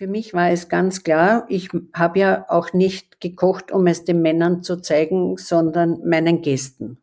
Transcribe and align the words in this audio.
Für 0.00 0.06
mich 0.06 0.32
war 0.32 0.48
es 0.48 0.70
ganz 0.70 1.04
klar, 1.04 1.44
ich 1.50 1.68
habe 1.92 2.18
ja 2.18 2.46
auch 2.48 2.72
nicht 2.72 3.20
gekocht, 3.20 3.70
um 3.70 3.86
es 3.86 4.02
den 4.02 4.22
Männern 4.22 4.62
zu 4.62 4.80
zeigen, 4.80 5.36
sondern 5.36 5.98
meinen 6.08 6.40
Gästen. 6.40 6.96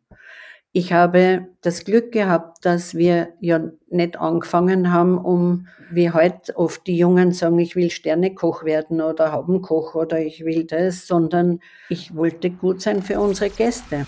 Ich 0.71 0.93
habe 0.93 1.45
das 1.61 1.85
Glück 1.85 2.11
gehabt, 2.11 2.65
dass 2.65 2.95
wir 2.95 3.27
ja 3.39 3.61
nicht 3.91 4.17
angefangen 4.19 4.91
haben, 4.91 5.19
um 5.19 5.67
wie 5.91 6.09
heute 6.09 6.57
oft 6.57 6.87
die 6.87 6.97
Jungen 6.97 7.33
sagen, 7.33 7.59
ich 7.59 7.75
will 7.75 7.91
Sternekoch 7.91 8.63
werden 8.63 9.00
oder 9.00 9.32
Haubenkoch 9.32 9.93
oder 9.93 10.20
ich 10.20 10.43
will 10.43 10.64
das, 10.64 11.05
sondern 11.05 11.59
ich 11.89 12.16
wollte 12.16 12.50
gut 12.50 12.82
sein 12.82 13.04
für 13.04 13.20
unsere 13.20 13.52
Gäste. 13.52 14.07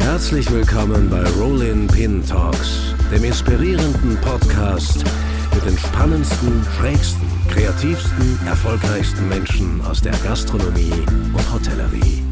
Herzlich 0.00 0.50
willkommen 0.50 1.08
bei 1.08 1.22
Rollin 1.40 1.86
Pin 1.86 2.26
Talks, 2.26 2.92
dem 3.14 3.22
inspirierenden 3.22 4.16
Podcast 4.20 5.04
mit 5.54 5.64
den 5.64 5.78
spannendsten, 5.78 6.64
schrägsten, 6.76 7.33
kreativsten, 7.54 8.44
erfolgreichsten 8.48 9.28
Menschen 9.28 9.80
aus 9.86 10.02
der 10.02 10.12
Gastronomie 10.24 10.90
und 10.90 11.52
Hotellerie. 11.52 12.24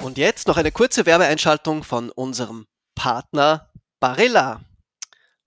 Und 0.00 0.16
jetzt 0.16 0.46
noch 0.46 0.56
eine 0.56 0.70
kurze 0.70 1.06
Werbeeinschaltung 1.06 1.82
von 1.82 2.10
unserem 2.10 2.68
Partner 2.94 3.68
Barilla. 3.98 4.60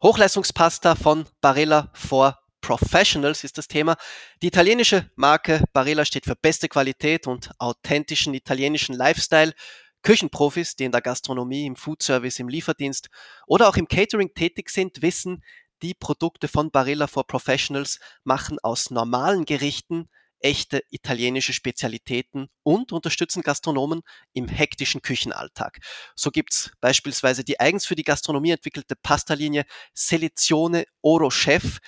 Hochleistungspasta 0.04 0.96
von 0.96 1.26
Barilla 1.40 1.90
for 1.94 2.38
Professionals 2.60 3.46
ist 3.46 3.58
das 3.58 3.70
Thema. 3.70 3.96
Die 4.42 4.48
italienische 4.48 5.10
Marke 5.16 5.64
Barilla 5.72 6.04
steht 6.04 6.26
für 6.26 6.36
beste 6.36 6.68
Qualität 6.68 7.28
und 7.28 7.50
authentischen 7.60 8.34
italienischen 8.34 8.94
Lifestyle. 8.94 9.54
Küchenprofis, 10.02 10.76
die 10.76 10.86
in 10.86 10.92
der 10.92 11.02
Gastronomie, 11.02 11.66
im 11.66 11.76
Foodservice, 11.76 12.40
im 12.40 12.50
Lieferdienst 12.50 13.10
oder 13.48 13.68
auch 13.68 13.78
im 13.78 13.88
Catering 13.88 14.34
tätig 14.34 14.70
sind, 14.70 15.02
wissen, 15.02 15.44
die 15.82 15.94
Produkte 15.94 16.48
von 16.48 16.72
Barilla 16.72 17.08
for 17.08 17.26
Professionals 17.26 18.00
machen 18.24 18.58
aus 18.62 18.92
normalen 18.92 19.46
Gerichten 19.46 20.10
echte 20.42 20.84
italienische 20.90 21.54
Spezialitäten 21.54 22.48
und 22.64 22.92
unterstützen 22.92 23.42
Gastronomen 23.42 24.02
im 24.34 24.48
hektischen 24.48 25.02
Küchenalltag. 25.02 25.80
So 26.16 26.32
gibt's 26.32 26.72
beispielsweise 26.82 27.44
die 27.44 27.60
eigens 27.60 27.86
für 27.86 27.96
die 27.96 28.04
Gastronomie 28.04 28.52
entwickelte 28.52 28.96
Pastalinie 28.96 29.66
Selezione 29.94 30.86
Oro 31.02 31.30
Chef. 31.30 31.80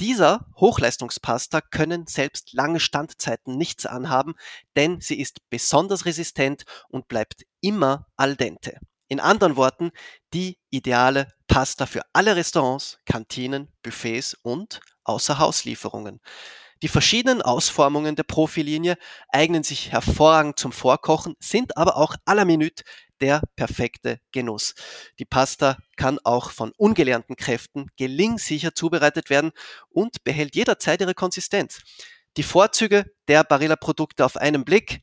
Dieser 0.00 0.46
Hochleistungspasta 0.56 1.60
können 1.60 2.06
selbst 2.06 2.52
lange 2.52 2.80
Standzeiten 2.80 3.56
nichts 3.56 3.86
anhaben, 3.86 4.34
denn 4.74 5.00
sie 5.00 5.20
ist 5.20 5.38
besonders 5.50 6.04
resistent 6.04 6.64
und 6.88 7.06
bleibt 7.06 7.44
immer 7.64 8.06
al 8.16 8.36
dente. 8.36 8.78
In 9.08 9.20
anderen 9.20 9.56
Worten, 9.56 9.90
die 10.32 10.58
ideale 10.70 11.32
Pasta 11.46 11.86
für 11.86 12.02
alle 12.12 12.36
Restaurants, 12.36 12.98
Kantinen, 13.06 13.68
Buffets 13.82 14.36
und 14.42 14.80
Außerhauslieferungen. 15.04 16.20
Die 16.82 16.88
verschiedenen 16.88 17.40
Ausformungen 17.40 18.16
der 18.16 18.24
Profilinie 18.24 18.96
eignen 19.28 19.62
sich 19.62 19.92
hervorragend 19.92 20.58
zum 20.58 20.72
Vorkochen, 20.72 21.34
sind 21.38 21.76
aber 21.76 21.96
auch 21.96 22.16
à 22.26 22.34
la 22.34 22.44
minute 22.44 22.82
der 23.20 23.40
perfekte 23.56 24.20
Genuss. 24.32 24.74
Die 25.18 25.24
Pasta 25.24 25.78
kann 25.96 26.18
auch 26.24 26.50
von 26.50 26.72
ungelernten 26.76 27.36
Kräften 27.36 27.88
gelingsicher 27.96 28.74
zubereitet 28.74 29.30
werden 29.30 29.52
und 29.88 30.24
behält 30.24 30.54
jederzeit 30.54 31.00
ihre 31.00 31.14
Konsistenz. 31.14 31.80
Die 32.36 32.42
Vorzüge 32.42 33.06
der 33.28 33.44
Barilla-Produkte 33.44 34.24
auf 34.24 34.36
einen 34.36 34.64
Blick. 34.64 35.02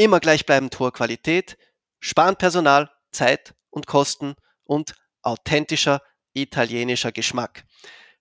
Immer 0.00 0.20
gleichbleibend 0.20 0.78
hohe 0.78 0.92
Qualität, 0.92 1.58
sparen 1.98 2.36
Personal, 2.36 2.88
Zeit 3.10 3.56
und 3.68 3.88
Kosten 3.88 4.36
und 4.62 4.94
authentischer 5.22 6.02
italienischer 6.34 7.10
Geschmack. 7.10 7.64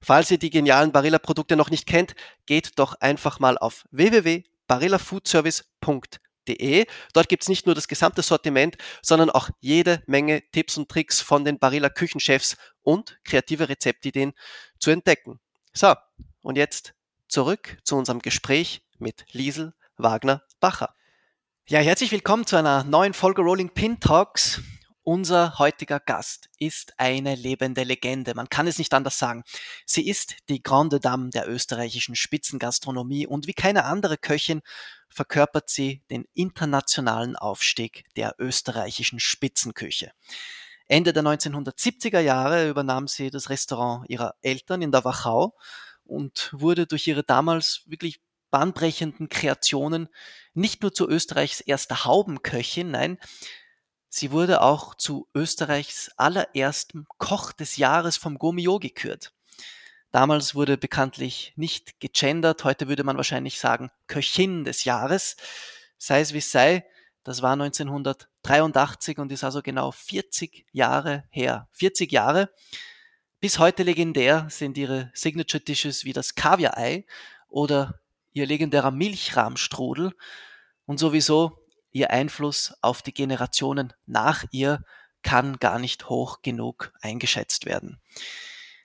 Falls 0.02 0.32
ihr 0.32 0.40
die 0.40 0.50
genialen 0.50 0.92
Barilla-Produkte 0.92 1.56
noch 1.56 1.70
nicht 1.70 1.86
kennt, 1.86 2.16
geht 2.48 2.80
doch 2.80 2.96
einfach 2.96 3.40
mal 3.40 3.60
auf 3.60 3.86
www.barillafoodservice.de. 3.92 6.88
Dort 7.14 7.30
gibt 7.30 7.44
es 7.44 7.50
nicht 7.50 7.68
nur 7.68 7.76
das 7.76 7.88
gesamte 7.88 8.24
Sortiment, 8.24 8.78
sondern 9.04 9.30
auch 9.30 9.52
jede 9.60 10.02
Menge 10.08 10.42
Tipps 10.52 10.78
und 10.78 10.90
Tricks 10.90 11.22
von 11.22 11.46
den 11.46 11.60
Barilla 11.60 11.90
Küchenchefs 11.90 12.58
und 12.82 13.20
kreative 13.24 13.70
Rezeptideen 13.70 14.34
zu 14.80 14.90
entdecken. 14.90 15.40
So, 15.74 15.94
und 16.42 16.58
jetzt 16.58 16.96
zurück 17.28 17.78
zu 17.84 17.98
unserem 17.98 18.24
Gespräch 18.24 18.82
mit 18.98 19.26
Liesel 19.32 19.76
Wagner-Bacher. 19.98 20.96
Ja, 21.70 21.80
herzlich 21.80 22.14
willkommen 22.14 22.46
zu 22.46 22.56
einer 22.56 22.86
neuen 22.86 23.14
Folge 23.14 23.42
Rolling 23.42 23.72
Pin 23.72 24.00
Talks. 24.00 24.62
Unser 25.04 25.60
heutiger 25.60 26.00
Gast 26.00 26.48
ist 26.60 26.94
eine 26.96 27.36
lebende 27.36 27.84
Legende. 27.84 28.36
Man 28.36 28.48
kann 28.48 28.68
es 28.68 28.78
nicht 28.78 28.94
anders 28.94 29.20
sagen. 29.20 29.44
Sie 29.86 30.08
ist 30.08 30.38
die 30.48 30.64
Grande 30.64 31.02
Dame 31.02 31.30
der 31.30 31.50
österreichischen 31.50 32.16
Spitzengastronomie 32.16 33.28
und 33.28 33.48
wie 33.48 33.54
keine 33.54 33.84
andere 33.84 34.18
Köchin 34.18 34.62
verkörpert 35.10 35.70
sie 35.70 36.04
den 36.10 36.24
internationalen 36.34 37.36
Aufstieg 37.36 38.06
der 38.16 38.36
österreichischen 38.40 39.20
Spitzenküche. 39.20 40.14
Ende 40.88 41.12
der 41.12 41.24
1970er 41.24 42.22
Jahre 42.22 42.70
übernahm 42.70 43.10
sie 43.10 43.30
das 43.30 43.50
Restaurant 43.50 44.10
ihrer 44.10 44.36
Eltern 44.42 44.82
in 44.82 44.94
der 44.94 45.04
Wachau 45.04 45.54
und 46.06 46.50
wurde 46.54 46.88
durch 46.88 47.08
ihre 47.08 47.24
damals 47.24 47.84
wirklich 47.88 48.22
bahnbrechenden 48.50 49.30
Kreationen 49.30 50.10
nicht 50.54 50.82
nur 50.82 50.94
zu 50.94 51.08
Österreichs 51.08 51.62
erster 51.62 52.06
Haubenköchin, 52.06 52.92
nein, 52.92 53.20
Sie 54.10 54.32
wurde 54.32 54.62
auch 54.62 54.96
zu 54.96 55.28
Österreichs 55.36 56.10
allererstem 56.16 57.06
Koch 57.18 57.52
des 57.52 57.78
Jahres 57.78 58.18
vom 58.18 58.38
Gomio 58.40 58.80
gekürt. 58.80 59.34
Damals 60.12 60.56
wurde 60.56 60.78
bekanntlich 60.78 61.54
nicht 61.58 62.00
gegendert, 62.00 62.64
heute 62.64 62.88
würde 62.88 63.04
man 63.04 63.18
wahrscheinlich 63.18 63.60
sagen 63.60 63.92
Köchin 64.08 64.64
des 64.64 64.86
Jahres. 64.86 65.36
Sei 65.98 66.22
es 66.22 66.34
wie 66.34 66.38
es 66.38 66.52
sei, 66.52 66.86
das 67.24 67.42
war 67.42 67.54
1983 67.54 69.18
und 69.18 69.32
ist 69.32 69.44
also 69.44 69.62
genau 69.62 69.92
40 69.92 70.66
Jahre 70.72 71.26
her. 71.30 71.68
40 71.74 72.12
Jahre. 72.12 72.50
Bis 73.42 73.60
heute 73.60 73.84
legendär 73.84 74.48
sind 74.50 74.78
ihre 74.78 75.12
Signature 75.14 75.62
Dishes 75.62 76.06
wie 76.06 76.14
das 76.14 76.36
Kaviar-Ei 76.36 77.06
oder 77.50 78.00
ihr 78.38 78.46
legendärer 78.46 78.92
Milchrahmstrudel 78.92 80.14
und 80.86 81.00
sowieso 81.00 81.60
ihr 81.92 82.12
Einfluss 82.12 82.76
auf 82.82 83.02
die 83.02 83.14
Generationen 83.14 83.94
nach 84.06 84.46
ihr 84.52 84.84
kann 85.24 85.58
gar 85.58 85.80
nicht 85.80 86.10
hoch 86.10 86.42
genug 86.44 86.94
eingeschätzt 87.02 87.66
werden. 87.66 88.00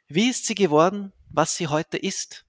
Wie 0.09 0.29
ist 0.31 0.47
sie 0.47 0.55
geworden, 0.55 1.13
was 1.29 1.57
sie 1.57 1.69
heute 1.69 1.99
ist? 1.99 2.47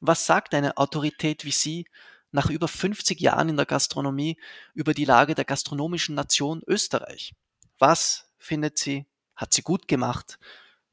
Was 0.00 0.26
sagt 0.26 0.54
eine 0.54 0.78
Autorität 0.78 1.44
wie 1.44 1.52
sie 1.52 1.86
nach 2.32 2.50
über 2.50 2.68
50 2.68 3.20
Jahren 3.20 3.50
in 3.50 3.56
der 3.56 3.66
Gastronomie 3.66 4.38
über 4.74 4.94
die 4.94 5.04
Lage 5.04 5.34
der 5.34 5.44
gastronomischen 5.44 6.14
Nation 6.14 6.62
Österreich? 6.66 7.34
Was 7.78 8.30
findet 8.38 8.78
sie, 8.78 9.06
hat 9.34 9.52
sie 9.52 9.62
gut 9.62 9.88
gemacht 9.88 10.38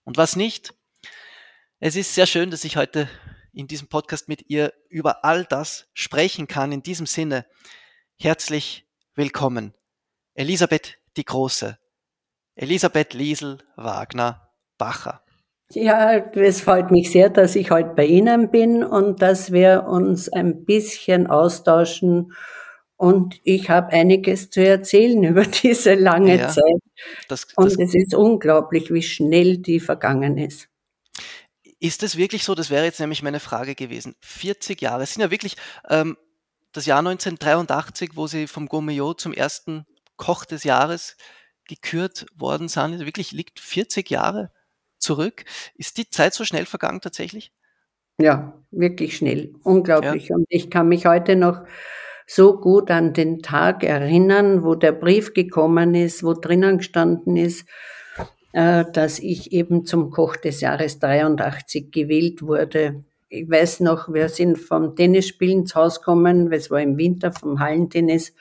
und 0.04 0.18
was 0.18 0.36
nicht? 0.36 0.74
Es 1.80 1.96
ist 1.96 2.14
sehr 2.14 2.28
schön, 2.28 2.52
dass 2.52 2.64
ich 2.64 2.78
heute 2.78 3.10
in 3.54 3.68
diesem 3.68 3.88
Podcast 3.88 4.28
mit 4.28 4.50
ihr 4.50 4.74
über 4.90 5.24
all 5.24 5.46
das 5.46 5.88
sprechen 5.94 6.48
kann. 6.48 6.72
In 6.72 6.82
diesem 6.82 7.06
Sinne, 7.06 7.46
herzlich 8.18 8.86
willkommen. 9.16 9.74
Elisabeth 10.34 10.98
die 11.16 11.26
Große. 11.26 11.78
Elisabeth 12.56 13.14
Liesel 13.14 13.60
Wagner 13.76 14.50
Bacher. 14.78 15.22
Ja, 15.72 16.18
es 16.18 16.62
freut 16.62 16.92
mich 16.92 17.12
sehr, 17.12 17.30
dass 17.30 17.56
ich 17.56 17.72
heute 17.72 17.94
bei 17.96 18.06
Ihnen 18.06 18.52
bin 18.52 18.84
und 18.84 19.22
dass 19.22 19.52
wir 19.52 19.86
uns 19.88 20.30
ein 20.30 20.66
bisschen 20.66 21.28
austauschen. 21.28 22.34
Und 22.96 23.40
ich 23.44 23.70
habe 23.70 23.92
einiges 23.92 24.50
zu 24.50 24.64
erzählen 24.64 25.24
über 25.24 25.44
diese 25.44 25.96
lange 25.96 26.38
ja, 26.38 26.50
Zeit. 26.50 26.82
Das, 27.28 27.48
das 27.48 27.58
und 27.58 27.80
es 27.80 27.96
ist 27.96 28.14
unglaublich, 28.14 28.92
wie 28.94 29.02
schnell 29.02 29.58
die 29.58 29.80
vergangen 29.80 30.38
ist. 30.38 30.70
Ist 31.84 32.02
es 32.02 32.16
wirklich 32.16 32.46
so? 32.46 32.56
Das 32.56 32.70
wäre 32.70 32.86
jetzt 32.86 33.02
nämlich 33.02 33.24
meine 33.24 33.42
Frage 33.42 33.76
gewesen. 33.76 34.16
40 34.22 34.82
Jahre. 34.82 35.04
Es 35.04 35.14
sind 35.14 35.22
ja 35.22 35.32
wirklich 35.32 35.58
ähm, 35.90 36.16
das 36.72 36.86
Jahr 36.86 37.00
1983, 37.00 38.12
wo 38.16 38.26
sie 38.26 38.48
vom 38.48 38.70
Gourmillot 38.70 39.20
zum 39.20 39.34
ersten 39.34 39.86
Koch 40.16 40.46
des 40.46 40.64
Jahres 40.64 41.18
gekürt 41.68 42.26
worden 42.38 42.70
sind, 42.70 43.06
wirklich 43.06 43.34
liegt 43.34 43.60
40 43.60 44.10
Jahre 44.10 44.50
zurück. 44.98 45.44
Ist 45.76 45.98
die 45.98 46.10
Zeit 46.10 46.34
so 46.34 46.46
schnell 46.46 46.66
vergangen 46.66 47.02
tatsächlich? 47.02 47.52
Ja, 48.18 48.64
wirklich 48.72 49.18
schnell. 49.18 49.54
Unglaublich. 49.64 50.30
Ja. 50.30 50.38
Und 50.38 50.46
ich 50.48 50.70
kann 50.70 50.88
mich 50.88 51.06
heute 51.06 51.36
noch 51.36 51.64
so 52.26 52.62
gut 52.62 52.92
an 52.92 53.12
den 53.12 53.42
Tag 53.42 53.84
erinnern, 53.84 54.64
wo 54.64 54.76
der 54.76 54.94
Brief 54.94 55.34
gekommen 55.34 55.96
ist, 55.96 56.24
wo 56.24 56.34
drinnen 56.34 56.78
gestanden 56.78 57.36
ist, 57.36 57.68
dass 58.54 59.20
ich 59.20 59.52
eben 59.52 59.84
zum 59.86 60.12
Koch 60.12 60.36
des 60.36 60.62
Jahres 60.62 61.00
83 61.00 61.92
gewählt 61.92 62.44
wurde 62.44 63.04
ich 63.34 63.50
weiß 63.50 63.80
noch, 63.80 64.14
wir 64.14 64.30
sind 64.30 64.60
vom 64.60 64.96
Tennisspielen 64.96 65.66
zu 65.66 65.76
Hause 65.76 66.00
gekommen, 66.00 66.52
es 66.54 66.70
war 66.70 66.80
im 66.80 66.98
Winter 66.98 67.32
vom 67.32 67.60
Hallentennis. 67.60 68.34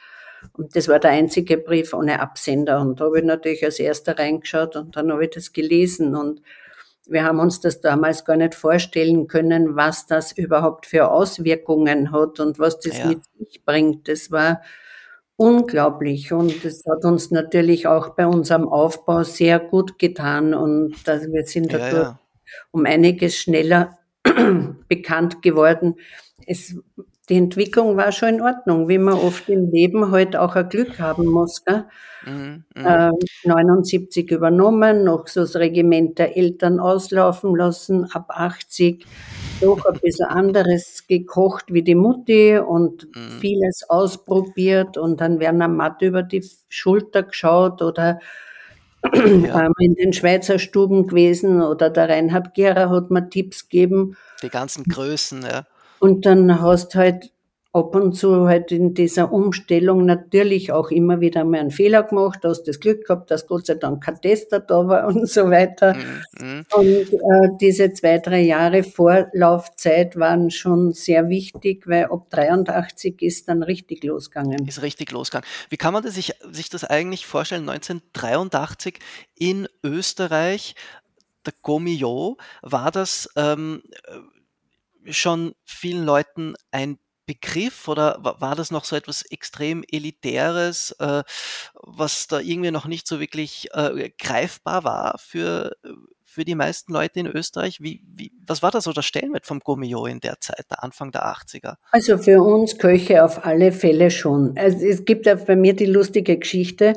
Und 0.53 0.77
das 0.77 0.87
war 0.89 0.99
der 0.99 1.13
einzige 1.13 1.57
Brief 1.57 1.95
ohne 1.95 2.21
Absender. 2.21 2.81
Und 2.81 3.01
da 3.01 3.07
habe 3.07 3.21
ich 3.21 3.25
natürlich 3.25 3.65
als 3.65 3.79
erster 3.79 4.19
reingeschaut 4.19 4.77
und 4.77 4.95
dann 4.95 5.11
habe 5.11 5.25
ich 5.25 5.31
das 5.31 5.53
gelesen. 5.55 6.15
Und 6.15 6.43
wir 7.07 7.25
haben 7.25 7.41
uns 7.41 7.61
das 7.61 7.81
damals 7.81 8.27
gar 8.27 8.37
nicht 8.37 8.55
vorstellen 8.55 9.29
können, 9.29 9.77
was 9.77 10.07
das 10.07 10.33
überhaupt 10.33 10.85
für 10.85 11.11
Auswirkungen 11.11 12.13
hat 12.13 12.39
und 12.39 12.59
was 12.59 12.79
das 12.79 12.99
ja. 12.99 13.07
mit 13.07 13.21
sich 13.39 13.65
bringt. 13.65 14.09
Das 14.09 14.31
war 14.31 14.61
unglaublich 15.43 16.33
und 16.33 16.65
das 16.65 16.85
hat 16.89 17.05
uns 17.05 17.33
natürlich 17.33 17.89
auch 17.89 18.11
bei 18.11 18.27
unserem 18.27 18.69
Aufbau 18.69 19.25
sehr 19.25 19.59
gut 19.59 19.99
getan 19.99 20.55
und 20.55 20.95
wir 21.05 21.45
sind 21.47 21.73
dadurch 21.73 21.93
ja, 21.93 22.03
ja. 22.03 22.21
um 22.71 22.87
einiges 22.87 23.37
schneller 23.37 23.99
bekannt 24.89 25.43
geworden. 25.43 25.97
Es 26.47 26.77
die 27.29 27.37
Entwicklung 27.37 27.97
war 27.97 28.13
schon 28.13 28.31
in 28.31 28.41
Ordnung, 28.41 28.89
wie 28.89 28.99
man 28.99 29.15
oft 29.15 29.49
im 29.49 29.71
Leben 29.71 30.11
halt 30.11 30.37
auch 30.37 30.57
ein 30.57 30.69
Glück 30.69 30.99
haben 30.99 31.27
muss. 31.27 31.65
Gell? 31.65 31.85
Mhm, 32.27 32.65
äh, 32.75 33.11
79 33.45 34.31
übernommen, 34.31 35.05
noch 35.05 35.29
so 35.29 35.41
das 35.41 35.57
Regiment 35.57 36.19
der 36.19 36.37
Eltern 36.37 36.79
auslaufen 36.81 37.55
lassen, 37.55 38.07
ab 38.13 38.27
80 38.29 39.07
doch 39.61 39.85
ein 39.85 39.99
bisschen 40.01 40.27
anderes 40.29 41.07
gekocht 41.07 41.67
wie 41.69 41.83
die 41.83 41.95
Mutti 41.95 42.59
und 42.59 43.07
mhm. 43.15 43.41
vieles 43.41 43.89
ausprobiert 43.89 44.97
und 44.97 45.21
dann 45.21 45.41
werden 45.41 45.63
am 45.63 45.77
Matt 45.77 46.03
über 46.03 46.23
die 46.23 46.45
Schulter 46.69 47.25
geschaut 47.25 47.83
oder 47.83 48.21
ja. 49.05 49.13
ähm, 49.67 49.73
in 49.79 49.95
den 49.95 50.13
Schweizer 50.13 50.59
Stuben 50.59 51.07
gewesen 51.09 51.61
oder 51.61 51.91
der 51.91 52.09
Reinhard 52.09 52.55
Gera 52.55 52.89
hat 52.91 53.11
mir 53.11 53.29
Tipps 53.29 53.69
gegeben. 53.69 54.17
Die 54.43 54.49
ganzen 54.49 54.85
Größen, 54.85 55.43
ja. 55.43 55.67
Und 55.99 56.27
dann 56.27 56.61
hast 56.61 56.95
halt 56.95 57.32
ab 57.75 57.95
und 57.95 58.13
zu 58.13 58.49
halt 58.49 58.71
in 58.71 58.93
dieser 58.93 59.33
Umstellung 59.33 60.05
natürlich 60.05 60.73
auch 60.73 60.91
immer 60.91 61.21
wieder 61.21 61.43
mal 61.45 61.61
einen 61.61 61.71
Fehler 61.71 62.03
gemacht, 62.03 62.41
hast 62.45 62.65
das 62.65 62.81
Glück 62.81 63.07
gehabt, 63.07 63.31
dass 63.31 63.47
Gott 63.47 63.67
sei 63.67 63.77
Dank 63.77 64.05
kein 64.05 64.21
Tester 64.21 64.61
da 64.61 64.87
war 64.87 65.07
und 65.09 65.29
so 65.29 65.51
weiter. 65.51 65.95
Mhm. 65.95 66.23
mhm. 66.39 66.67
Und 66.75 67.13
äh, 67.13 67.49
diese 67.61 67.93
zwei, 67.95 68.19
drei 68.19 68.43
Jahre 68.43 68.83
Vorlaufzeit 68.83 70.17
waren 70.17 70.51
schon 70.51 70.93
sehr 70.93 71.31
wichtig, 71.31 71.87
weil 71.87 72.07
ab 72.07 72.29
83 72.29 73.23
ist 73.23 73.49
dann 73.49 73.63
richtig 73.63 74.05
losgegangen. 74.05 74.69
Ist 74.69 74.83
richtig 74.83 75.11
losgegangen. 75.11 75.49
Wie 75.71 75.79
kann 75.79 75.95
man 75.95 76.03
das 76.03 76.15
sich, 76.15 76.35
sich 76.51 76.69
das 76.69 76.85
eigentlich 76.85 77.27
vorstellen? 77.27 77.69
1983 77.69 78.99
in 79.35 79.67
Österreich, 79.83 80.75
der 81.47 81.55
Gomio, 81.63 82.37
war 82.61 82.91
das 82.91 83.31
ähm, 83.35 83.83
schon 85.07 85.55
vielen 85.65 86.05
Leuten 86.05 86.55
ein 86.71 86.99
Begriff 87.33 87.89
oder 87.89 88.19
war 88.21 88.55
das 88.55 88.71
noch 88.71 88.85
so 88.85 88.95
etwas 88.95 89.23
extrem 89.23 89.83
Elitäres, 89.91 90.95
äh, 90.99 91.23
was 91.75 92.27
da 92.29 92.41
irgendwie 92.41 92.71
noch 92.71 92.87
nicht 92.87 93.07
so 93.07 93.21
wirklich 93.21 93.69
äh, 93.73 94.11
greifbar 94.19 94.85
war 94.85 95.19
für, 95.19 95.73
für 96.25 96.45
die 96.45 96.55
meisten 96.55 96.93
Leute 96.93 97.21
in 97.21 97.27
Österreich? 97.27 97.81
Wie, 97.81 98.03
wie, 98.07 98.33
was 98.47 98.63
war 98.63 98.71
da 98.71 98.81
so 98.81 98.93
der 98.93 99.03
Stellenwert 99.03 99.47
vom 99.47 99.61
Gummio 99.61 100.05
in 100.05 100.21
der 100.21 100.41
Zeit, 100.41 100.67
der 100.71 100.85
Anfang 100.85 101.11
der 101.11 101.25
80er? 101.25 101.77
Also 101.91 102.19
für 102.19 102.43
uns 102.43 102.77
Köche 102.77 103.25
auf 103.25 103.47
alle 103.47 103.73
Fälle 103.73 104.11
schon. 104.11 104.55
Also 104.57 104.85
es 104.85 105.05
gibt 105.05 105.25
ja 105.27 105.35
bei 105.37 105.57
mir 105.57 105.75
die 105.75 105.87
lustige 105.87 106.37
Geschichte, 106.37 106.93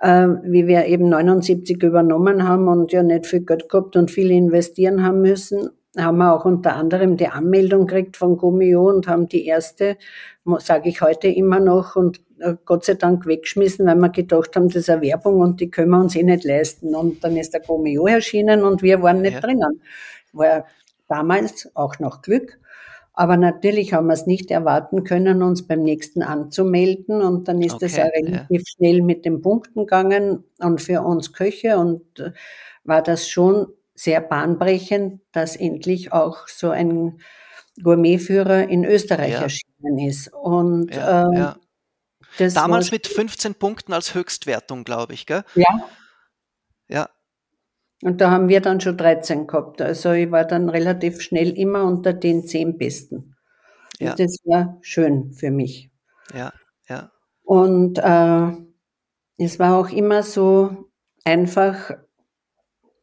äh, 0.00 0.26
wie 0.42 0.66
wir 0.66 0.86
eben 0.86 1.08
79 1.08 1.80
übernommen 1.84 2.48
haben 2.48 2.66
und 2.66 2.90
ja 2.90 3.04
nicht 3.04 3.26
viel 3.26 3.44
Geld 3.44 3.68
gehabt 3.68 3.94
und 3.94 4.10
viel 4.10 4.30
investieren 4.32 5.04
haben 5.04 5.20
müssen 5.20 5.70
haben 5.96 6.18
wir 6.18 6.34
auch 6.34 6.44
unter 6.44 6.76
anderem 6.76 7.16
die 7.16 7.28
Anmeldung 7.28 7.86
gekriegt 7.86 8.16
von 8.16 8.36
Gummio 8.36 8.88
und 8.88 9.08
haben 9.08 9.28
die 9.28 9.46
erste, 9.46 9.96
sage 10.58 10.88
ich 10.88 11.00
heute 11.00 11.28
immer 11.28 11.60
noch, 11.60 11.96
und 11.96 12.20
äh, 12.40 12.54
Gott 12.64 12.84
sei 12.84 12.94
Dank 12.94 13.26
weggeschmissen, 13.26 13.86
weil 13.86 13.96
wir 13.96 14.10
gedacht 14.10 14.54
haben, 14.54 14.68
das 14.68 14.76
ist 14.76 14.90
eine 14.90 15.02
Werbung 15.02 15.40
und 15.40 15.60
die 15.60 15.70
können 15.70 15.90
wir 15.90 16.00
uns 16.00 16.14
eh 16.14 16.22
nicht 16.22 16.44
leisten. 16.44 16.94
Und 16.94 17.24
dann 17.24 17.36
ist 17.36 17.52
der 17.54 17.60
Gummio 17.60 18.06
erschienen 18.06 18.64
und 18.64 18.82
wir 18.82 19.02
waren 19.02 19.22
nicht 19.22 19.34
ja. 19.34 19.40
drinnen. 19.40 19.80
War 20.32 20.66
damals 21.08 21.70
auch 21.74 21.98
noch 21.98 22.22
Glück. 22.22 22.58
Aber 23.14 23.36
natürlich 23.36 23.94
haben 23.94 24.06
wir 24.06 24.12
es 24.12 24.26
nicht 24.26 24.50
erwarten 24.52 25.02
können, 25.02 25.42
uns 25.42 25.66
beim 25.66 25.82
nächsten 25.82 26.22
anzumelden. 26.22 27.20
Und 27.20 27.48
dann 27.48 27.60
ist 27.60 27.82
es 27.82 27.94
okay, 27.94 28.10
relativ 28.14 28.60
ja. 28.60 28.74
schnell 28.76 29.02
mit 29.02 29.24
den 29.24 29.42
Punkten 29.42 29.80
gegangen. 29.80 30.44
Und 30.58 30.80
für 30.80 31.02
uns 31.02 31.32
Köche 31.32 31.78
und 31.78 32.20
äh, 32.20 32.30
war 32.84 33.02
das 33.02 33.28
schon 33.28 33.66
sehr 33.98 34.20
bahnbrechend, 34.20 35.20
dass 35.32 35.56
endlich 35.56 36.12
auch 36.12 36.46
so 36.46 36.70
ein 36.70 37.20
Gourmetführer 37.82 38.68
in 38.68 38.84
Österreich 38.84 39.32
ja. 39.32 39.42
erschienen 39.42 39.98
ist. 39.98 40.32
Und 40.32 40.94
ja, 40.94 41.26
ähm, 41.26 41.32
ja. 41.32 41.56
Damals 42.54 42.92
mit 42.92 43.08
15 43.08 43.56
Punkten 43.56 43.92
als 43.92 44.14
Höchstwertung, 44.14 44.84
glaube 44.84 45.14
ich, 45.14 45.26
gell? 45.26 45.44
Ja. 45.54 45.88
Ja. 46.88 47.08
Und 48.02 48.20
da 48.20 48.30
haben 48.30 48.48
wir 48.48 48.60
dann 48.60 48.80
schon 48.80 48.96
13 48.96 49.48
gehabt. 49.48 49.82
Also 49.82 50.12
ich 50.12 50.30
war 50.30 50.44
dann 50.44 50.68
relativ 50.68 51.20
schnell 51.20 51.58
immer 51.58 51.84
unter 51.84 52.12
den 52.12 52.46
10 52.46 52.78
Besten. 52.78 53.34
Ja. 53.98 54.12
Und 54.12 54.20
das 54.20 54.38
war 54.44 54.78
schön 54.82 55.32
für 55.32 55.50
mich. 55.50 55.90
Ja, 56.32 56.52
ja. 56.88 57.10
Und 57.42 57.98
äh, 57.98 58.52
es 59.38 59.58
war 59.58 59.76
auch 59.76 59.90
immer 59.90 60.22
so 60.22 60.90
einfach 61.24 61.90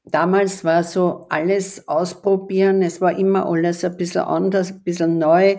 damals 0.06 0.64
war 0.64 0.84
so 0.84 1.26
alles 1.30 1.88
ausprobieren. 1.88 2.82
Es 2.82 3.02
war 3.02 3.18
immer 3.18 3.46
alles 3.46 3.84
ein 3.84 3.98
bisschen 3.98 4.22
anders, 4.22 4.72
ein 4.72 4.84
bisschen 4.84 5.18
neu. 5.18 5.58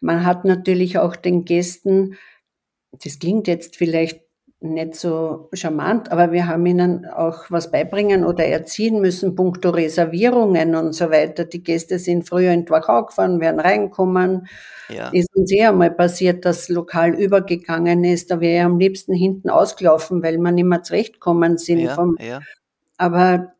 Man 0.00 0.26
hat 0.26 0.44
natürlich 0.44 0.98
auch 0.98 1.16
den 1.16 1.44
Gästen, 1.44 2.16
das 2.92 3.18
klingt 3.18 3.48
jetzt 3.48 3.76
vielleicht 3.76 4.20
nicht 4.60 4.94
so 4.94 5.50
charmant, 5.52 6.10
aber 6.10 6.32
wir 6.32 6.46
haben 6.46 6.64
ihnen 6.64 7.04
auch 7.06 7.44
was 7.50 7.70
beibringen 7.70 8.24
oder 8.24 8.46
erziehen 8.46 9.00
müssen, 9.00 9.34
puncto 9.34 9.70
Reservierungen 9.70 10.74
und 10.74 10.94
so 10.94 11.10
weiter. 11.10 11.44
Die 11.44 11.62
Gäste 11.62 11.98
sind 11.98 12.26
früher 12.26 12.52
in 12.52 12.68
Wachau 12.68 13.04
gefahren, 13.04 13.40
werden 13.40 13.60
reinkommen. 13.60 14.46
Ja. 14.88 15.10
Ist 15.10 15.34
uns 15.34 15.52
eh 15.52 15.66
einmal 15.66 15.90
passiert, 15.90 16.44
dass 16.44 16.68
Lokal 16.68 17.14
übergegangen 17.14 18.04
ist. 18.04 18.30
Da 18.30 18.40
wäre 18.40 18.64
am 18.64 18.78
liebsten 18.78 19.12
hinten 19.12 19.50
ausgelaufen, 19.50 20.22
weil 20.22 20.38
wir 20.38 20.52
nicht 20.52 20.64
mehr 20.64 20.82
zurechtkommen 20.82 21.58
sind. 21.58 21.80
Ja, 21.80 21.94
vom, 21.94 22.16
ja. 22.18 22.40
Aber 22.96 23.53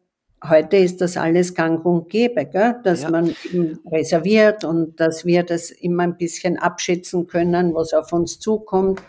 heute 0.48 0.76
ist 0.76 1.00
das 1.00 1.16
alles 1.16 1.54
gang 1.54 1.84
und 1.84 2.08
gäbe, 2.08 2.46
gell? 2.46 2.76
dass 2.84 3.02
ja. 3.02 3.10
man 3.10 3.34
reserviert 3.90 4.64
und 4.64 5.00
dass 5.00 5.24
wir 5.24 5.42
das 5.42 5.70
immer 5.70 6.04
ein 6.04 6.16
bisschen 6.16 6.58
abschätzen 6.58 7.26
können, 7.26 7.74
was 7.74 7.92
auf 7.92 8.12
uns 8.12 8.38
zukommt. 8.38 9.02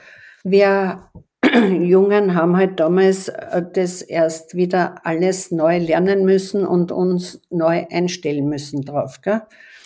Wir 0.43 1.09
Jungen 1.53 2.35
haben 2.35 2.57
halt 2.57 2.79
damals 2.79 3.29
äh, 3.29 3.63
das 3.73 4.01
erst 4.01 4.55
wieder 4.55 5.05
alles 5.05 5.51
neu 5.51 5.77
lernen 5.77 6.25
müssen 6.25 6.65
und 6.65 6.91
uns 6.91 7.41
neu 7.49 7.85
einstellen 7.89 8.47
müssen 8.47 8.83
drauf, 8.83 9.21
gell? 9.21 9.41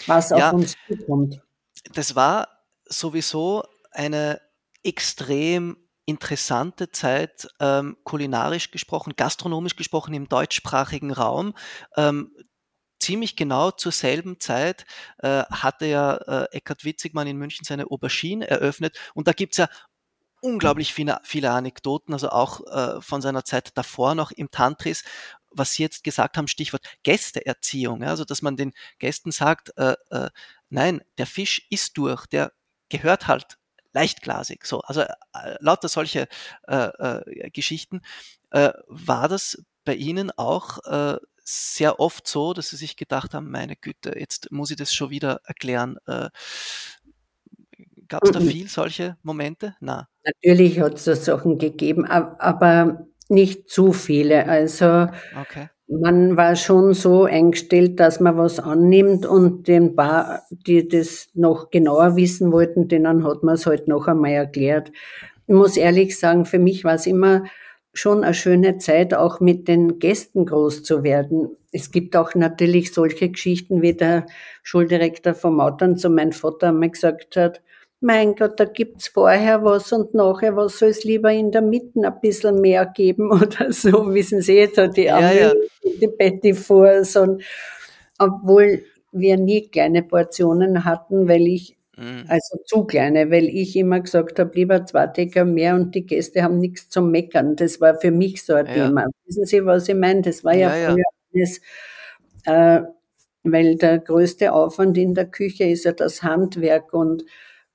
was 0.07 0.29
ja, 0.29 0.49
auf 0.49 0.53
uns 0.53 0.75
zukommt. 0.87 1.41
Das 1.93 2.15
war 2.15 2.47
sowieso 2.85 3.63
eine 3.91 4.39
extrem 4.83 5.77
interessante 6.09 6.91
Zeit, 6.91 7.47
ähm, 7.59 7.97
kulinarisch 8.03 8.71
gesprochen, 8.71 9.13
gastronomisch 9.15 9.75
gesprochen 9.75 10.13
im 10.13 10.27
deutschsprachigen 10.27 11.11
Raum. 11.11 11.53
Ähm, 11.95 12.33
ziemlich 12.99 13.35
genau 13.35 13.71
zur 13.71 13.91
selben 13.91 14.39
Zeit 14.39 14.85
äh, 15.19 15.43
hatte 15.43 15.85
ja 15.85 16.15
äh, 16.15 16.47
Eckhard 16.51 16.83
Witzigmann 16.83 17.27
in 17.27 17.37
München 17.37 17.65
seine 17.65 17.85
Aubergine 17.91 18.47
eröffnet 18.49 18.97
und 19.13 19.27
da 19.27 19.31
gibt's 19.33 19.57
ja 19.57 19.69
unglaublich 20.41 20.93
viele, 20.93 21.19
viele 21.23 21.51
Anekdoten, 21.51 22.13
also 22.13 22.29
auch 22.29 22.61
äh, 22.67 23.01
von 23.01 23.21
seiner 23.21 23.43
Zeit 23.45 23.77
davor 23.77 24.15
noch 24.15 24.31
im 24.31 24.51
Tantris, 24.51 25.03
was 25.51 25.73
Sie 25.73 25.83
jetzt 25.83 26.03
gesagt 26.03 26.37
haben, 26.37 26.47
Stichwort 26.47 26.83
Gästeerziehung, 27.03 28.01
ja, 28.03 28.09
also 28.09 28.25
dass 28.25 28.41
man 28.41 28.57
den 28.57 28.73
Gästen 28.99 29.31
sagt, 29.31 29.77
äh, 29.77 29.95
äh, 30.11 30.29
nein, 30.69 31.01
der 31.17 31.25
Fisch 31.25 31.67
ist 31.69 31.97
durch, 31.97 32.25
der 32.27 32.53
gehört 32.89 33.27
halt 33.27 33.58
leichtglasig. 33.93 34.65
So, 34.65 34.81
also 34.81 35.01
äh, 35.01 35.55
lauter 35.59 35.87
solche 35.87 36.27
äh, 36.67 36.75
äh, 36.75 37.49
Geschichten. 37.51 38.01
Äh, 38.51 38.71
war 38.87 39.27
das 39.27 39.63
bei 39.85 39.95
Ihnen 39.95 40.31
auch 40.31 40.79
äh, 40.85 41.17
sehr 41.43 41.99
oft 41.99 42.27
so, 42.27 42.53
dass 42.53 42.69
Sie 42.69 42.77
sich 42.77 42.95
gedacht 42.95 43.33
haben, 43.33 43.49
meine 43.49 43.75
Güte, 43.75 44.17
jetzt 44.17 44.51
muss 44.51 44.71
ich 44.71 44.77
das 44.77 44.93
schon 44.93 45.09
wieder 45.09 45.41
erklären. 45.45 45.97
Gab 48.07 48.23
es 48.23 48.31
da 48.31 48.39
viel 48.39 48.67
solche 48.67 49.17
Momente? 49.23 49.75
Na. 49.79 50.07
Natürlich 50.23 50.79
hat 50.79 50.95
es 50.95 51.05
so 51.05 51.15
Sachen 51.15 51.57
gegeben, 51.57 52.05
aber 52.05 53.07
nicht 53.29 53.67
zu 53.67 53.93
viele. 53.93 54.47
Also 54.47 55.07
okay 55.41 55.69
man 55.89 56.37
war 56.37 56.55
schon 56.55 56.93
so 56.93 57.23
eingestellt, 57.23 57.99
dass 57.99 58.19
man 58.19 58.37
was 58.37 58.59
annimmt 58.59 59.25
und 59.25 59.67
den 59.67 59.95
paar, 59.95 60.43
die 60.51 60.87
das 60.87 61.29
noch 61.33 61.71
genauer 61.71 62.15
wissen 62.15 62.51
wollten, 62.51 62.87
denen 62.87 63.23
hat 63.25 63.41
man 63.43 63.55
es 63.55 63.65
halt 63.65 63.87
noch 63.87 64.07
einmal 64.07 64.31
erklärt. 64.31 64.91
Ich 65.47 65.55
muss 65.55 65.77
ehrlich 65.77 66.17
sagen, 66.19 66.45
für 66.45 66.59
mich 66.59 66.83
war 66.83 66.93
es 66.93 67.07
immer 67.07 67.43
schon 67.91 68.23
eine 68.23 68.35
schöne 68.35 68.77
Zeit, 68.77 69.15
auch 69.15 69.39
mit 69.39 69.67
den 69.67 69.97
Gästen 69.97 70.45
groß 70.45 70.83
zu 70.83 71.03
werden. 71.03 71.49
Es 71.71 71.89
gibt 71.89 72.15
auch 72.15 72.35
natürlich 72.35 72.93
solche 72.93 73.29
Geschichten, 73.29 73.81
wie 73.81 73.93
der 73.93 74.27
Schuldirektor 74.61 75.33
vom 75.33 75.55
Mautern 75.55 75.97
zu 75.97 76.11
meinem 76.11 76.33
Vater 76.33 76.69
einmal 76.69 76.91
gesagt 76.91 77.35
hat, 77.35 77.61
mein 78.01 78.35
Gott, 78.35 78.59
da 78.59 78.65
gibt's 78.65 79.07
vorher 79.09 79.63
was 79.63 79.91
und 79.91 80.13
nachher 80.13 80.55
was, 80.55 80.79
soll 80.79 80.89
es 80.89 81.03
lieber 81.03 81.31
in 81.31 81.51
der 81.51 81.61
Mitte 81.61 81.99
ein 82.07 82.19
bisschen 82.21 82.61
mehr 82.61 82.85
geben 82.85 83.31
oder 83.31 83.71
so, 83.73 84.13
wissen 84.13 84.41
Sie 84.41 84.55
jetzt, 84.55 84.77
die 84.95 85.03
Ja, 85.03 85.31
ja. 85.31 85.53
die 85.83 86.07
Betty 86.07 86.53
Fors 86.53 87.15
und 87.15 87.43
obwohl 88.19 88.83
wir 89.11 89.37
nie 89.37 89.67
kleine 89.69 90.03
Portionen 90.03 90.85
hatten, 90.85 91.27
weil 91.27 91.47
ich, 91.47 91.75
Mhm. 91.97 92.23
also 92.29 92.57
zu 92.65 92.85
kleine, 92.85 93.29
weil 93.29 93.49
ich 93.49 93.75
immer 93.75 93.99
gesagt 93.99 94.39
habe, 94.39 94.51
lieber 94.55 94.85
zwei 94.85 95.07
Decker 95.07 95.43
mehr 95.43 95.75
und 95.75 95.93
die 95.95 96.05
Gäste 96.05 96.43
haben 96.43 96.57
nichts 96.59 96.87
zum 96.89 97.11
Meckern. 97.11 97.57
Das 97.57 97.81
war 97.81 97.95
für 97.99 98.11
mich 98.11 98.43
so 98.45 98.53
ein 98.53 98.67
Ja. 98.67 98.73
Thema. 98.87 99.05
Wissen 99.25 99.45
Sie, 99.45 99.65
was 99.65 99.89
ich 99.89 99.95
meine? 99.95 100.21
Das 100.21 100.43
war 100.45 100.55
ja. 100.55 100.69
früher 100.69 101.03
alles, 101.33 101.59
äh, 102.45 102.81
weil 103.43 103.75
der 103.75 103.99
größte 103.99 104.53
Aufwand 104.53 104.97
in 104.97 105.13
der 105.13 105.25
Küche 105.25 105.65
ist 105.65 105.85
ja 105.85 105.91
das 105.93 106.23
Handwerk 106.23 106.93
und 106.93 107.23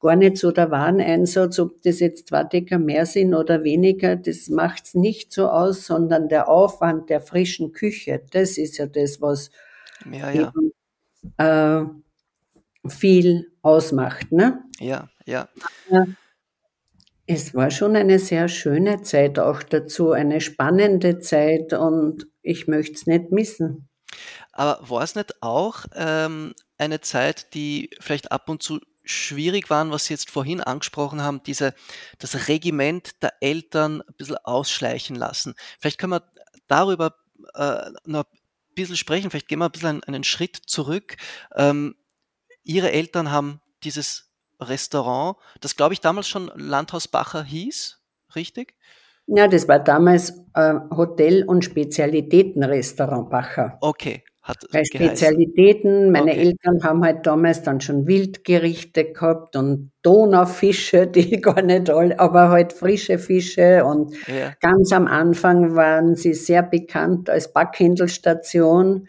gar 0.05 0.17
nicht 0.17 0.37
so 0.37 0.53
der 0.53 0.71
Wareneinsatz, 0.71 1.59
ob 1.59 1.81
das 1.83 1.99
jetzt 1.99 2.29
zwei 2.29 2.45
Decker 2.45 2.79
mehr 2.79 3.07
sind 3.07 3.35
oder 3.35 3.65
weniger, 3.65 4.17
das 4.17 4.49
macht's 4.49 4.95
nicht 4.95 5.33
so 5.33 5.49
aus, 5.49 5.87
sondern 5.87 6.29
der 6.29 6.49
Aufwand 6.49 7.09
der 7.09 7.21
frischen 7.21 7.73
Küche, 7.73 8.23
das 8.31 8.59
ist 8.59 8.77
ja 8.77 8.87
das, 8.87 9.21
was 9.23 9.51
Ja, 10.13 10.31
ja. 10.31 10.53
eben 10.53 10.73
äh, 11.39 12.89
viel 12.89 13.51
ausmacht. 13.63 14.31
Ne? 14.31 14.63
Ja, 14.79 15.09
ja. 15.25 15.49
Es 17.27 17.55
war 17.55 17.71
schon 17.71 17.97
eine 17.97 18.19
sehr 18.19 18.49
schöne 18.49 19.01
Zeit 19.01 19.39
auch 19.39 19.63
dazu, 19.63 20.13
eine 20.13 20.43
spannende 20.43 21.21
Zeit 21.21 21.73
und 21.73 22.27
ich 22.43 22.69
möchte 22.69 22.93
es 22.93 23.07
nicht 23.07 23.33
missen. 23.33 23.89
Aber 24.53 24.79
war 24.87 25.03
es 25.03 25.15
nicht 25.15 25.43
auch 25.43 25.87
ähm, 25.95 26.53
eine 26.77 27.01
Zeit, 27.01 27.55
die 27.55 27.89
vielleicht 27.99 28.31
ab 28.31 28.51
und 28.51 28.63
zu 28.63 28.81
schwierig 29.05 29.71
waren, 29.71 29.91
was 29.91 30.07
Sie 30.07 30.15
jetzt 30.15 30.31
vorhin 30.31 30.61
angesprochen 30.61 31.23
haben, 31.23 31.43
diese, 31.45 31.75
das 32.19 32.49
Regiment 32.49 33.23
der 33.23 33.35
Eltern 33.41 34.01
ein 34.01 34.15
bisschen 34.17 34.39
ausschleichen 34.39 35.17
lassen? 35.17 35.55
Vielleicht 35.79 35.99
können 35.99 36.13
wir 36.13 36.23
darüber 36.67 37.15
äh, 37.55 37.91
noch 38.07 38.25
ein 38.25 38.75
bisschen 38.75 38.97
sprechen, 38.97 39.31
vielleicht 39.31 39.49
gehen 39.49 39.59
wir 39.59 39.67
ein 39.67 39.73
bisschen 39.73 40.03
einen, 40.05 40.25
Schritt 40.25 40.57
zurück. 40.57 41.17
Ähm, 41.55 41.95
Ihre 42.65 42.93
Eltern 42.93 43.31
haben 43.31 43.61
dieses 43.83 44.31
Restaurant, 44.61 45.37
das 45.61 45.77
glaube 45.77 45.95
ich 45.95 46.01
damals 46.01 46.29
schon 46.29 46.51
Landhaus 46.55 47.09
Bacher 47.09 47.43
hieß, 47.43 48.01
richtig? 48.35 48.75
Ja, 49.27 49.49
das 49.49 49.69
war 49.69 49.79
damals 49.79 50.31
äh, 50.55 50.75
Hotel- 50.91 51.45
und 51.45 51.65
Spezialitätenrestaurant 51.65 53.31
Bacher. 53.31 53.79
Okay, 53.81 54.23
hat 54.45 54.67
Bei. 54.71 54.85
Spezialitäten, 54.85 56.11
meine 56.13 56.33
Okay. 56.33 56.39
Eltern 56.39 56.83
haben 56.83 57.05
halt 57.05 57.27
damals 57.27 57.63
dann 57.63 57.81
schon 57.81 58.07
Wildgerichte 58.07 59.13
gehabt 59.13 59.57
und 59.57 59.93
Donaufische, 60.03 61.07
die 61.09 61.41
gar 61.41 61.63
nicht 61.63 61.91
alle, 61.91 62.19
aber 62.21 62.51
halt 62.51 62.73
frische 62.73 63.19
Fische 63.19 63.85
und 63.85 64.15
Ja, 64.27 64.57
ganz 64.61 64.93
am 64.93 65.07
Anfang 65.07 65.75
waren 65.77 66.15
sie 66.17 66.35
sehr 66.35 66.63
bekannt 66.63 67.31
als 67.31 67.53
Backhändelstation. 67.53 69.09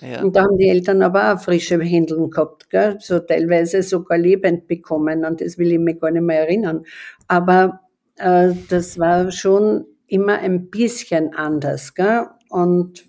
ja, 0.00 0.22
Und 0.22 0.36
da 0.36 0.42
haben 0.42 0.58
die 0.58 0.68
Eltern 0.68 1.02
aber 1.02 1.34
auch 1.34 1.40
frische 1.40 1.80
Händeln 1.80 2.30
gehabt, 2.30 2.70
gell? 2.70 2.96
so 3.00 3.18
teilweise 3.20 3.82
sogar 3.82 4.18
lebend 4.18 4.66
bekommen, 4.68 5.24
an 5.24 5.36
das 5.36 5.58
will 5.58 5.72
ich 5.72 5.78
mich 5.78 6.00
gar 6.00 6.10
nicht 6.10 6.22
mehr 6.22 6.40
erinnern. 6.40 6.84
Aber 7.28 7.80
äh, 8.18 8.52
das 8.68 8.98
war 8.98 9.30
schon 9.32 9.86
immer 10.06 10.38
ein 10.38 10.70
bisschen 10.70 11.34
anders. 11.34 11.94
Gell? 11.94 12.26
Und 12.50 13.04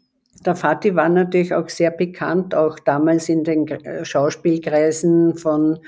der 0.46 0.56
Vati 0.56 0.96
war 0.96 1.10
natürlich 1.10 1.54
auch 1.54 1.70
sehr 1.70 1.92
bekannt, 1.92 2.56
auch 2.56 2.80
damals 2.80 3.30
in 3.30 3.44
den 3.44 3.66
Gr- 3.66 4.06
Schauspielkreisen 4.06 5.36
von 5.38 5.80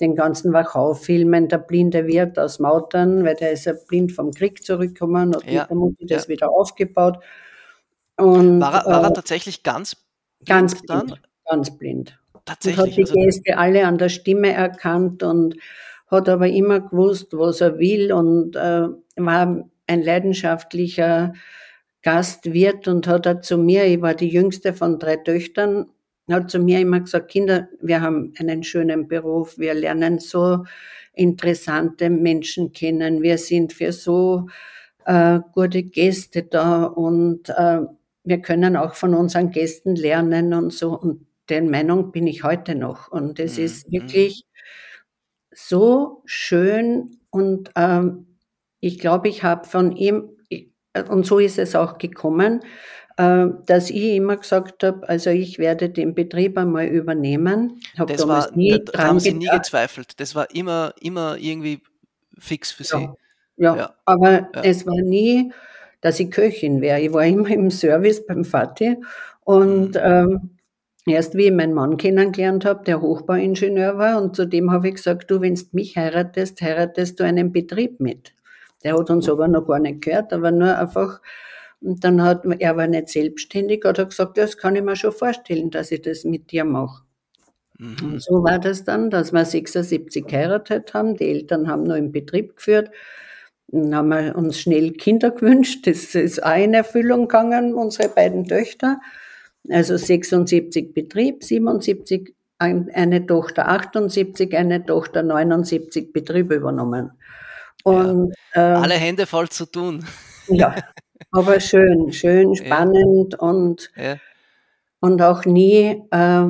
den 0.00 0.14
ganzen 0.14 0.52
Wachau-Filmen, 0.52 1.48
der 1.48 1.58
blinde 1.58 2.06
Wirt 2.06 2.38
aus 2.38 2.58
Mautern, 2.60 3.24
weil 3.24 3.34
der 3.34 3.52
ist 3.52 3.64
ja 3.66 3.74
blind 3.88 4.12
vom 4.12 4.32
Krieg 4.32 4.62
zurückgekommen 4.64 5.34
und 5.34 5.44
Ja, 5.44 5.62
mit 5.62 5.70
der 5.70 5.76
Mutti 5.76 6.06
das 6.06 6.24
ja. 6.24 6.28
wieder 6.28 6.50
aufgebaut. 6.50 7.18
Und 8.16 8.60
War 8.60 8.84
er, 8.84 8.86
war 8.92 9.02
er 9.02 9.10
äh, 9.10 9.12
tatsächlich 9.12 9.62
ganz 9.62 9.96
Ganz 10.46 10.74
blind 10.74 10.90
dann? 10.90 11.06
blind, 11.06 11.20
ganz 11.46 11.76
blind. 11.78 12.18
Und 12.32 12.40
hat 12.40 12.46
Tatsächlich, 12.46 12.94
die 12.94 13.02
also 13.02 13.14
Gäste 13.14 13.58
alle 13.58 13.86
an 13.86 13.98
der 13.98 14.08
Stimme 14.08 14.52
erkannt 14.52 15.22
und 15.22 15.56
hat 16.06 16.28
aber 16.28 16.46
immer 16.48 16.80
gewusst, 16.80 17.32
was 17.32 17.60
er 17.60 17.78
will 17.78 18.12
und 18.12 18.54
äh, 18.56 18.86
war 19.16 19.64
ein 19.88 20.02
leidenschaftlicher 20.02 21.32
Gastwirt 22.02 22.88
und 22.88 23.06
hat 23.06 23.26
er 23.26 23.40
zu 23.40 23.58
mir, 23.58 23.84
ich 23.86 24.00
war 24.00 24.14
die 24.14 24.28
jüngste 24.28 24.72
von 24.72 24.98
drei 24.98 25.16
Töchtern, 25.16 25.86
hat 26.30 26.50
zu 26.50 26.58
mir 26.58 26.80
immer 26.80 27.00
gesagt, 27.00 27.30
Kinder, 27.30 27.68
wir 27.80 28.00
haben 28.00 28.32
einen 28.38 28.62
schönen 28.62 29.08
Beruf, 29.08 29.58
wir 29.58 29.74
lernen 29.74 30.18
so 30.18 30.64
interessante 31.14 32.10
Menschen 32.10 32.72
kennen, 32.72 33.22
wir 33.22 33.38
sind 33.38 33.72
für 33.72 33.92
so 33.92 34.46
äh, 35.06 35.40
gute 35.52 35.82
Gäste 35.82 36.42
da 36.44 36.84
und 36.84 37.48
äh, 37.50 37.80
wir 38.24 38.42
können 38.42 38.76
auch 38.76 38.94
von 38.94 39.14
unseren 39.14 39.50
Gästen 39.50 39.96
lernen 39.96 40.52
und 40.54 40.72
so. 40.72 40.98
Und 40.98 41.26
der 41.48 41.62
Meinung 41.62 42.12
bin 42.12 42.26
ich 42.26 42.44
heute 42.44 42.74
noch. 42.74 43.10
Und 43.10 43.38
es 43.40 43.58
Mhm, 43.58 43.64
ist 43.64 43.88
mhm. 43.88 43.92
wirklich 43.92 44.44
so 45.52 46.22
schön 46.26 47.18
und 47.30 47.70
ähm, 47.76 48.26
ich 48.80 48.98
glaube, 48.98 49.28
ich 49.28 49.42
habe 49.42 49.66
von 49.68 49.92
ihm, 49.96 50.30
und 51.08 51.26
so 51.26 51.38
ist 51.38 51.58
es 51.58 51.74
auch 51.74 51.98
gekommen, 51.98 52.60
äh, 53.16 53.46
dass 53.66 53.90
ich 53.90 54.14
immer 54.16 54.36
gesagt 54.36 54.82
habe, 54.84 55.08
also 55.08 55.30
ich 55.30 55.58
werde 55.58 55.90
den 55.90 56.14
Betrieb 56.14 56.56
einmal 56.58 56.86
übernehmen. 56.86 57.80
Habe 57.98 58.12
das 58.12 58.26
war, 58.26 58.50
nie 58.56 58.82
da, 58.84 59.04
haben 59.04 59.20
Sie 59.20 59.32
nie 59.32 59.46
gedacht. 59.46 59.64
gezweifelt. 59.64 60.20
Das 60.20 60.34
war 60.34 60.52
immer, 60.54 60.94
immer 61.00 61.36
irgendwie 61.38 61.82
fix 62.38 62.70
für 62.72 62.84
Sie. 62.84 62.96
Ja, 62.96 63.14
ja, 63.56 63.76
Ja, 63.76 63.94
aber 64.04 64.32
ja. 64.54 64.62
es 64.62 64.86
war 64.86 65.00
nie, 65.02 65.52
dass 66.00 66.20
ich 66.20 66.30
Köchin 66.30 66.80
wäre. 66.80 67.00
Ich 67.00 67.12
war 67.12 67.24
immer 67.26 67.48
im 67.50 67.70
Service 67.70 68.24
beim 68.26 68.44
Vati 68.44 68.96
und 69.44 69.94
Mhm. 69.94 70.00
ähm, 70.02 70.50
erst 71.06 71.34
wie 71.34 71.46
ich 71.46 71.52
meinen 71.52 71.74
Mann 71.74 71.96
kennengelernt 71.96 72.64
habe, 72.64 72.84
der 72.84 73.00
Hochbauingenieur 73.00 73.98
war 73.98 74.20
und 74.22 74.36
zu 74.36 74.46
dem 74.46 74.70
habe 74.70 74.88
ich 74.88 74.94
gesagt, 74.96 75.30
du, 75.30 75.40
wenn 75.40 75.54
du 75.56 75.62
mich 75.72 75.96
heiratest, 75.96 76.60
heiratest 76.62 77.18
du 77.18 77.24
einen 77.24 77.50
Betrieb 77.52 77.98
mit. 78.00 78.32
Der 78.84 78.96
hat 78.98 79.10
uns 79.10 79.28
aber 79.28 79.48
noch 79.48 79.66
gar 79.66 79.78
nicht 79.80 80.02
gehört, 80.02 80.32
aber 80.32 80.50
nur 80.50 80.76
einfach, 80.78 81.20
und 81.80 82.02
dann 82.04 82.22
hat, 82.22 82.44
er 82.58 82.76
war 82.76 82.86
nicht 82.86 83.08
selbstständig, 83.08 83.84
hat 83.84 83.98
er 83.98 84.06
gesagt, 84.06 84.38
das 84.38 84.56
kann 84.56 84.76
ich 84.76 84.82
mir 84.82 84.96
schon 84.96 85.12
vorstellen, 85.12 85.70
dass 85.70 85.90
ich 85.90 86.02
das 86.02 86.24
mit 86.24 86.50
dir 86.52 86.64
mache. 86.64 87.02
Und 87.80 88.02
Mhm. 88.02 88.18
so 88.18 88.42
war 88.42 88.58
das 88.58 88.84
dann, 88.84 89.10
dass 89.10 89.32
wir 89.32 89.44
76 89.44 90.26
geheiratet 90.26 90.94
haben. 90.94 91.16
Die 91.16 91.28
Eltern 91.30 91.68
haben 91.68 91.84
noch 91.84 91.94
im 91.96 92.10
Betrieb 92.10 92.56
geführt. 92.56 92.90
Dann 93.68 93.94
haben 93.94 94.08
wir 94.08 94.34
uns 94.36 94.58
schnell 94.58 94.92
Kinder 94.92 95.30
gewünscht. 95.30 95.86
Das 95.86 96.14
ist 96.16 96.42
auch 96.42 96.56
in 96.56 96.74
Erfüllung 96.74 97.22
gegangen, 97.28 97.74
unsere 97.74 98.08
beiden 98.08 98.46
Töchter. 98.48 99.00
Also 99.68 99.96
76 99.96 100.92
Betrieb, 100.94 101.44
77 101.44 102.34
ein- 102.58 102.90
eine 102.92 103.24
Tochter, 103.26 103.68
78 103.68 104.56
eine 104.56 104.84
Tochter, 104.84 105.22
79 105.22 106.12
Betrieb 106.12 106.50
übernommen. 106.50 107.12
Ja, 107.86 108.10
Und 108.10 108.34
äh, 108.52 108.60
alle 108.60 108.94
Hände 108.94 109.26
voll 109.26 109.48
zu 109.48 109.66
tun. 109.66 110.04
ja, 110.48 110.74
aber 111.32 111.60
schön, 111.60 112.12
schön, 112.12 112.54
Ja, 112.54 112.64
spannend 112.64 113.38
und, 113.38 113.90
ja, 113.96 114.16
und 115.00 115.22
auch 115.22 115.44
nie, 115.44 116.02
äh, 116.10 116.46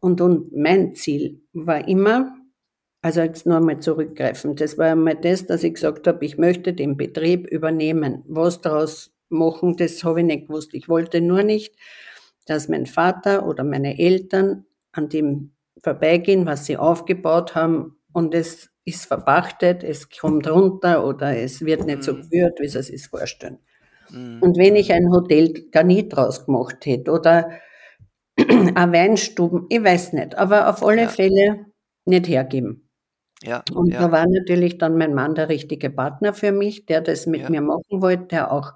und, 0.00 0.20
und 0.20 0.56
mein 0.56 0.94
Ziel 0.94 1.42
war 1.52 1.86
immer, 1.88 2.36
also 3.02 3.20
jetzt 3.20 3.46
nur 3.46 3.56
einmal 3.58 3.80
zurückgreifen, 3.80 4.56
das 4.56 4.78
war 4.78 4.92
einmal 4.92 5.16
das, 5.16 5.46
dass 5.46 5.64
ich 5.64 5.74
gesagt 5.74 6.06
habe, 6.06 6.24
ich 6.24 6.38
möchte 6.38 6.72
den 6.72 6.96
Betrieb 6.96 7.46
übernehmen. 7.46 8.24
Was 8.26 8.60
daraus 8.60 9.12
machen, 9.28 9.76
das 9.76 10.02
habe 10.04 10.20
ich 10.20 10.26
nicht 10.26 10.48
gewusst. 10.48 10.74
Ich 10.74 10.88
wollte 10.88 11.20
nur 11.20 11.42
nicht, 11.42 11.74
dass 12.46 12.68
mein 12.68 12.86
Vater 12.86 13.46
oder 13.46 13.64
meine 13.64 13.98
Eltern 13.98 14.66
an 14.92 15.08
dem 15.08 15.52
vorbeigehen, 15.82 16.46
was 16.46 16.66
sie 16.66 16.76
aufgebaut 16.76 17.54
haben 17.54 17.98
und 18.12 18.34
es 18.34 18.70
ist 18.88 19.06
verpachtet, 19.06 19.84
es 19.84 20.08
kommt 20.10 20.48
runter 20.48 21.06
oder 21.06 21.36
es 21.36 21.62
wird 21.64 21.86
nicht 21.86 22.02
so 22.04 22.14
Mhm. 22.14 22.22
geführt, 22.22 22.58
wie 22.60 22.68
sie 22.68 22.78
es 22.80 22.86
sich 22.88 23.08
vorstellen. 23.08 23.58
Mhm. 24.10 24.40
Und 24.40 24.56
wenn 24.58 24.76
ich 24.76 24.92
ein 24.92 25.10
Hotel 25.12 25.52
gar 25.72 25.84
nie 25.84 26.08
draus 26.08 26.46
gemacht 26.46 26.86
hätte 26.86 27.10
oder 27.12 27.50
eine 28.38 28.92
Weinstuben, 28.92 29.66
ich 29.68 29.82
weiß 29.84 30.12
nicht, 30.14 30.36
aber 30.38 30.68
auf 30.68 30.82
alle 30.84 31.02
Ja, 31.02 31.08
Fälle 31.08 31.66
nicht 32.06 32.28
hergeben. 32.28 32.88
ja, 33.42 33.64
Und 33.74 34.00
da 34.00 34.10
ja, 34.10 34.12
war 34.12 34.26
natürlich 34.28 34.78
dann 34.78 34.98
mein 34.98 35.14
Mann 35.14 35.34
der 35.34 35.48
richtige 35.48 35.90
Partner 35.90 36.34
für 36.34 36.52
mich, 36.52 36.86
der 36.86 37.00
das 37.02 37.26
mit 37.26 37.42
ja. 37.42 37.50
mir 37.50 37.62
machen 37.62 38.02
wollte, 38.02 38.26
der 38.26 38.52
auch 38.52 38.74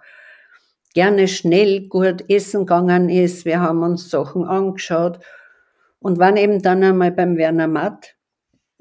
gerne 0.95 1.28
schnell 1.28 1.88
gut 1.88 2.25
essen 2.31 2.61
gegangen 2.66 3.09
ist. 3.09 3.45
Wir 3.45 3.61
haben 3.61 3.83
uns 3.83 4.11
Sachen 4.11 4.45
angeschaut 4.45 5.21
und 6.00 6.19
waren 6.19 6.37
eben 6.37 6.62
dann 6.62 6.83
einmal 6.85 7.12
beim 7.12 7.37
Werner 7.37 7.69
Matt 7.69 8.16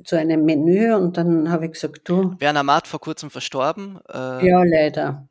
zu 0.04 0.18
einem 0.18 0.46
Menü 0.46 0.94
und 0.94 1.18
dann 1.18 1.52
habe 1.52 1.66
ich 1.66 1.74
gesagt, 1.74 2.02
du, 2.06 2.36
Werner 2.40 2.64
Matt 2.64 2.88
vor 2.88 3.00
kurzem 3.00 3.30
verstorben. 3.30 4.00
Äh, 4.12 4.48
ja, 4.48 4.64
leider. 4.64 5.28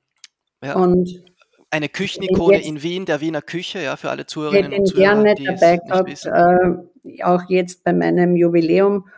ja, 0.62 0.74
Und 0.74 1.22
eine 1.70 1.88
Küchenikone 1.88 2.62
in 2.62 2.82
Wien, 2.82 3.06
der 3.06 3.20
Wiener 3.20 3.42
Küche, 3.42 3.80
ja, 3.80 3.96
für 3.96 4.10
alle 4.10 4.20
hätte 4.20 4.26
Zuhörerinnen 4.26 4.72
und 4.72 4.78
ihn 4.78 4.86
Zuhörer, 4.86 5.22
gerne 5.22 5.34
die 5.34 5.46
es 5.46 5.60
dabei 5.60 5.72
nicht 5.72 6.22
gehabt, 6.24 6.26
äh, 6.26 7.22
auch 7.22 7.42
jetzt 7.48 7.84
bei 7.84 7.92
meinem 7.92 8.36
Jubiläum. 8.36 9.08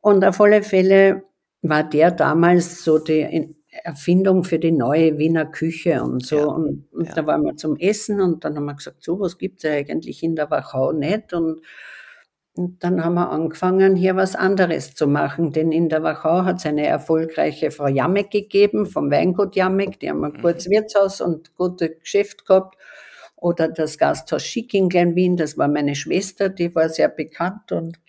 Und 0.00 0.24
auf 0.24 0.40
alle 0.40 0.62
Fälle 0.62 1.24
war 1.62 1.84
der 1.84 2.10
damals 2.10 2.82
so 2.82 2.98
die 2.98 3.54
Erfindung 3.84 4.44
für 4.44 4.58
die 4.58 4.72
neue 4.72 5.18
Wiener 5.18 5.44
Küche 5.44 6.02
und 6.02 6.24
so. 6.24 6.38
Ja, 6.38 6.44
und, 6.46 6.86
und 6.92 7.08
ja. 7.08 7.14
da 7.14 7.26
waren 7.26 7.42
wir 7.42 7.56
zum 7.56 7.76
Essen 7.76 8.20
und 8.20 8.44
dann 8.44 8.56
haben 8.56 8.64
wir 8.64 8.74
gesagt, 8.74 9.02
so 9.02 9.20
was 9.20 9.36
gibt's 9.38 9.64
ja 9.64 9.72
eigentlich 9.72 10.22
in 10.22 10.34
der 10.34 10.50
Wachau 10.50 10.92
nicht. 10.92 11.32
Und, 11.32 11.60
und 12.58 12.82
dann 12.82 13.04
haben 13.04 13.14
wir 13.14 13.30
angefangen, 13.30 13.94
hier 13.94 14.16
was 14.16 14.34
anderes 14.34 14.92
zu 14.96 15.06
machen, 15.06 15.52
denn 15.52 15.70
in 15.70 15.88
der 15.88 16.02
Wachau 16.02 16.42
hat 16.42 16.56
es 16.56 16.66
eine 16.66 16.84
erfolgreiche 16.88 17.70
Frau 17.70 17.86
Jamek 17.86 18.32
gegeben, 18.32 18.84
vom 18.84 19.12
Weingut 19.12 19.54
Jamek, 19.54 20.00
die 20.00 20.10
haben 20.10 20.24
ein 20.24 20.32
mhm. 20.32 20.42
gutes 20.42 20.68
Wirtshaus 20.68 21.20
und 21.20 21.54
gutes 21.54 22.00
Geschäft 22.00 22.46
gehabt. 22.46 22.76
Oder 23.36 23.68
das 23.68 23.96
Gasthaus 23.96 24.42
Schick 24.42 24.74
in 24.74 24.88
Klein-Wien, 24.88 25.36
das 25.36 25.56
war 25.56 25.68
meine 25.68 25.94
Schwester, 25.94 26.48
die 26.48 26.74
war 26.74 26.88
sehr 26.88 27.08
bekannt 27.08 27.70
und 27.70 28.00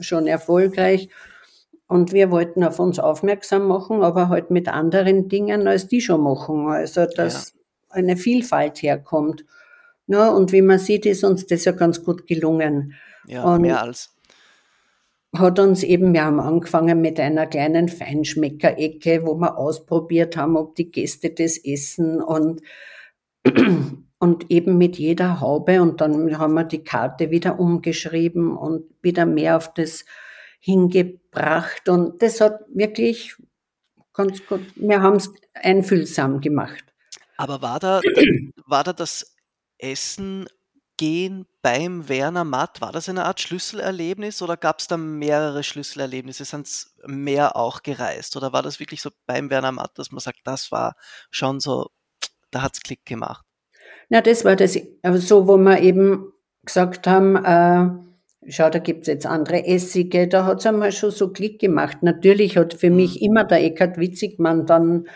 schon 0.00 0.26
erfolgreich. 0.26 1.10
Und 1.86 2.14
wir 2.14 2.30
wollten 2.30 2.64
auf 2.64 2.78
uns 2.78 2.98
aufmerksam 2.98 3.66
machen, 3.68 4.02
aber 4.02 4.30
halt 4.30 4.50
mit 4.50 4.68
anderen 4.68 5.28
Dingen, 5.28 5.68
als 5.68 5.88
die 5.88 6.00
schon 6.00 6.22
machen. 6.22 6.68
Also, 6.68 7.04
dass 7.04 7.52
ja. 7.52 7.60
eine 7.90 8.16
Vielfalt 8.16 8.80
herkommt. 8.80 9.44
Ja, 10.06 10.30
und 10.30 10.52
wie 10.52 10.62
man 10.62 10.78
sieht, 10.78 11.04
ist 11.04 11.22
uns 11.22 11.46
das 11.46 11.66
ja 11.66 11.72
ganz 11.72 12.02
gut 12.02 12.26
gelungen. 12.26 12.94
Ja, 13.30 13.44
und 13.44 13.62
mehr 13.62 13.80
als. 13.80 14.16
Hat 15.36 15.60
uns 15.60 15.84
eben, 15.84 16.12
wir 16.12 16.24
haben 16.24 16.40
angefangen 16.40 17.00
mit 17.00 17.20
einer 17.20 17.46
kleinen 17.46 17.88
Feinschmeckerecke, 17.88 19.24
wo 19.24 19.36
wir 19.36 19.56
ausprobiert 19.56 20.36
haben, 20.36 20.56
ob 20.56 20.74
die 20.74 20.90
Gäste 20.90 21.30
das 21.30 21.56
essen 21.56 22.20
und, 22.20 22.62
und 24.18 24.50
eben 24.50 24.76
mit 24.76 24.98
jeder 24.98 25.40
Haube. 25.40 25.80
Und 25.82 26.00
dann 26.00 26.36
haben 26.36 26.54
wir 26.54 26.64
die 26.64 26.82
Karte 26.82 27.30
wieder 27.30 27.60
umgeschrieben 27.60 28.56
und 28.56 28.84
wieder 29.02 29.24
mehr 29.24 29.56
auf 29.56 29.72
das 29.72 30.04
hingebracht 30.60 31.88
und 31.88 32.22
das 32.22 32.40
hat 32.40 32.60
wirklich 32.68 33.34
ganz 34.12 34.44
gut, 34.46 34.60
wir 34.76 35.00
haben 35.00 35.16
es 35.16 35.32
einfühlsam 35.54 36.40
gemacht. 36.40 36.84
Aber 37.38 37.62
war 37.62 37.80
da, 37.80 38.00
war 38.66 38.84
da 38.84 38.92
das 38.92 39.34
Essen 39.78 40.46
gehen 41.00 41.46
beim 41.62 42.10
Werner 42.10 42.44
Matt, 42.44 42.82
war 42.82 42.92
das 42.92 43.08
eine 43.08 43.24
Art 43.24 43.40
Schlüsselerlebnis 43.40 44.42
oder 44.42 44.58
gab 44.58 44.80
es 44.80 44.86
da 44.86 44.98
mehrere 44.98 45.62
Schlüsselerlebnisse? 45.62 46.44
Sind 46.44 46.66
es 46.66 46.94
mehr 47.06 47.56
auch 47.56 47.82
gereist 47.82 48.36
oder 48.36 48.52
war 48.52 48.62
das 48.62 48.80
wirklich 48.80 49.00
so 49.00 49.08
beim 49.26 49.48
Werner 49.48 49.72
Matt, 49.72 49.92
dass 49.96 50.12
man 50.12 50.20
sagt, 50.20 50.40
das 50.44 50.70
war 50.70 50.96
schon 51.30 51.58
so, 51.58 51.88
da 52.50 52.60
hat 52.60 52.74
es 52.74 52.82
Klick 52.82 53.06
gemacht? 53.06 53.46
Na, 54.10 54.20
das 54.20 54.44
war 54.44 54.56
das, 54.56 54.78
so, 55.26 55.48
wo 55.48 55.56
wir 55.56 55.80
eben 55.80 56.34
gesagt 56.66 57.06
haben, 57.06 57.36
äh, 57.46 57.88
Schau, 58.48 58.70
da 58.70 58.78
gibt's 58.78 59.06
jetzt 59.06 59.26
andere 59.26 59.66
Essige, 59.66 60.26
da 60.26 60.44
hat's 60.44 60.66
einmal 60.66 60.92
schon 60.92 61.10
so 61.10 61.30
Klick 61.30 61.60
gemacht. 61.60 62.02
Natürlich 62.02 62.56
hat 62.56 62.74
für 62.74 62.90
mich 62.90 63.20
mhm. 63.20 63.26
immer 63.26 63.44
der 63.44 63.62
Eckhard 63.62 63.98
Witzigmann 63.98 64.66
dann 64.66 65.08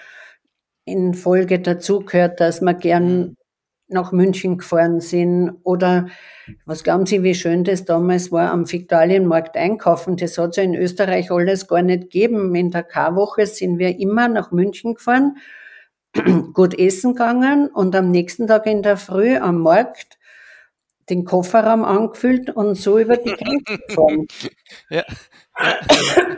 in 0.84 1.14
Folge 1.14 1.58
dazugehört, 1.58 2.40
dass 2.40 2.60
wir 2.60 2.74
gern 2.74 3.18
mhm. 3.18 3.36
Nach 3.94 4.12
München 4.12 4.58
gefahren 4.58 5.00
sind. 5.00 5.52
Oder 5.62 6.08
was 6.66 6.84
glauben 6.84 7.06
Sie, 7.06 7.22
wie 7.22 7.34
schön 7.34 7.64
das 7.64 7.86
damals 7.86 8.30
war, 8.30 8.50
am 8.50 8.70
Viktualienmarkt 8.70 9.56
einkaufen? 9.56 10.16
Das 10.16 10.36
hat's 10.36 10.58
ja 10.58 10.62
in 10.62 10.74
Österreich 10.74 11.30
alles 11.30 11.66
gar 11.66 11.80
nicht 11.80 12.02
gegeben. 12.02 12.54
In 12.54 12.70
der 12.70 12.82
Karwoche 12.82 13.46
sind 13.46 13.78
wir 13.78 13.98
immer 13.98 14.28
nach 14.28 14.52
München 14.52 14.94
gefahren, 14.94 15.38
gut 16.52 16.78
essen 16.78 17.14
gegangen 17.14 17.68
und 17.68 17.96
am 17.96 18.10
nächsten 18.10 18.46
Tag 18.46 18.66
in 18.66 18.82
der 18.82 18.98
Früh 18.98 19.36
am 19.36 19.60
Markt 19.60 20.18
den 21.10 21.24
Kofferraum 21.24 21.84
angefüllt 21.84 22.50
und 22.50 22.76
so 22.76 22.98
über 22.98 23.16
die 23.16 23.32
Grenze 23.32 23.78
gefahren. 23.86 24.26
ja. 24.90 25.04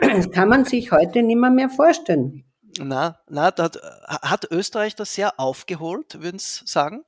Das 0.01 0.29
kann 0.31 0.49
man 0.49 0.65
sich 0.65 0.91
heute 0.91 1.23
nicht 1.23 1.39
mehr, 1.39 1.49
mehr 1.49 1.69
vorstellen. 1.69 2.43
Na, 2.79 3.19
na, 3.29 3.45
hat, 3.45 3.79
hat 4.07 4.51
Österreich 4.51 4.95
das 4.95 5.13
sehr 5.13 5.39
aufgeholt, 5.39 6.21
würden 6.21 6.39
Sie 6.39 6.61
sagen? 6.65 7.03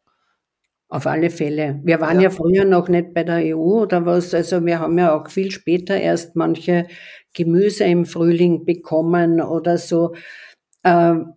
Auf 0.92 1.06
alle 1.06 1.30
Fälle. 1.30 1.80
Wir 1.84 2.02
waren 2.02 2.18
ja. 2.18 2.24
ja. 2.24 2.30
früher 2.32 2.66
noch 2.66 2.90
nicht 2.90 3.14
bei 3.14 3.24
der 3.24 3.56
EU 3.56 3.84
oder 3.84 4.06
was. 4.06 4.34
Also 4.34 4.66
wir 4.66 4.80
haben 4.80 4.98
ja 4.98 5.16
auch 5.16 5.30
viel 5.30 5.52
später 5.52 5.96
erst 5.96 6.36
manche 6.36 6.88
Gemüse 7.34 7.84
im 7.84 8.06
Frühling 8.06 8.66
bekommen 8.66 9.40
oder 9.40 9.78
so. 9.78 10.16
Ähm, 10.84 11.34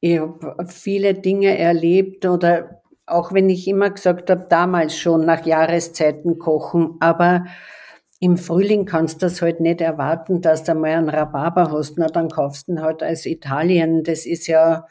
ich 0.00 0.18
habe 0.18 0.66
viele 0.68 1.14
Dinge 1.14 1.56
erlebt 1.58 2.26
oder 2.26 2.82
auch 3.06 3.32
wenn 3.32 3.48
ich 3.48 3.66
immer 3.66 3.90
gesagt 3.90 4.30
habe, 4.30 4.46
damals 4.48 4.96
schon 4.96 5.24
nach 5.24 5.46
Jahreszeiten 5.46 6.38
kochen, 6.38 6.96
aber 7.00 7.46
im 8.20 8.36
Frühling 8.36 8.84
kannst 8.84 9.22
du 9.22 9.26
das 9.26 9.42
halt 9.42 9.60
nicht 9.60 9.80
erwarten, 9.80 10.40
dass 10.40 10.64
du 10.64 10.74
mal 10.74 10.90
einen 10.90 11.08
Rhabarber 11.08 11.70
hast, 11.70 11.98
na 11.98 12.08
dann 12.08 12.28
kaufst 12.28 12.68
du 12.68 12.72
ihn 12.72 12.82
halt 12.82 13.02
als 13.02 13.26
Italien. 13.26 14.02
Das 14.02 14.26
ist 14.26 14.46
ja, 14.48 14.86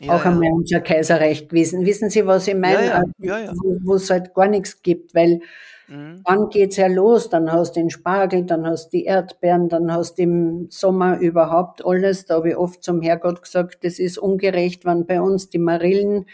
ja 0.00 0.14
auch 0.14 0.24
ja. 0.24 0.30
einmal 0.30 0.52
unser 0.52 0.80
Kaiserreich 0.80 1.48
gewesen. 1.48 1.84
Wissen 1.86 2.10
Sie, 2.10 2.26
was 2.26 2.48
ich 2.48 2.54
meine? 2.54 3.04
Ja, 3.18 3.38
ja, 3.38 3.52
Wo 3.82 3.94
es 3.94 4.10
halt 4.10 4.34
gar 4.34 4.48
nichts 4.48 4.82
gibt, 4.82 5.14
weil 5.14 5.40
mhm. 5.88 6.22
dann 6.24 6.48
geht's 6.48 6.76
ja 6.76 6.86
los, 6.86 7.28
dann 7.30 7.52
hast 7.52 7.76
du 7.76 7.80
den 7.80 7.90
Spargel, 7.90 8.44
dann 8.44 8.66
hast 8.66 8.88
du 8.88 8.98
die 8.98 9.04
Erdbeeren, 9.04 9.68
dann 9.68 9.92
hast 9.92 10.18
du 10.18 10.22
im 10.22 10.66
Sommer 10.70 11.18
überhaupt 11.18 11.84
alles. 11.84 12.26
Da 12.26 12.36
habe 12.36 12.50
ich 12.50 12.56
oft 12.56 12.82
zum 12.82 13.02
Herrgott 13.02 13.42
gesagt, 13.42 13.84
das 13.84 13.98
ist 13.98 14.18
ungerecht, 14.18 14.84
wenn 14.84 15.06
bei 15.06 15.20
uns 15.20 15.48
die 15.48 15.58
Marillen 15.58 16.26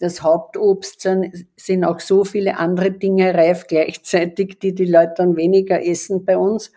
das 0.00 0.22
Hauptobst 0.22 1.02
sind, 1.02 1.46
sind 1.56 1.84
auch 1.84 2.00
so 2.00 2.24
viele 2.24 2.58
andere 2.58 2.90
Dinge 2.90 3.34
reif 3.34 3.66
gleichzeitig, 3.66 4.58
die 4.58 4.74
die 4.74 4.86
Leute 4.86 5.12
dann 5.18 5.36
weniger 5.36 5.84
essen 5.84 6.24
bei 6.24 6.38
uns. 6.38 6.72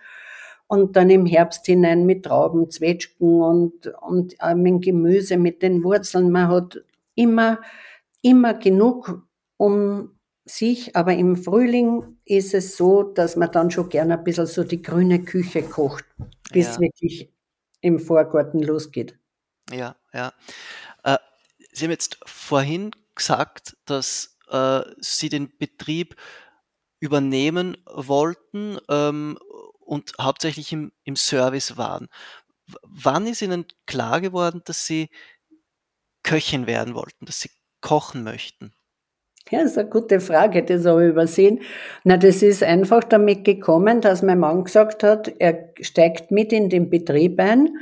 Und 0.73 0.95
dann 0.95 1.11
im 1.11 1.27
Herbst 1.27 1.67
hinein 1.67 2.07
mit 2.07 2.25
Trauben, 2.25 2.71
Zwetschgen 2.71 3.43
und, 3.43 3.93
und 4.01 4.35
mit 4.55 4.81
Gemüse, 4.81 5.37
mit 5.37 5.61
den 5.61 5.83
Wurzeln. 5.83 6.31
Man 6.31 6.47
hat 6.47 6.83
immer, 7.13 7.59
immer 8.23 8.55
genug 8.55 9.21
um 9.57 10.17
sich, 10.45 10.95
aber 10.95 11.13
im 11.13 11.35
Frühling 11.35 12.17
ist 12.25 12.55
es 12.55 12.75
so, 12.75 13.03
dass 13.03 13.35
man 13.35 13.51
dann 13.51 13.69
schon 13.69 13.89
gerne 13.89 14.17
ein 14.17 14.23
bisschen 14.23 14.47
so 14.47 14.63
die 14.63 14.81
grüne 14.81 15.23
Küche 15.23 15.61
kocht, 15.61 16.05
bis 16.51 16.77
ja. 16.77 16.79
wirklich 16.79 17.31
im 17.81 17.99
Vorgarten 17.99 18.63
losgeht. 18.63 19.15
Ja, 19.71 19.95
ja. 20.11 20.33
Äh, 21.03 21.19
Sie 21.71 21.85
haben 21.85 21.91
jetzt 21.91 22.17
vorhin 22.25 22.89
gesagt, 23.13 23.77
dass 23.85 24.39
äh, 24.49 24.81
sie 24.97 25.29
den 25.29 25.55
Betrieb 25.55 26.15
übernehmen 26.99 27.77
wollten 27.85 28.79
ähm, 28.89 29.37
und 29.85 30.13
hauptsächlich 30.19 30.71
im, 30.71 30.91
im 31.03 31.15
Service 31.15 31.77
waren. 31.77 32.07
W 32.67 32.75
wann 32.83 33.27
ist 33.27 33.41
Ihnen 33.41 33.65
klar 33.85 34.21
geworden, 34.21 34.61
dass 34.65 34.85
Sie 34.85 35.09
Köchin 36.23 36.67
werden 36.67 36.95
wollten, 36.95 37.25
dass 37.25 37.41
Sie 37.41 37.49
kochen 37.81 38.23
möchten? 38.23 38.73
Ja, 39.51 39.61
das 39.61 39.71
ist 39.71 39.77
eine 39.77 39.89
gute 39.89 40.19
Frage, 40.21 40.63
das 40.63 40.85
habe 40.85 41.03
ich 41.03 41.09
übersehen. 41.09 41.59
Na, 42.03 42.15
das 42.15 42.41
ist 42.41 42.63
einfach 42.63 43.03
damit 43.03 43.43
gekommen, 43.43 43.99
dass 43.99 44.21
mein 44.21 44.39
Mann 44.39 44.63
gesagt 44.63 45.03
hat, 45.03 45.31
er 45.39 45.69
steigt 45.81 46.31
mit 46.31 46.53
in 46.53 46.69
den 46.69 46.89
Betrieb 46.89 47.39
ein. 47.39 47.77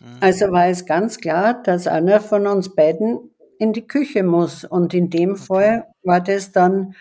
Mhm. 0.00 0.16
Also 0.20 0.50
war 0.50 0.68
es 0.68 0.86
ganz 0.86 1.18
klar, 1.18 1.62
dass 1.62 1.86
einer 1.86 2.20
von 2.20 2.46
uns 2.46 2.74
beiden 2.74 3.30
in 3.58 3.72
die 3.72 3.86
Küche 3.86 4.22
muss. 4.22 4.64
Und 4.64 4.94
in 4.94 5.10
dem 5.10 5.36
Fall 5.36 5.86
war 6.02 6.20
das 6.20 6.50
dann, 6.50 6.94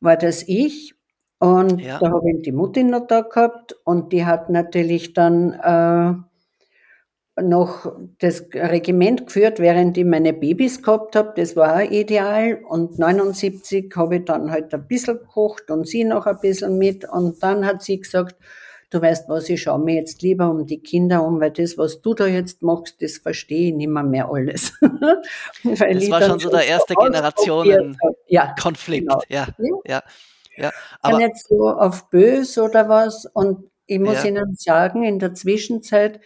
war 0.00 0.16
das 0.16 0.42
ich. 0.46 0.94
Und 1.42 1.80
ja. 1.80 1.98
da 1.98 2.12
habe 2.12 2.30
ich 2.30 2.42
die 2.42 2.52
Mutti 2.52 2.84
noch 2.84 3.08
da 3.08 3.22
gehabt 3.22 3.74
und 3.82 4.12
die 4.12 4.24
hat 4.24 4.48
natürlich 4.48 5.12
dann 5.12 5.52
äh, 5.54 6.14
noch 7.42 7.92
das 8.20 8.44
Regiment 8.54 9.26
geführt, 9.26 9.58
während 9.58 9.98
ich 9.98 10.04
meine 10.04 10.34
Babys 10.34 10.84
gehabt 10.84 11.16
habe. 11.16 11.32
Das 11.34 11.56
war 11.56 11.78
auch 11.78 11.90
ideal. 11.90 12.60
Und 12.68 12.96
79 12.96 13.92
habe 13.96 14.18
ich 14.18 14.24
dann 14.24 14.52
halt 14.52 14.72
ein 14.72 14.86
bisschen 14.86 15.18
gekocht 15.18 15.72
und 15.72 15.88
sie 15.88 16.04
noch 16.04 16.26
ein 16.26 16.38
bisschen 16.40 16.78
mit. 16.78 17.10
Und 17.10 17.42
dann 17.42 17.66
hat 17.66 17.82
sie 17.82 17.98
gesagt, 17.98 18.36
du 18.90 19.02
weißt 19.02 19.28
was, 19.28 19.48
ich 19.48 19.62
schaue 19.62 19.80
mir 19.80 19.96
jetzt 19.96 20.22
lieber 20.22 20.48
um 20.48 20.64
die 20.64 20.78
Kinder 20.78 21.24
um, 21.24 21.40
weil 21.40 21.50
das, 21.50 21.76
was 21.76 22.02
du 22.02 22.14
da 22.14 22.28
jetzt 22.28 22.62
machst, 22.62 23.02
das 23.02 23.16
verstehe 23.16 23.70
ich 23.70 23.74
nicht 23.74 23.88
mehr, 23.88 24.04
mehr 24.04 24.30
alles. 24.30 24.74
das 25.64 26.08
war 26.08 26.22
schon 26.22 26.38
so 26.38 26.50
der 26.50 26.68
erste 26.68 26.94
Generationen-Konflikt. 26.94 29.08
Genau. 29.08 29.22
Ja, 29.28 29.48
ja, 29.58 29.74
ja. 29.88 30.02
Aber 31.00 31.18
nicht 31.18 31.36
so 31.38 31.68
auf 31.68 32.10
böse 32.10 32.62
oder 32.62 32.88
was. 32.88 33.26
Und 33.26 33.70
ich 33.86 33.98
muss 33.98 34.22
ja. 34.22 34.30
Ihnen 34.30 34.54
sagen, 34.54 35.04
in 35.04 35.18
der 35.18 35.34
Zwischenzeit 35.34 36.20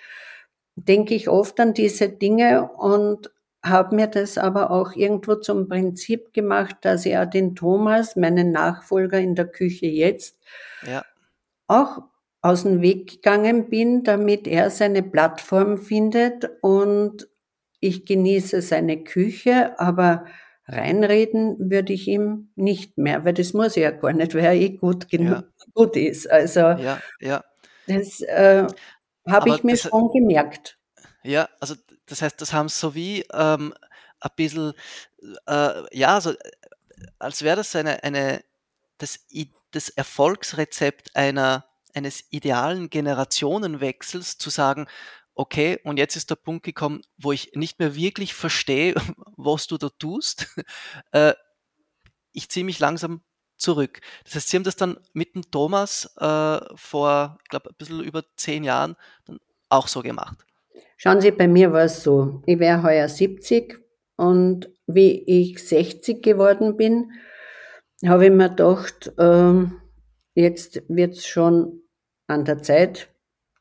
denke 0.77 1.15
ich 1.15 1.29
oft 1.29 1.59
an 1.59 1.75
diese 1.75 2.09
Dinge 2.09 2.71
und 2.73 3.31
habe 3.65 3.97
mir 3.97 4.07
das 4.07 4.39
aber 4.39 4.71
auch 4.71 4.93
irgendwo 4.93 5.35
zum 5.37 5.69
Prinzip 5.69 6.33
gemacht, 6.33 6.77
dass 6.83 7.07
ich 7.07 7.17
auch 7.17 7.27
den 7.27 7.57
Thomas, 7.57 8.15
meinen 8.17 8.53
Nachfolger 8.53 9.19
in 9.19 9.35
der 9.35 9.47
Küche 9.47 9.87
jetzt, 9.87 10.39
ja. 10.87 11.05
auch 11.67 12.03
aus 12.43 12.63
dem 12.63 12.81
Weg 12.81 13.11
gegangen 13.11 13.69
bin, 13.69 14.05
damit 14.05 14.47
er 14.47 14.71
seine 14.71 15.03
Plattform 15.03 15.79
findet 15.79 16.49
und 16.61 17.29
ich 17.81 18.07
genieße 18.07 18.63
seine 18.63 19.03
Küche, 19.03 19.79
aber 19.81 20.27
reinreden 20.67 21.71
würde 21.71 21.93
ich 21.93 22.09
ihm 22.09 22.51
nicht 22.57 22.99
mehr, 22.99 23.25
weil 23.25 23.35
das 23.35 23.53
muss 23.53 23.77
er 23.77 23.83
ja 23.83 23.91
gar 23.93 24.13
nicht, 24.13 24.35
weil 24.35 24.45
er 24.45 24.55
eh 24.55 24.71
gut 24.71 25.09
genug 25.09 25.45
ja. 25.45 25.67
gut 25.75 25.97
ist. 25.97 26.31
Also 26.31 26.61
ja, 26.61 27.01
ja. 27.21 27.45
Das, 27.87 28.21
äh, 28.23 28.67
habe 29.27 29.51
ich 29.51 29.65
mir 29.65 29.77
schon 29.77 30.11
gemerkt. 30.13 30.79
Ja, 31.23 31.49
also 31.61 31.75
das 32.07 32.23
heißt, 32.23 32.41
das 32.41 32.53
haben 32.53 32.69
so 32.69 32.95
wie 32.95 33.25
ähm, 33.33 33.75
ein 34.21 34.31
bisschen, 34.37 34.73
äh, 35.47 35.97
ja, 35.97 36.21
so, 36.21 36.35
als 37.19 37.43
wäre 37.43 37.57
das 37.57 37.75
eine, 37.75 38.03
eine 38.03 38.43
das, 38.99 39.27
das 39.73 39.89
Erfolgsrezept 39.89 41.15
einer, 41.15 41.67
eines 41.95 42.25
idealen 42.31 42.91
Generationenwechsels, 42.91 44.39
zu 44.39 44.51
sagen, 44.51 44.87
okay, 45.37 45.79
und 45.85 45.99
jetzt 45.99 46.17
ist 46.17 46.31
der 46.31 46.37
Punkt 46.37 46.65
gekommen, 46.65 47.03
wo 47.19 47.31
ich 47.31 47.53
nicht 47.55 47.79
mehr 47.79 47.95
wirklich 47.95 48.35
verstehe, 48.35 48.95
was 49.37 49.67
du 49.69 49.79
da 49.79 49.89
tust. 49.89 50.49
Äh, 51.13 51.35
ich 52.33 52.49
ziehe 52.51 52.67
mich 52.67 52.81
langsam 52.81 53.23
zurück. 53.57 54.01
Das 54.25 54.35
heißt, 54.35 54.49
Sie 54.49 54.57
haben 54.57 54.65
das 54.65 54.77
dann 54.77 54.99
mit 55.13 55.35
dem 55.35 55.51
Thomas 55.51 56.13
äh, 56.19 56.59
vor, 56.75 57.39
ich 57.43 57.49
glaube, 57.49 57.71
ein 57.71 57.77
bisschen 57.79 58.03
über 58.03 58.25
zehn 58.37 58.65
Jahren 58.65 58.97
dann 59.25 59.39
auch 59.69 59.89
so 59.89 60.03
gemacht. 60.03 60.45
Schauen 60.97 61.21
Sie, 61.21 61.31
bei 61.31 61.49
mir 61.49 61.73
war 61.73 61.85
es 61.85 62.03
so, 62.03 62.43
ich 62.47 62.59
wäre 62.59 62.83
heuer 62.83 63.09
70 63.09 63.79
und 64.17 64.71
wie 64.87 65.23
ich 65.23 65.67
60 65.67 66.23
geworden 66.23 66.77
bin, 66.77 67.13
habe 68.05 68.27
ich 68.27 68.33
mir 68.33 68.51
gedacht, 68.51 69.13
äh, 69.19 69.65
jetzt 70.35 70.83
wird 70.89 71.15
es 71.15 71.27
schon 71.27 71.83
an 72.27 72.45
der 72.45 72.63
Zeit, 72.63 73.09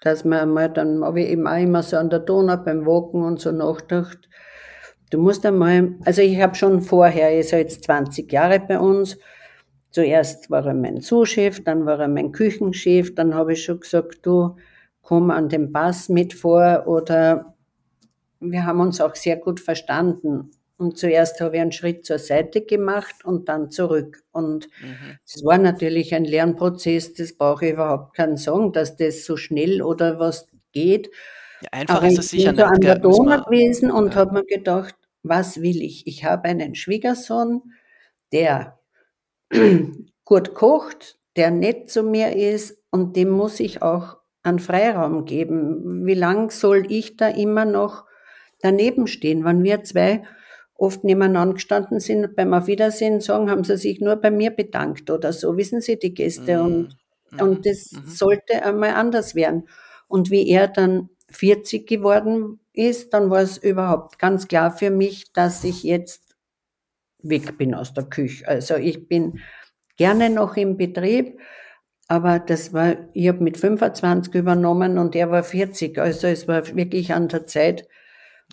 dass 0.05 0.23
man 0.23 0.51
mal, 0.51 0.69
dann 0.69 1.03
habe 1.03 1.21
ich 1.21 1.29
eben 1.29 1.47
auch 1.47 1.57
immer 1.57 1.81
so 1.81 1.97
an 1.97 2.11
der 2.11 2.19
Donau 2.19 2.57
beim 2.57 2.85
Walken 2.85 3.23
und 3.23 3.39
so 3.39 3.51
nachgedacht, 3.51 4.29
du 5.09 5.17
musst 5.17 5.45
einmal, 5.45 5.95
also 6.05 6.21
ich 6.21 6.39
habe 6.39 6.53
schon 6.53 6.81
vorher, 6.81 7.31
er 7.31 7.39
ist 7.39 7.51
ja 7.51 7.57
jetzt 7.57 7.83
20 7.85 8.31
Jahre 8.31 8.59
bei 8.59 8.79
uns, 8.79 9.17
zuerst 9.89 10.51
war 10.51 10.63
er 10.65 10.75
mein 10.75 11.01
Zuschef, 11.01 11.63
dann 11.63 11.87
war 11.87 11.99
er 11.99 12.07
mein 12.07 12.31
Küchenchef, 12.31 13.15
dann 13.15 13.33
habe 13.33 13.53
ich 13.53 13.63
schon 13.63 13.79
gesagt, 13.79 14.23
du 14.23 14.55
komm 15.01 15.31
an 15.31 15.49
den 15.49 15.71
Pass 15.71 16.07
mit 16.07 16.35
vor 16.35 16.83
oder 16.85 17.55
wir 18.39 18.65
haben 18.65 18.81
uns 18.81 19.01
auch 19.01 19.15
sehr 19.15 19.37
gut 19.37 19.59
verstanden. 19.59 20.51
Und 20.77 20.97
zuerst 20.97 21.39
habe 21.39 21.55
ich 21.55 21.61
einen 21.61 21.71
Schritt 21.71 22.05
zur 22.05 22.19
Seite 22.19 22.61
gemacht 22.61 23.23
und 23.23 23.47
dann 23.47 23.71
zurück. 23.71 24.23
Und 24.31 24.67
es 25.25 25.41
mhm. 25.41 25.47
war 25.47 25.57
natürlich 25.57 26.13
ein 26.13 26.25
Lernprozess, 26.25 27.13
das 27.13 27.33
brauche 27.33 27.67
ich 27.67 27.73
überhaupt 27.73 28.15
keinen 28.15 28.37
sagen, 28.37 28.73
dass 28.73 28.97
das 28.97 29.25
so 29.25 29.37
schnell 29.37 29.81
oder 29.81 30.19
was 30.19 30.47
geht. 30.73 31.09
Ja, 31.61 31.69
einfach 31.71 31.95
Aber 31.95 32.07
ist 32.07 32.19
es 32.19 32.29
sicher 32.29 32.51
nicht. 32.51 32.61
Ich 32.61 32.65
bin 32.65 32.75
an 32.75 32.81
der 32.81 32.99
Donau 32.99 33.43
gewesen 33.43 33.89
und 33.89 34.13
ja. 34.13 34.19
habe 34.19 34.33
mir 34.33 34.45
gedacht, 34.45 34.95
was 35.23 35.61
will 35.61 35.81
ich? 35.81 36.05
Ich 36.07 36.25
habe 36.25 36.43
einen 36.49 36.75
Schwiegersohn, 36.75 37.61
der 38.33 38.77
gut 40.25 40.53
kocht, 40.53 41.17
der 41.37 41.51
nett 41.51 41.89
zu 41.89 42.03
mir 42.03 42.35
ist 42.35 42.77
und 42.91 43.15
dem 43.15 43.29
muss 43.29 43.59
ich 43.61 43.81
auch 43.81 44.17
einen 44.43 44.59
Freiraum 44.59 45.25
geben. 45.25 46.05
Wie 46.05 46.13
lang 46.13 46.51
soll 46.51 46.85
ich 46.89 47.17
da 47.17 47.27
immer 47.29 47.65
noch 47.65 48.05
daneben 48.59 49.07
stehen, 49.07 49.43
wenn 49.45 49.63
wir 49.63 49.83
zwei 49.83 50.23
oft 50.75 51.03
nebeneinander 51.03 51.55
gestanden 51.55 51.99
sind, 51.99 52.35
beim 52.35 52.53
Auf 52.53 52.67
Wiedersehen 52.67 53.21
sagen, 53.21 53.49
haben 53.49 53.63
sie 53.63 53.77
sich 53.77 54.01
nur 54.01 54.17
bei 54.17 54.31
mir 54.31 54.51
bedankt 54.51 55.09
oder 55.09 55.31
so, 55.31 55.57
wissen 55.57 55.81
Sie, 55.81 55.97
die 55.97 56.13
Gäste. 56.13 56.57
Mhm. 56.57 56.65
Und, 56.65 56.97
mhm. 57.31 57.39
und 57.39 57.65
das 57.65 57.91
mhm. 57.91 58.07
sollte 58.07 58.63
einmal 58.63 58.91
anders 58.91 59.35
werden. 59.35 59.67
Und 60.07 60.29
wie 60.31 60.47
er 60.49 60.67
dann 60.67 61.09
40 61.31 61.87
geworden 61.87 62.59
ist, 62.73 63.13
dann 63.13 63.29
war 63.29 63.41
es 63.41 63.57
überhaupt 63.57 64.19
ganz 64.19 64.47
klar 64.47 64.71
für 64.71 64.89
mich, 64.89 65.31
dass 65.33 65.63
ich 65.63 65.83
jetzt 65.83 66.35
weg 67.19 67.57
bin 67.57 67.73
aus 67.73 67.93
der 67.93 68.03
Küche. 68.03 68.47
Also 68.47 68.75
ich 68.75 69.07
bin 69.07 69.39
gerne 69.97 70.29
noch 70.29 70.57
im 70.57 70.77
Betrieb, 70.77 71.39
aber 72.07 72.39
das 72.39 72.73
war, 72.73 72.97
ich 73.13 73.27
habe 73.29 73.43
mit 73.43 73.57
25 73.57 74.35
übernommen 74.35 74.97
und 74.97 75.15
er 75.15 75.31
war 75.31 75.43
40. 75.43 75.97
Also 75.97 76.27
es 76.27 76.47
war 76.47 76.75
wirklich 76.75 77.13
an 77.13 77.29
der 77.29 77.45
Zeit, 77.47 77.87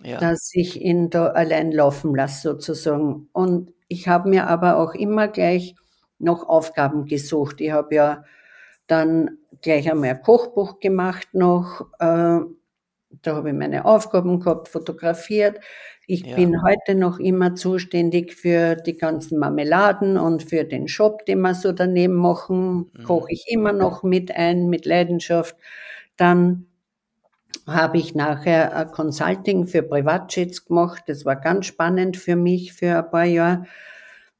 ja. 0.03 0.19
dass 0.19 0.51
ich 0.53 0.81
ihn 0.81 1.09
da 1.09 1.27
allein 1.27 1.71
laufen 1.71 2.15
lasse 2.15 2.41
sozusagen. 2.41 3.29
Und 3.33 3.73
ich 3.87 4.07
habe 4.07 4.29
mir 4.29 4.47
aber 4.47 4.77
auch 4.77 4.93
immer 4.93 5.27
gleich 5.27 5.75
noch 6.19 6.47
Aufgaben 6.47 7.05
gesucht. 7.05 7.61
Ich 7.61 7.71
habe 7.71 7.95
ja 7.95 8.23
dann 8.87 9.37
gleich 9.61 9.89
einmal 9.89 10.09
ein 10.09 10.21
Kochbuch 10.21 10.79
gemacht 10.79 11.29
noch. 11.33 11.87
Äh, 11.99 12.39
da 13.21 13.35
habe 13.35 13.49
ich 13.49 13.55
meine 13.55 13.85
Aufgaben 13.85 14.39
gehabt, 14.39 14.67
fotografiert. 14.67 15.59
Ich 16.05 16.25
ja. 16.25 16.35
bin 16.35 16.61
heute 16.63 16.95
noch 16.95 17.19
immer 17.19 17.55
zuständig 17.55 18.33
für 18.33 18.75
die 18.75 18.97
ganzen 18.97 19.39
Marmeladen 19.39 20.17
und 20.17 20.43
für 20.43 20.65
den 20.65 20.87
Shop, 20.87 21.25
den 21.25 21.41
wir 21.41 21.53
so 21.53 21.71
daneben 21.71 22.15
machen. 22.15 22.91
Mhm. 22.93 23.03
Koche 23.03 23.27
ich 23.29 23.45
immer 23.47 23.71
noch 23.71 24.03
mit 24.03 24.31
ein, 24.31 24.69
mit 24.69 24.85
Leidenschaft. 24.85 25.55
Dann 26.17 26.65
habe 27.67 27.97
ich 27.97 28.15
nachher 28.15 28.75
ein 28.75 28.91
Consulting 28.91 29.67
für 29.67 29.83
Privatjets 29.83 30.65
gemacht. 30.65 31.03
Das 31.07 31.25
war 31.25 31.35
ganz 31.35 31.65
spannend 31.65 32.17
für 32.17 32.35
mich 32.35 32.73
für 32.73 32.97
ein 32.97 33.09
paar 33.09 33.25
Jahre. 33.25 33.65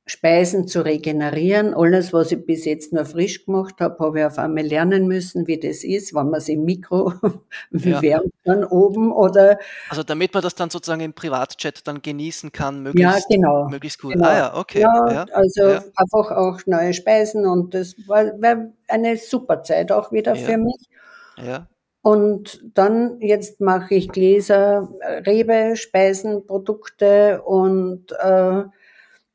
Speisen 0.05 0.67
zu 0.67 0.83
regenerieren. 0.83 1.73
Alles, 1.73 2.11
was 2.11 2.31
ich 2.33 2.45
bis 2.45 2.65
jetzt 2.65 2.91
nur 2.91 3.05
frisch 3.05 3.45
gemacht 3.45 3.75
habe, 3.79 4.03
habe 4.03 4.19
ich 4.19 4.25
auf 4.25 4.37
einmal 4.37 4.65
lernen 4.65 5.07
müssen, 5.07 5.47
wie 5.47 5.57
das 5.57 5.85
ist, 5.85 6.13
wenn 6.13 6.29
man 6.29 6.39
es 6.39 6.49
im 6.49 6.65
Mikro 6.65 7.13
ja. 7.71 8.01
wärmt 8.01 8.33
dann 8.43 8.65
oben 8.65 9.13
oder. 9.13 9.59
Also 9.87 10.03
damit 10.03 10.33
man 10.33 10.43
das 10.43 10.55
dann 10.55 10.69
sozusagen 10.69 10.99
im 10.99 11.13
Privatchat 11.13 11.87
dann 11.87 12.01
genießen 12.01 12.51
kann, 12.51 12.83
möglichst, 12.83 13.29
ja, 13.29 13.35
genau. 13.35 13.69
möglichst 13.69 14.01
gut. 14.01 14.13
Genau. 14.13 14.27
Ah 14.27 14.37
ja, 14.37 14.57
okay. 14.57 14.81
Ja, 14.81 15.11
ja. 15.11 15.25
also 15.31 15.63
einfach 15.95 16.31
auch 16.31 16.59
neue 16.65 16.93
Speisen 16.93 17.45
und 17.45 17.73
das 17.73 17.95
war, 18.05 18.25
war 18.41 18.71
eine 18.89 19.15
super 19.15 19.63
Zeit 19.63 19.89
auch 19.93 20.11
wieder 20.11 20.35
für 20.35 20.57
mich. 20.57 20.89
Ja. 21.37 21.67
Und 22.03 22.61
dann, 22.73 23.21
jetzt 23.21 23.61
mache 23.61 23.95
ich 23.95 24.09
Gläser, 24.09 24.89
Rebe, 25.25 25.77
Speisen, 25.77 26.45
Produkte 26.45 27.41
und 27.41 28.11
äh, 28.21 28.63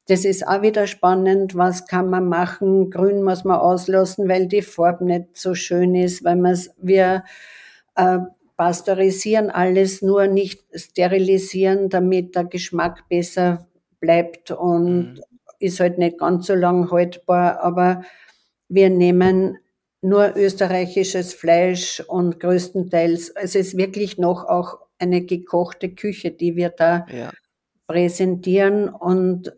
das 0.06 0.24
ist 0.26 0.46
auch 0.46 0.60
wieder 0.60 0.86
spannend. 0.86 1.54
Was 1.54 1.86
kann 1.86 2.10
man 2.10 2.28
machen? 2.28 2.90
Grün 2.90 3.22
muss 3.22 3.44
man 3.44 3.58
auslassen, 3.58 4.28
weil 4.28 4.48
die 4.48 4.60
Farbe 4.60 5.06
nicht 5.06 5.28
so 5.32 5.54
schön 5.54 5.94
ist, 5.94 6.24
weil 6.24 6.42
wir 6.76 7.24
äh, 7.96 8.18
pasteurisieren 8.58 9.48
alles, 9.50 10.02
nur 10.02 10.26
nicht 10.26 10.62
sterilisieren, 10.74 11.88
damit 11.88 12.36
der 12.36 12.44
Geschmack 12.44 13.08
besser 13.08 13.66
bleibt 13.98 14.50
und 14.50 15.14
mhm. 15.14 15.20
ist 15.58 15.80
halt 15.80 15.96
nicht 15.96 16.18
ganz 16.18 16.46
so 16.46 16.54
lang 16.54 16.90
haltbar. 16.90 17.60
Aber 17.62 18.02
wir 18.68 18.90
nehmen 18.90 19.56
nur 20.00 20.36
österreichisches 20.36 21.34
Fleisch 21.34 22.00
und 22.06 22.40
größtenteils, 22.40 23.30
es 23.30 23.54
ist 23.54 23.76
wirklich 23.76 24.18
noch 24.18 24.44
auch 24.44 24.78
eine 24.98 25.22
gekochte 25.22 25.90
Küche, 25.94 26.30
die 26.30 26.56
wir 26.56 26.70
da 26.70 27.06
ja. 27.10 27.30
präsentieren. 27.86 28.88
Und 28.88 29.52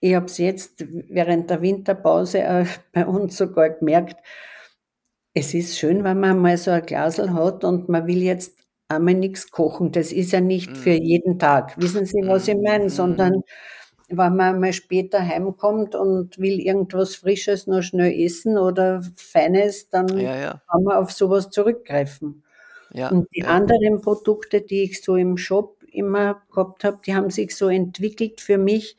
ich 0.00 0.14
habe 0.14 0.26
es 0.26 0.38
jetzt 0.38 0.84
während 1.08 1.50
der 1.50 1.62
Winterpause 1.62 2.40
äh, 2.40 2.66
bei 2.92 3.06
uns 3.06 3.36
sogar 3.36 3.70
gemerkt, 3.70 4.16
es 5.34 5.52
ist 5.52 5.78
schön, 5.78 6.02
wenn 6.04 6.20
man 6.20 6.38
mal 6.38 6.56
so 6.56 6.70
ein 6.70 6.84
Glasel 6.84 7.34
hat 7.34 7.62
und 7.62 7.90
man 7.90 8.06
will 8.06 8.22
jetzt 8.22 8.58
einmal 8.88 9.14
nichts 9.14 9.50
kochen. 9.50 9.92
Das 9.92 10.12
ist 10.12 10.32
ja 10.32 10.40
nicht 10.40 10.70
mm. 10.70 10.74
für 10.76 10.92
jeden 10.92 11.38
Tag. 11.38 11.76
Wissen 11.76 12.06
Sie, 12.06 12.22
was 12.24 12.48
ich 12.48 12.56
meine? 12.56 12.86
Mm. 12.86 12.88
Sondern 12.88 13.42
wenn 14.08 14.36
man 14.36 14.60
mal 14.60 14.72
später 14.72 15.20
heimkommt 15.20 15.94
und 15.94 16.38
will 16.38 16.60
irgendwas 16.60 17.16
Frisches 17.16 17.66
noch 17.66 17.82
schnell 17.82 18.12
essen 18.12 18.56
oder 18.56 19.02
Feines, 19.16 19.88
dann 19.90 20.08
ja, 20.18 20.36
ja. 20.36 20.62
kann 20.70 20.82
man 20.84 20.96
auf 20.96 21.12
sowas 21.12 21.50
zurückgreifen. 21.50 22.44
Ja, 22.92 23.10
und 23.10 23.28
die 23.34 23.44
anderen 23.44 24.00
Produkte, 24.00 24.60
die 24.60 24.84
ich 24.84 25.02
so 25.02 25.16
im 25.16 25.36
Shop 25.36 25.82
immer 25.90 26.42
gehabt 26.52 26.84
habe, 26.84 26.98
die 27.04 27.14
haben 27.14 27.30
sich 27.30 27.56
so 27.56 27.68
entwickelt 27.68 28.40
für 28.40 28.58
mich 28.58 28.96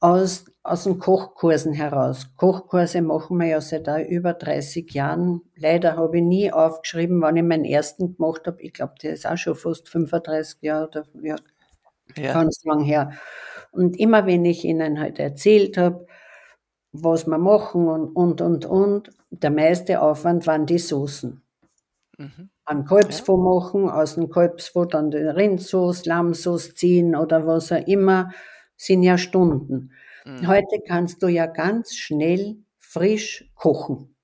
aus, 0.00 0.46
aus 0.62 0.84
den 0.84 0.98
Kochkursen 0.98 1.72
heraus. 1.72 2.28
Kochkurse 2.36 3.02
machen 3.02 3.38
wir 3.38 3.46
ja 3.46 3.60
seit 3.60 3.86
über 4.08 4.34
30 4.34 4.92
Jahren. 4.92 5.42
Leider 5.56 5.96
habe 5.96 6.18
ich 6.18 6.24
nie 6.24 6.52
aufgeschrieben, 6.52 7.22
wann 7.22 7.36
ich 7.36 7.42
meinen 7.42 7.64
ersten 7.64 8.16
gemacht 8.16 8.46
habe. 8.46 8.60
Ich 8.62 8.72
glaube, 8.72 8.94
der 9.02 9.12
ist 9.12 9.26
auch 9.26 9.38
schon 9.38 9.54
fast 9.54 9.88
35 9.88 10.60
Jahre 10.62 10.88
oder 10.88 11.04
ja, 11.22 11.36
ganz 12.32 12.62
lang 12.64 12.80
her. 12.80 13.12
Und 13.74 13.98
immer 13.98 14.26
wenn 14.26 14.44
ich 14.44 14.64
ihnen 14.64 15.00
halt 15.00 15.18
erzählt 15.18 15.76
habe, 15.76 16.06
was 16.92 17.26
wir 17.26 17.38
machen 17.38 17.88
und, 17.88 18.14
und, 18.14 18.40
und, 18.40 18.66
und, 18.66 19.10
der 19.30 19.50
meiste 19.50 20.00
Aufwand 20.00 20.46
waren 20.46 20.64
die 20.64 20.78
Soßen. 20.78 21.42
Mhm. 22.18 22.50
Ein 22.64 22.84
Kalbsfond 22.84 23.44
ja. 23.44 23.54
machen, 23.54 23.90
aus 23.90 24.14
dem 24.14 24.30
Kalbsfond 24.30 24.94
dann 24.94 25.10
den 25.10 25.28
Rindsauce, 25.28 26.06
Lammsauce 26.06 26.74
ziehen 26.74 27.16
oder 27.16 27.46
was 27.46 27.72
auch 27.72 27.86
immer, 27.86 28.30
sind 28.76 29.02
ja 29.02 29.18
Stunden. 29.18 29.90
Mhm. 30.24 30.46
Heute 30.46 30.80
kannst 30.86 31.22
du 31.22 31.26
ja 31.26 31.46
ganz 31.46 31.96
schnell 31.96 32.58
frisch 32.78 33.50
kochen. 33.56 34.14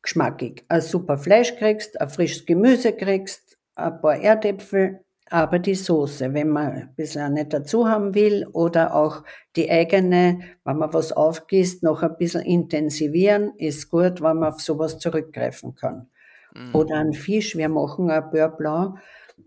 Geschmackig. 0.00 0.64
Ein 0.68 0.80
super 0.80 1.18
Fleisch 1.18 1.56
kriegst, 1.56 2.00
ein 2.00 2.08
frisches 2.08 2.46
Gemüse 2.46 2.92
kriegst, 2.92 3.58
ein 3.74 4.00
paar 4.00 4.16
Erdäpfel, 4.16 5.03
aber 5.30 5.58
die 5.58 5.74
Soße, 5.74 6.34
wenn 6.34 6.50
man 6.50 6.72
ein 6.72 6.94
bisschen 6.96 7.34
nicht 7.34 7.52
dazu 7.52 7.88
haben 7.88 8.14
will 8.14 8.46
oder 8.52 8.94
auch 8.94 9.24
die 9.56 9.70
eigene, 9.70 10.40
wenn 10.64 10.76
man 10.76 10.92
was 10.92 11.12
aufgießt, 11.12 11.82
noch 11.82 12.02
ein 12.02 12.16
bisschen 12.18 12.42
intensivieren, 12.42 13.52
ist 13.56 13.90
gut, 13.90 14.20
wenn 14.20 14.38
man 14.38 14.52
auf 14.52 14.60
sowas 14.60 14.98
zurückgreifen 14.98 15.74
kann. 15.74 16.08
Mhm. 16.54 16.74
Oder 16.74 16.96
ein 16.96 17.12
Fisch, 17.14 17.56
wir 17.56 17.68
machen 17.68 18.10
ein 18.10 18.30
Beurre 18.30 18.54
Blanc. 18.56 18.98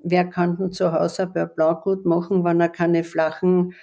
Wer 0.03 0.25
kann 0.25 0.57
denn 0.57 0.71
zu 0.71 0.91
Hause 0.91 1.23
ein 1.23 1.33
Beurre 1.33 1.47
Blanc 1.47 1.83
gut 1.83 2.05
machen, 2.05 2.43
wenn 2.43 2.59
er 2.59 2.69
keine 2.69 3.03
flachen 3.03 3.73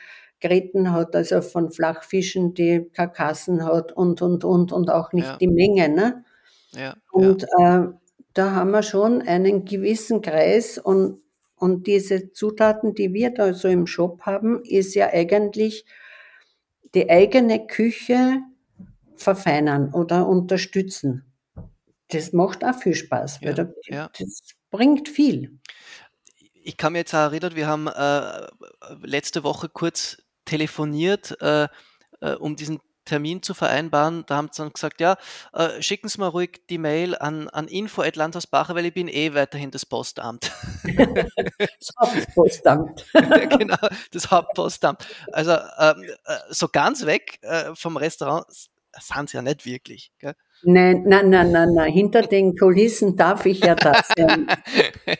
Gräten 0.41 0.93
hat, 0.93 1.17
also 1.17 1.41
von 1.41 1.71
Flachfischen, 1.71 2.55
die 2.55 2.91
Karkassen 2.93 3.65
hat 3.65 3.93
und, 3.93 4.21
und, 4.21 4.45
und, 4.45 4.73
und 4.73 4.91
auch 4.91 5.13
nicht 5.13 5.27
ja. 5.27 5.37
die 5.39 5.49
Menge. 5.49 5.89
Ne? 5.89 6.25
Ja, 6.73 6.95
und 7.13 7.47
ja. 7.59 7.85
Äh, 7.85 7.89
da 8.35 8.51
haben 8.51 8.73
wir 8.73 8.83
schon 8.83 9.23
einen 9.23 9.65
gewissen 9.65 10.21
Kreis 10.21 10.77
und, 10.77 11.21
und 11.65 11.87
diese 11.87 12.31
Zutaten, 12.31 12.95
die 12.95 13.15
wir 13.15 13.31
da 13.33 13.55
so 13.55 13.69
im 13.69 13.87
Shop 13.87 14.21
haben, 14.27 14.63
ist 14.65 14.95
ja 14.95 15.09
eigentlich 15.09 15.87
die 16.95 17.09
eigene 17.09 17.67
Küche 17.67 18.43
verfeinern 19.17 19.95
oder 19.95 20.29
unterstützen. 20.29 21.25
Das 22.09 22.35
macht 22.35 22.63
auch 22.67 22.75
viel 22.75 22.95
Spaß, 22.95 23.41
weil 23.41 23.57
ja, 23.57 23.65
da, 23.65 23.73
ja. 23.87 24.11
das 24.19 24.43
bringt 24.71 25.09
viel. 25.09 25.59
Ich 26.63 26.77
kann 26.77 26.93
mir 26.93 26.99
jetzt 26.99 27.15
auch 27.15 27.31
erinnern, 27.33 27.57
wir 27.57 27.67
haben 27.67 27.87
äh, 27.87 28.47
letzte 29.03 29.43
Woche 29.43 29.71
kurz 29.71 30.23
telefoniert, 30.45 31.35
äh, 31.41 31.69
äh, 32.21 32.35
um 32.35 32.57
diesen 32.57 32.79
Termin 33.05 33.43
zu 33.43 33.55
vereinbaren. 33.55 34.25
Da 34.27 34.37
haben 34.37 34.49
sie 34.53 34.63
dann 34.63 34.73
gesagt, 34.73 35.01
ja, 35.01 35.17
äh, 35.53 35.83
schicken 35.83 36.09
Sie 36.09 36.19
mal 36.19 36.29
ruhig 36.29 36.63
die 36.71 36.79
Mail 36.79 37.17
an, 37.17 37.49
an 37.49 37.69
info.landhausbacher, 37.69 38.75
weil 38.75 38.87
ich 38.87 38.95
bin 38.95 39.09
eh 39.09 39.35
weiterhin 39.35 39.71
das 39.71 39.87
Postamt. 39.87 40.51
das 40.85 41.91
Hauptpostamt. 42.01 43.07
genau, 43.59 43.89
das 44.13 44.31
Hauptpostamt. 44.31 45.07
Also 45.33 45.53
ähm, 45.53 46.05
äh, 46.25 46.37
so 46.51 46.69
ganz 46.69 47.07
weg 47.07 47.39
äh, 47.43 47.75
vom 47.75 47.97
Restaurant 47.97 48.47
sind 49.01 49.29
sie 49.29 49.37
ja 49.37 49.43
nicht 49.43 49.67
wirklich. 49.67 50.13
Gell? 50.19 50.35
Nein, 50.63 51.05
nein, 51.07 51.29
nein, 51.29 51.53
nein, 51.53 51.75
nein. 51.75 51.93
Hinter 51.93 52.23
den 52.23 52.57
Kulissen 52.57 53.17
darf 53.17 53.45
ich 53.45 53.61
ja 53.61 53.75
das 53.75 54.09
sein. 54.17 54.47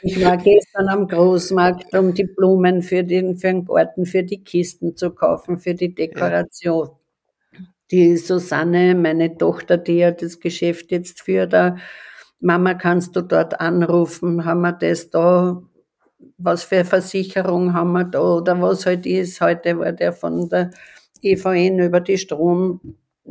Ich 0.03 0.25
war 0.25 0.37
gestern 0.39 0.89
am 0.89 1.07
Großmarkt, 1.07 1.95
um 1.95 2.15
die 2.15 2.25
Blumen 2.25 2.83
für 2.83 3.05
den, 3.05 3.37
für 3.37 3.49
den 3.49 3.65
Garten, 3.65 4.07
für 4.07 4.23
die 4.23 4.43
Kisten 4.43 4.97
zu 4.97 5.11
kaufen, 5.11 5.59
für 5.59 5.75
die 5.75 5.95
Dekoration. 5.95 6.89
Ja. 6.89 7.04
Die 7.95 8.17
Susanne, 8.17 8.97
meine 8.97 9.39
Tochter, 9.39 9.79
die 9.79 9.99
ja 9.99 10.11
das 10.11 10.41
Geschäft 10.41 10.91
jetzt 10.91 11.21
führt, 11.23 11.53
da, 11.53 11.77
Mama, 12.41 12.75
kannst 12.75 13.15
du 13.15 13.21
dort 13.23 13.61
anrufen? 13.61 14.45
Haben 14.45 14.63
wir 14.63 14.73
das 14.73 15.11
da? 15.11 15.63
Was 16.37 16.65
für 16.65 16.85
Versicherung 16.85 17.73
haben 17.73 17.93
wir 17.93 18.03
da? 18.03 18.19
Oder 18.21 18.61
was 18.61 18.85
halt 18.85 19.07
ist? 19.07 19.41
Heute 19.41 19.79
war 19.79 19.93
der 19.93 20.13
von 20.13 20.49
der 20.49 20.73
EVN 21.23 21.79
über 21.79 22.01
die 22.01 22.19
Strom, 22.19 22.81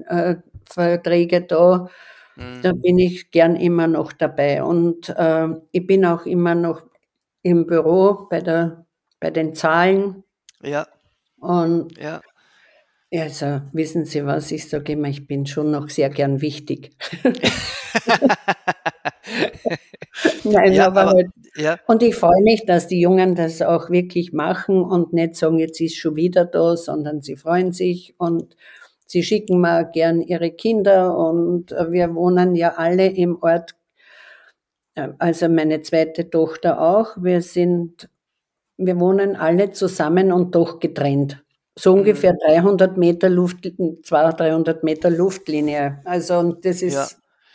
äh, 0.08 0.36
da. 0.78 1.90
Mhm. 2.38 2.62
Da 2.62 2.72
bin 2.72 3.00
ich 3.00 3.32
gern 3.32 3.58
immer 3.58 3.88
noch 3.88 4.14
dabei. 4.14 4.64
Und 4.64 5.10
äh, 5.10 5.50
ich 5.74 5.86
bin 5.86 6.06
auch 6.06 6.26
immer 6.26 6.56
noch 6.56 6.84
im 7.42 7.68
Büro 7.68 8.28
bei, 8.30 8.40
der, 8.40 8.86
bei 9.20 9.30
den 9.30 9.56
Zahlen. 9.56 10.24
Ja. 10.62 10.88
Und 11.42 11.98
ja. 11.98 12.22
Also, 13.16 13.62
wissen 13.74 14.06
Sie 14.06 14.26
was, 14.26 14.52
ich 14.52 14.68
sage 14.68 14.94
immer, 14.94 15.08
ich 15.08 15.28
bin 15.28 15.46
schon 15.46 15.70
noch 15.72 15.90
sehr 15.90 16.10
gern 16.10 16.42
wichtig. 16.42 16.92
Nein, 20.44 20.74
ja, 20.74 20.88
aber, 20.88 21.02
aber 21.02 21.12
halt, 21.12 21.28
ja. 21.56 21.78
Und 21.88 22.02
ich 22.02 22.16
freue 22.16 22.42
mich, 22.44 22.66
dass 22.66 22.88
die 22.88 23.00
Jungen 23.00 23.36
das 23.36 23.62
auch 23.62 23.90
wirklich 23.92 24.34
machen 24.34 24.82
und 24.82 25.14
nicht 25.14 25.36
sagen, 25.36 25.60
jetzt 25.60 25.80
ist 25.80 25.96
schon 25.98 26.16
wieder 26.16 26.46
da, 26.46 26.76
sondern 26.76 27.22
sie 27.22 27.36
freuen 27.36 27.72
sich 27.72 28.16
und 28.18 28.56
Sie 29.06 29.22
schicken 29.22 29.62
mir 29.62 29.86
gern 29.86 30.22
ihre 30.22 30.50
Kinder 30.50 31.16
und 31.16 31.70
wir 31.70 32.16
wohnen 32.16 32.56
ja 32.56 32.74
alle 32.78 33.08
im 33.08 33.38
Ort, 33.44 33.76
äh, 34.96 35.10
also 35.20 35.50
meine 35.50 35.82
zweite 35.82 36.32
Tochter 36.32 36.82
auch. 36.82 37.16
Wir 37.22 37.44
sind, 37.44 38.10
wir 38.78 39.00
wohnen 39.00 39.36
alle 39.36 39.72
zusammen 39.72 40.32
und 40.32 40.56
doch 40.56 40.80
getrennt. 40.80 41.43
So 41.78 41.94
mhm. 41.94 42.00
ungefähr 42.00 42.34
300 42.34 42.98
Meter 42.98 43.30
Luft, 43.30 43.68
200, 44.04 44.40
300 44.40 44.84
Meter 44.84 45.10
Luftlinie. 45.10 46.02
Also, 46.06 46.38
und 46.40 46.66
das 46.66 46.82
ist 46.82 46.94
ja. 46.94 47.08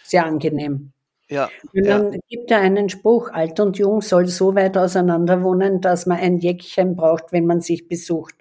sehr 0.05 0.27
angenehm. 0.27 0.93
Ja, 1.31 1.51
und 1.75 1.87
dann 1.87 2.13
ja. 2.15 2.19
gibt 2.29 2.51
ja 2.51 2.59
einen 2.59 2.89
Spruch, 2.89 3.31
alt 3.31 3.61
und 3.61 3.77
jung 3.77 4.01
soll 4.01 4.27
so 4.29 4.55
weit 4.55 4.79
auseinander 4.79 5.43
wohnen, 5.43 5.83
dass 5.83 6.07
man 6.07 6.19
ein 6.19 6.39
Jäckchen 6.39 6.97
braucht, 6.97 7.33
wenn 7.33 7.45
man 7.45 7.61
sich 7.61 7.87
besucht. 7.87 8.35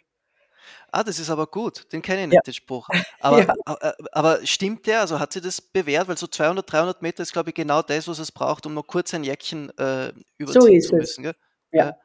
Ah, 0.89 1.03
das 1.03 1.19
ist 1.19 1.29
aber 1.29 1.47
gut, 1.47 1.91
den 1.91 2.01
kenne 2.01 2.21
ich 2.21 2.27
nicht, 2.27 2.35
ja. 2.35 2.41
den 2.41 2.53
Spruch. 2.53 2.87
Aber, 3.19 3.39
ja. 3.67 3.77
Äh, 3.81 3.91
aber 4.13 4.39
stimmt 4.45 4.87
der? 4.87 5.01
Also 5.01 5.19
hat 5.19 5.33
sie 5.33 5.41
das 5.41 5.59
bewährt? 5.59 6.07
Weil 6.07 6.17
so 6.17 6.27
200, 6.27 6.71
300 6.71 7.01
Meter 7.01 7.23
ist, 7.23 7.33
glaube 7.33 7.49
ich, 7.49 7.55
genau 7.55 7.81
das, 7.81 8.07
was 8.07 8.19
es 8.19 8.31
braucht, 8.31 8.65
um 8.65 8.73
noch 8.73 8.87
kurz 8.87 9.13
ein 9.13 9.25
Jäckchen 9.25 9.69
äh, 9.77 10.13
überziehen 10.37 10.81
so 10.81 10.89
zu 10.89 10.95
müssen. 10.95 11.23
Gell? 11.23 11.35
Ja. 11.73 11.97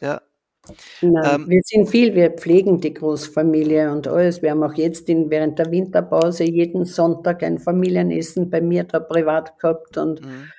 ja. 0.00 0.22
Nein, 1.00 1.40
ähm, 1.40 1.48
wir 1.48 1.60
sind 1.64 1.88
viel, 1.88 2.14
wir 2.14 2.30
pflegen 2.30 2.80
die 2.80 2.94
Großfamilie 2.94 3.90
und 3.90 4.06
alles. 4.06 4.42
Wir 4.42 4.52
haben 4.52 4.62
auch 4.62 4.74
jetzt 4.74 5.08
in, 5.08 5.28
während 5.28 5.58
der 5.58 5.70
Winterpause 5.70 6.44
jeden 6.44 6.84
Sonntag 6.84 7.42
ein 7.42 7.58
Familienessen 7.58 8.48
bei 8.48 8.60
mir 8.60 8.84
da 8.84 9.00
privat 9.00 9.58
gehabt 9.58 9.96
und 9.98 10.24
mhm. 10.24 10.52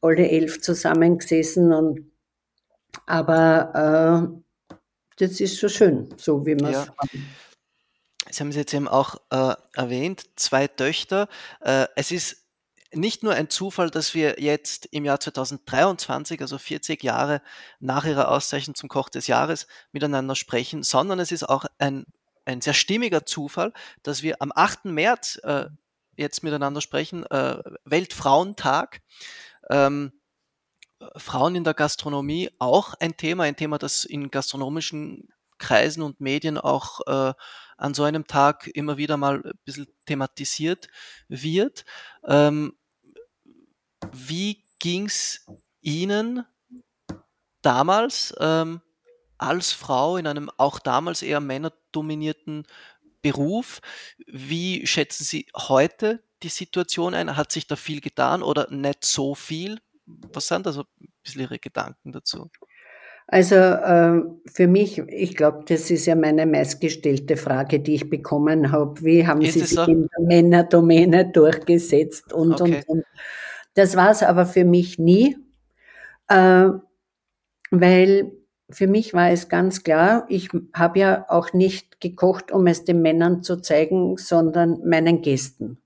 alle 0.00 0.28
elf 0.28 0.60
zusammengesessen. 0.60 1.72
Und, 1.72 2.10
aber 3.06 4.32
äh, 4.34 4.78
das 5.18 5.40
ist 5.40 5.58
schon 5.58 5.70
schön, 5.70 6.08
so 6.16 6.44
wie 6.44 6.56
man 6.56 6.72
es 6.72 6.86
ja. 6.86 6.94
haben. 6.98 7.26
Sie 8.28 8.40
haben 8.40 8.48
es 8.48 8.56
jetzt 8.56 8.74
eben 8.74 8.88
auch 8.88 9.16
äh, 9.30 9.54
erwähnt, 9.74 10.24
zwei 10.34 10.66
Töchter. 10.66 11.28
Äh, 11.60 11.86
es 11.94 12.10
ist 12.10 12.45
nicht 12.92 13.22
nur 13.22 13.34
ein 13.34 13.50
Zufall, 13.50 13.90
dass 13.90 14.14
wir 14.14 14.40
jetzt 14.40 14.86
im 14.86 15.04
Jahr 15.04 15.20
2023, 15.20 16.40
also 16.40 16.58
40 16.58 17.02
Jahre 17.02 17.42
nach 17.80 18.04
ihrer 18.04 18.30
Auszeichnung 18.30 18.74
zum 18.74 18.88
Koch 18.88 19.08
des 19.08 19.26
Jahres, 19.26 19.66
miteinander 19.92 20.34
sprechen, 20.34 20.82
sondern 20.82 21.18
es 21.18 21.32
ist 21.32 21.48
auch 21.48 21.64
ein, 21.78 22.06
ein 22.44 22.60
sehr 22.60 22.74
stimmiger 22.74 23.26
Zufall, 23.26 23.72
dass 24.02 24.22
wir 24.22 24.40
am 24.40 24.52
8. 24.54 24.86
März 24.86 25.40
äh, 25.42 25.66
jetzt 26.16 26.42
miteinander 26.42 26.80
sprechen, 26.80 27.24
äh, 27.26 27.62
Weltfrauentag. 27.84 29.00
Ähm, 29.70 30.12
Frauen 31.16 31.54
in 31.54 31.64
der 31.64 31.74
Gastronomie 31.74 32.50
auch 32.58 32.94
ein 32.94 33.16
Thema, 33.16 33.44
ein 33.44 33.56
Thema, 33.56 33.76
das 33.78 34.04
in 34.04 34.30
gastronomischen 34.30 35.28
Kreisen 35.58 36.02
und 36.02 36.20
Medien 36.20 36.58
auch 36.58 37.00
äh, 37.06 37.34
an 37.76 37.94
so 37.94 38.02
einem 38.02 38.26
Tag 38.26 38.66
immer 38.68 38.96
wieder 38.96 39.16
mal 39.16 39.42
ein 39.44 39.58
bisschen 39.64 39.86
thematisiert 40.06 40.88
wird. 41.28 41.84
Ähm, 42.26 42.76
wie 44.12 44.62
es 44.84 45.46
Ihnen 45.80 46.44
damals 47.62 48.34
ähm, 48.38 48.80
als 49.38 49.72
Frau 49.72 50.16
in 50.16 50.26
einem 50.26 50.50
auch 50.56 50.78
damals 50.78 51.22
eher 51.22 51.40
männerdominierten 51.40 52.66
Beruf? 53.22 53.80
Wie 54.26 54.86
schätzen 54.86 55.24
Sie 55.24 55.46
heute 55.56 56.22
die 56.42 56.48
Situation 56.48 57.14
ein? 57.14 57.36
Hat 57.36 57.52
sich 57.52 57.66
da 57.66 57.76
viel 57.76 58.00
getan 58.00 58.42
oder 58.42 58.70
nicht 58.70 59.04
so 59.04 59.34
viel? 59.34 59.80
was 60.06 60.46
sind 60.48 60.66
also 60.66 60.84
ein 61.00 61.08
bisschen 61.22 61.42
Ihre 61.42 61.58
Gedanken 61.58 62.12
dazu? 62.12 62.50
Also 63.28 63.56
äh, 63.56 64.22
für 64.46 64.68
mich, 64.68 64.98
ich 64.98 65.36
glaube, 65.36 65.64
das 65.66 65.90
ist 65.90 66.06
ja 66.06 66.14
meine 66.14 66.46
meistgestellte 66.46 67.36
Frage, 67.36 67.80
die 67.80 67.94
ich 67.94 68.08
bekommen 68.08 68.70
habe. 68.70 69.02
Wie 69.02 69.26
haben 69.26 69.42
ist 69.42 69.54
Sie 69.54 69.60
sich 69.60 69.70
so? 69.70 69.84
in 69.84 70.08
der 70.16 70.26
Männerdomäne 70.26 71.30
durchgesetzt 71.32 72.32
und, 72.32 72.60
okay. 72.60 72.84
und, 72.86 72.98
und. 72.98 73.04
Das 73.74 73.96
war 73.96 74.10
es 74.10 74.22
aber 74.22 74.46
für 74.46 74.64
mich 74.64 74.98
nie, 74.98 75.36
äh, 76.28 76.68
weil 77.70 78.32
für 78.70 78.86
mich 78.86 79.12
war 79.12 79.30
es 79.30 79.48
ganz 79.48 79.82
klar, 79.82 80.26
ich 80.28 80.48
habe 80.72 80.98
ja 80.98 81.26
auch 81.28 81.52
nicht 81.52 82.00
gekocht, 82.00 82.52
um 82.52 82.66
es 82.66 82.84
den 82.84 83.02
Männern 83.02 83.42
zu 83.42 83.56
zeigen, 83.56 84.16
sondern 84.16 84.80
meinen 84.88 85.22
Gästen. 85.22 85.78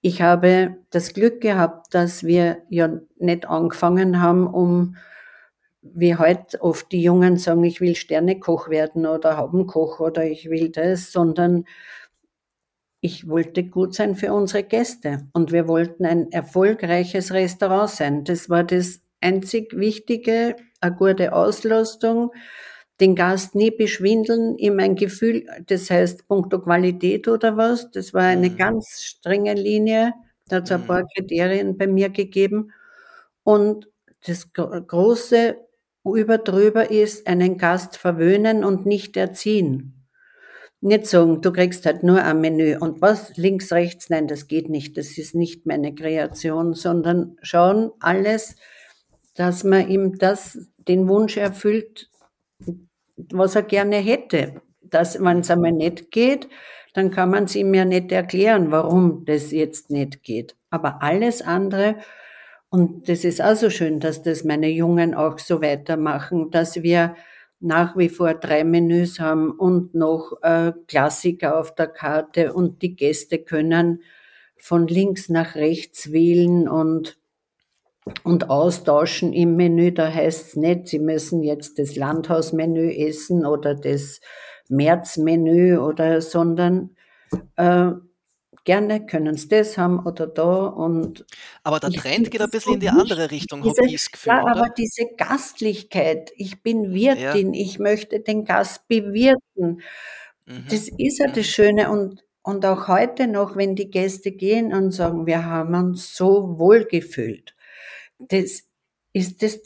Ich 0.00 0.20
habe 0.20 0.76
das 0.90 1.14
Glück 1.14 1.40
gehabt, 1.40 1.94
dass 1.94 2.24
wir 2.24 2.58
ja 2.68 2.98
nicht 3.18 3.46
angefangen 3.46 4.20
haben, 4.20 4.46
um 4.46 4.96
wie 5.82 6.16
heute 6.16 6.62
oft 6.62 6.90
die 6.92 7.02
Jungen 7.02 7.36
sagen, 7.36 7.64
ich 7.64 7.80
will 7.80 7.96
Sternekoch 7.96 8.68
werden 8.68 9.04
oder 9.04 9.36
Haubenkoch 9.36 10.00
oder 10.00 10.24
ich 10.24 10.48
will 10.48 10.70
das, 10.70 11.12
sondern 11.12 11.64
ich 13.00 13.28
wollte 13.28 13.64
gut 13.64 13.94
sein 13.94 14.14
für 14.14 14.32
unsere 14.32 14.62
Gäste 14.62 15.28
und 15.32 15.50
wir 15.50 15.66
wollten 15.66 16.06
ein 16.06 16.30
erfolgreiches 16.30 17.32
Restaurant 17.32 17.90
sein. 17.90 18.24
Das 18.24 18.48
war 18.48 18.62
das 18.62 19.00
einzig 19.20 19.76
Wichtige, 19.76 20.54
eine 20.80 20.94
gute 20.94 21.32
Auslastung, 21.32 22.30
den 23.00 23.16
Gast 23.16 23.56
nie 23.56 23.72
beschwindeln, 23.72 24.56
ihm 24.58 24.78
ein 24.78 24.94
Gefühl, 24.94 25.46
das 25.66 25.90
heißt 25.90 26.28
punkto 26.28 26.60
Qualität 26.60 27.26
oder 27.26 27.56
was, 27.56 27.90
das 27.90 28.14
war 28.14 28.22
eine 28.22 28.50
mhm. 28.50 28.56
ganz 28.56 29.02
strenge 29.02 29.54
Linie, 29.54 30.12
da 30.46 30.56
hat 30.56 30.64
es 30.64 30.72
ein 30.72 30.82
mhm. 30.82 30.86
paar 30.86 31.08
Kriterien 31.08 31.76
bei 31.76 31.88
mir 31.88 32.10
gegeben 32.10 32.72
und 33.42 33.88
das 34.24 34.52
große 34.52 35.56
Überdrüber 36.04 36.90
ist, 36.90 37.26
einen 37.26 37.58
Gast 37.58 37.96
verwöhnen 37.96 38.64
und 38.64 38.86
nicht 38.86 39.16
erziehen. 39.16 39.94
nicht 40.80 41.06
sagen, 41.06 41.40
du 41.42 41.52
kriegst 41.52 41.86
halt 41.86 42.02
nur 42.02 42.22
ein 42.24 42.40
Menü 42.40 42.76
und 42.76 43.00
was 43.00 43.36
links, 43.36 43.72
rechts, 43.72 44.10
nein, 44.10 44.26
das 44.26 44.48
geht 44.48 44.68
nicht, 44.68 44.96
das 44.96 45.16
ist 45.16 45.34
nicht 45.34 45.64
meine 45.64 45.94
Kreation, 45.94 46.74
sondern 46.74 47.36
schauen 47.42 47.92
alles, 48.00 48.56
dass 49.34 49.62
man 49.64 49.88
ihm 49.88 50.18
das, 50.18 50.58
den 50.88 51.08
Wunsch 51.08 51.36
erfüllt, 51.36 52.10
was 53.32 53.54
er 53.54 53.62
gerne 53.62 53.96
hätte. 53.96 54.60
Dass, 54.80 55.22
wenn 55.22 55.38
es 55.38 55.50
einmal 55.50 55.72
nicht 55.72 56.10
geht, 56.10 56.48
dann 56.94 57.10
kann 57.10 57.30
man 57.30 57.44
es 57.44 57.54
ihm 57.56 57.72
ja 57.72 57.84
nicht 57.84 58.12
erklären, 58.12 58.70
warum 58.70 59.24
das 59.24 59.52
jetzt 59.52 59.90
nicht 59.90 60.22
geht. 60.22 60.56
Aber 60.68 61.02
alles 61.02 61.42
andere, 61.42 61.96
und 62.72 63.06
das 63.10 63.22
ist 63.24 63.42
auch 63.42 63.54
so 63.54 63.68
schön, 63.68 64.00
dass 64.00 64.22
das 64.22 64.44
meine 64.44 64.70
Jungen 64.70 65.14
auch 65.14 65.38
so 65.38 65.60
weitermachen, 65.60 66.50
dass 66.50 66.82
wir 66.82 67.14
nach 67.60 67.98
wie 67.98 68.08
vor 68.08 68.32
drei 68.32 68.64
Menüs 68.64 69.20
haben 69.20 69.50
und 69.50 69.94
noch 69.94 70.38
äh, 70.40 70.72
Klassiker 70.88 71.60
auf 71.60 71.74
der 71.74 71.88
Karte 71.88 72.54
und 72.54 72.80
die 72.80 72.96
Gäste 72.96 73.38
können 73.38 74.00
von 74.56 74.86
links 74.86 75.28
nach 75.28 75.54
rechts 75.54 76.12
wählen 76.12 76.66
und, 76.66 77.18
und 78.24 78.48
austauschen 78.48 79.34
im 79.34 79.54
Menü. 79.54 79.92
Da 79.92 80.10
heißt 80.10 80.48
es 80.48 80.56
nicht, 80.56 80.88
sie 80.88 80.98
müssen 80.98 81.42
jetzt 81.42 81.78
das 81.78 81.94
Landhausmenü 81.94 82.90
essen 82.90 83.44
oder 83.44 83.74
das 83.74 84.22
Märzmenü 84.70 85.76
oder, 85.76 86.22
sondern 86.22 86.96
äh, 87.56 87.90
gerne 88.64 89.06
können 89.06 89.36
sie 89.36 89.48
das 89.48 89.76
haben 89.76 90.06
oder 90.06 90.26
da 90.26 90.66
und 90.66 91.24
aber 91.62 91.80
der 91.80 91.90
Trend 91.90 92.30
geht 92.30 92.40
ein 92.40 92.50
bisschen 92.50 92.74
in 92.74 92.80
die 92.80 92.88
andere 92.88 93.30
Richtung, 93.30 93.60
habe 93.60 93.86
ich 93.86 93.92
das 93.92 94.10
Gefühl, 94.10 94.32
Ja, 94.32 94.42
oder? 94.42 94.56
aber 94.56 94.68
diese 94.76 95.06
Gastlichkeit, 95.16 96.32
ich 96.36 96.62
bin 96.62 96.92
Wirtin, 96.92 97.54
ja. 97.54 97.60
ich 97.60 97.78
möchte 97.78 98.20
den 98.20 98.44
Gast 98.44 98.86
bewirten, 98.88 99.82
mhm. 100.46 100.64
das 100.70 100.88
ist 100.88 101.18
ja 101.18 101.26
das 101.28 101.36
mhm. 101.38 101.42
Schöne 101.42 101.90
und 101.90 102.24
und 102.44 102.66
auch 102.66 102.88
heute 102.88 103.28
noch, 103.28 103.54
wenn 103.54 103.76
die 103.76 103.88
Gäste 103.88 104.32
gehen 104.32 104.74
und 104.74 104.90
sagen, 104.90 105.26
wir 105.26 105.44
haben 105.44 105.74
uns 105.76 106.16
so 106.16 106.58
wohl 106.58 106.84
gefühlt, 106.84 107.54
das 108.18 108.62
ist 109.12 109.42
das, 109.42 109.62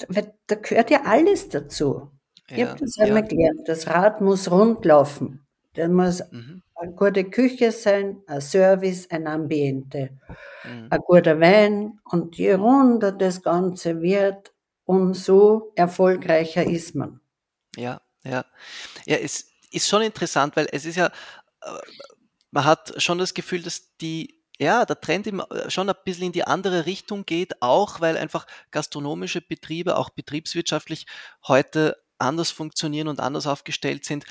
da 0.46 0.54
gehört 0.56 0.90
ja 0.90 1.02
alles 1.04 1.48
dazu. 1.48 2.10
Ja, 2.50 2.56
ich 2.56 2.64
habe 2.66 2.80
das 2.80 2.98
einmal 2.98 3.22
ja. 3.22 3.28
gelernt, 3.28 3.60
das 3.66 3.86
Rad 3.86 4.20
muss 4.20 4.50
rund 4.50 4.84
laufen. 4.84 5.46
Da 5.72 5.88
muss 5.88 6.22
mhm 6.30 6.62
eine 6.76 6.92
gute 6.92 7.24
Küche 7.24 7.72
sein, 7.72 8.22
ein 8.26 8.40
Service, 8.40 9.10
ein 9.10 9.26
Ambiente, 9.26 10.18
mhm. 10.64 10.88
ein 10.90 11.00
guter 11.00 11.40
Wein 11.40 12.00
und 12.04 12.36
je 12.36 12.54
runder 12.54 13.12
das 13.12 13.42
Ganze 13.42 14.02
wird, 14.02 14.52
umso 14.84 15.72
erfolgreicher 15.74 16.64
ist 16.64 16.94
man. 16.94 17.20
Ja, 17.76 18.00
ja. 18.24 18.44
Ja, 19.06 19.16
es 19.16 19.48
ist 19.70 19.88
schon 19.88 20.02
interessant, 20.02 20.56
weil 20.56 20.68
es 20.70 20.84
ist 20.84 20.96
ja, 20.96 21.06
äh, 21.06 21.70
man 22.50 22.64
hat 22.64 22.94
schon 23.02 23.18
das 23.18 23.34
Gefühl, 23.34 23.62
dass 23.62 23.96
die 23.96 24.36
ja, 24.58 24.86
der 24.86 25.00
Trend 25.00 25.26
äh, 25.26 25.70
schon 25.70 25.88
ein 25.88 25.96
bisschen 26.04 26.26
in 26.26 26.32
die 26.32 26.46
andere 26.46 26.86
Richtung 26.86 27.26
geht, 27.26 27.60
auch 27.60 28.00
weil 28.00 28.16
einfach 28.16 28.46
gastronomische 28.70 29.40
Betriebe, 29.40 29.96
auch 29.96 30.10
betriebswirtschaftlich 30.10 31.06
heute 31.46 31.96
anders 32.18 32.50
funktionieren 32.50 33.08
und 33.08 33.20
anders 33.20 33.46
aufgestellt 33.46 34.04
sind 34.04 34.24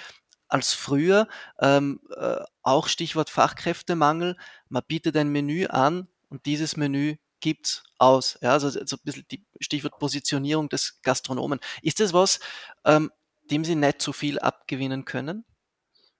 als 0.55 0.73
früher. 0.73 1.27
Ähm, 1.59 1.99
äh, 2.15 2.37
auch 2.63 2.87
Stichwort 2.87 3.29
Fachkräftemangel. 3.29 4.37
Man 4.69 4.83
bietet 4.87 5.17
ein 5.17 5.29
Menü 5.29 5.65
an 5.67 6.07
und 6.29 6.45
dieses 6.45 6.77
Menü 6.77 7.17
gibt's 7.41 7.83
aus. 7.97 8.39
Ja, 8.41 8.53
also 8.53 8.69
so 8.69 8.95
ein 8.95 8.99
bisschen 9.03 9.25
die 9.29 9.45
Stichwort 9.59 9.99
Positionierung 9.99 10.69
des 10.69 11.01
Gastronomen. 11.03 11.59
Ist 11.81 11.99
das 11.99 12.13
was, 12.13 12.39
ähm, 12.85 13.11
dem 13.51 13.65
Sie 13.65 13.75
nicht 13.75 14.01
so 14.01 14.13
viel 14.13 14.39
abgewinnen 14.39 15.03
können? 15.03 15.43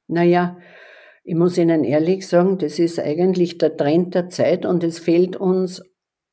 Naja, 0.08 0.58
ich 1.24 1.36
muss 1.36 1.58
Ihnen 1.58 1.86
ehrlich 1.86 2.28
sagen, 2.28 2.58
das 2.58 2.78
ist 2.78 3.00
eigentlich 3.00 3.58
der 3.58 3.78
Trend 3.78 4.16
der 4.16 4.30
Zeit 4.30 4.66
und 4.66 4.84
es 4.84 5.00
fehlt 5.00 5.38
uns 5.38 5.82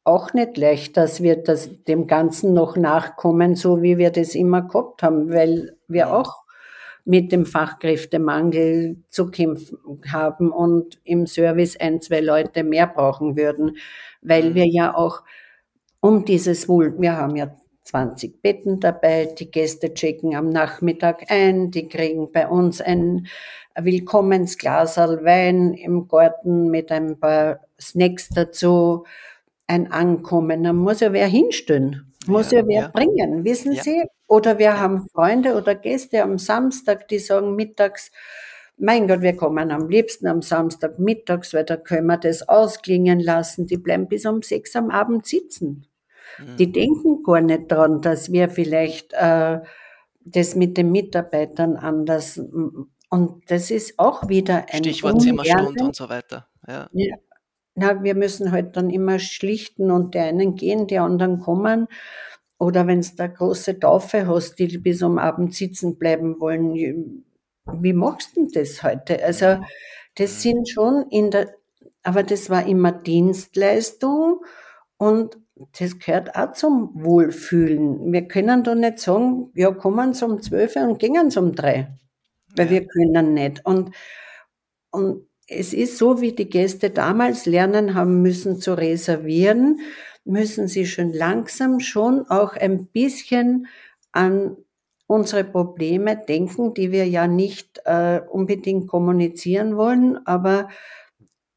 auch 0.04 0.34
nicht 0.34 0.56
leicht, 0.56 0.96
dass 0.96 1.22
wir 1.22 1.36
das, 1.36 1.70
dem 1.84 2.08
Ganzen 2.08 2.52
noch 2.52 2.76
nachkommen, 2.76 3.54
so 3.54 3.80
wie 3.80 3.96
wir 3.96 4.10
das 4.10 4.34
immer 4.34 4.62
gehabt 4.62 5.04
haben, 5.04 5.30
weil 5.32 5.78
wir 5.86 6.12
auch 6.12 6.41
mit 7.04 7.32
dem 7.32 7.46
Fachkräftemangel 7.46 8.96
zu 9.08 9.30
kämpfen 9.30 9.78
haben 10.10 10.52
und 10.52 11.00
im 11.04 11.26
Service 11.26 11.76
ein, 11.76 12.00
zwei 12.00 12.20
Leute 12.20 12.62
mehr 12.62 12.86
brauchen 12.86 13.36
würden, 13.36 13.76
weil 14.20 14.50
mhm. 14.50 14.54
wir 14.54 14.66
ja 14.66 14.94
auch 14.94 15.22
um 16.00 16.24
dieses 16.24 16.68
Wohl, 16.68 16.94
wir 17.00 17.16
haben 17.16 17.36
ja 17.36 17.54
20 17.84 18.42
Betten 18.42 18.80
dabei, 18.80 19.26
die 19.26 19.50
Gäste 19.50 19.92
checken 19.92 20.34
am 20.36 20.48
Nachmittag 20.48 21.30
ein, 21.30 21.70
die 21.70 21.88
kriegen 21.88 22.30
bei 22.30 22.46
uns 22.48 22.80
ein 22.80 23.26
Willkommensglasal 23.76 25.24
Wein 25.24 25.72
im 25.74 26.06
Garten 26.06 26.70
mit 26.70 26.92
ein 26.92 27.18
paar 27.18 27.60
Snacks 27.80 28.28
dazu, 28.28 29.04
ein 29.66 29.90
Ankommen, 29.90 30.62
da 30.62 30.72
muss 30.72 31.00
ja 31.00 31.12
wer 31.12 31.26
hinstellen, 31.26 32.12
muss 32.26 32.50
ja, 32.52 32.60
ja 32.60 32.66
wer 32.66 32.80
ja. 32.82 32.88
bringen, 32.88 33.44
wissen 33.44 33.72
ja. 33.72 33.82
Sie? 33.82 34.02
Oder 34.32 34.58
wir 34.58 34.80
haben 34.80 35.10
Freunde 35.10 35.56
oder 35.56 35.74
Gäste 35.74 36.22
am 36.22 36.38
Samstag, 36.38 37.06
die 37.08 37.18
sagen 37.18 37.54
mittags, 37.54 38.10
mein 38.78 39.06
Gott, 39.06 39.20
wir 39.20 39.36
kommen 39.36 39.70
am 39.70 39.90
liebsten 39.90 40.26
am 40.26 40.40
Samstag 40.40 40.98
mittags, 40.98 41.52
weil 41.52 41.66
da 41.66 41.76
können 41.76 42.06
wir 42.06 42.16
das 42.16 42.48
ausklingen 42.48 43.20
lassen. 43.20 43.66
Die 43.66 43.76
bleiben 43.76 44.08
bis 44.08 44.24
um 44.24 44.40
sechs 44.40 44.74
am 44.74 44.88
Abend 44.88 45.26
sitzen. 45.26 45.86
Mhm. 46.38 46.56
Die 46.56 46.72
denken 46.72 47.22
gar 47.22 47.42
nicht 47.42 47.70
dran, 47.70 48.00
dass 48.00 48.32
wir 48.32 48.48
vielleicht 48.48 49.12
äh, 49.12 49.60
das 50.24 50.56
mit 50.56 50.78
den 50.78 50.92
Mitarbeitern 50.92 51.76
anders 51.76 52.40
und 53.10 53.50
das 53.50 53.70
ist 53.70 53.98
auch 53.98 54.30
wieder 54.30 54.64
ein 54.72 54.82
Stichwort 54.82 55.20
Zimmerstunde 55.20 55.84
und 55.84 55.94
so 55.94 56.08
weiter. 56.08 56.48
Ja. 56.66 56.88
ja. 56.94 57.16
Na, 57.74 58.02
wir 58.02 58.14
müssen 58.14 58.50
halt 58.50 58.78
dann 58.78 58.88
immer 58.88 59.18
schlichten 59.18 59.90
und 59.90 60.14
die 60.14 60.20
einen 60.20 60.56
gehen, 60.56 60.86
die 60.86 60.98
anderen 60.98 61.38
kommen. 61.40 61.86
Oder 62.62 62.86
wenn 62.86 63.00
es 63.00 63.16
da 63.16 63.26
große 63.26 63.80
Taufe 63.80 64.28
hast, 64.28 64.60
die 64.60 64.78
bis 64.78 65.02
um 65.02 65.18
Abend 65.18 65.52
sitzen 65.52 65.98
bleiben 65.98 66.38
wollen, 66.38 67.24
wie 67.66 67.92
machst 67.92 68.36
du 68.36 68.46
das 68.46 68.84
heute? 68.84 69.20
Also 69.24 69.58
das 70.14 70.42
sind 70.42 70.68
schon 70.68 71.06
in 71.10 71.32
der, 71.32 71.52
aber 72.04 72.22
das 72.22 72.50
war 72.50 72.64
immer 72.64 72.92
Dienstleistung 72.92 74.44
und 74.96 75.38
das 75.76 75.98
gehört 75.98 76.36
auch 76.36 76.52
zum 76.52 76.92
Wohlfühlen. 76.94 78.12
Wir 78.12 78.28
können 78.28 78.62
da 78.62 78.76
nicht 78.76 79.00
sagen, 79.00 79.50
ja, 79.56 79.72
kommen 79.72 80.14
sie 80.14 80.24
um 80.24 80.40
12 80.40 80.76
und 80.76 81.00
gehen 81.00 81.30
sie 81.30 81.40
um 81.40 81.56
3, 81.56 81.88
weil 82.54 82.66
ja. 82.66 82.70
wir 82.70 82.86
können 82.86 83.34
nicht. 83.34 83.66
Und, 83.66 83.90
und 84.92 85.26
es 85.48 85.74
ist 85.74 85.98
so, 85.98 86.20
wie 86.20 86.30
die 86.30 86.48
Gäste 86.48 86.90
damals 86.90 87.44
lernen 87.44 87.94
haben 87.94 88.22
müssen 88.22 88.60
zu 88.60 88.78
reservieren 88.78 89.80
müssen 90.24 90.68
Sie 90.68 90.86
schon 90.86 91.12
langsam 91.12 91.80
schon 91.80 92.26
auch 92.28 92.54
ein 92.54 92.86
bisschen 92.86 93.66
an 94.12 94.56
unsere 95.06 95.44
Probleme 95.44 96.16
denken, 96.16 96.74
die 96.74 96.90
wir 96.90 97.06
ja 97.06 97.26
nicht 97.26 97.80
äh, 97.84 98.20
unbedingt 98.30 98.88
kommunizieren 98.88 99.76
wollen, 99.76 100.26
aber 100.26 100.68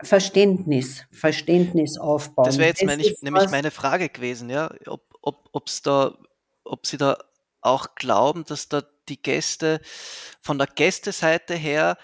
Verständnis, 0.01 1.05
Verständnis 1.11 1.97
aufbauen. 1.97 2.45
Das 2.45 2.57
wäre 2.57 2.69
jetzt 2.69 2.83
meine, 2.83 3.03
nämlich 3.21 3.49
meine 3.49 3.71
Frage 3.71 4.09
gewesen, 4.09 4.49
ja, 4.49 4.69
ob, 4.87 5.03
ob, 5.21 5.49
ob's 5.53 5.81
da, 5.81 6.17
ob 6.65 6.85
Sie 6.85 6.97
da 6.97 7.17
auch 7.61 7.95
glauben, 7.95 8.43
dass 8.45 8.67
da 8.67 8.83
die 9.07 9.21
Gäste 9.21 9.79
von 10.41 10.57
der 10.57 10.67
Gästeseite 10.67 11.55
her 11.55 11.97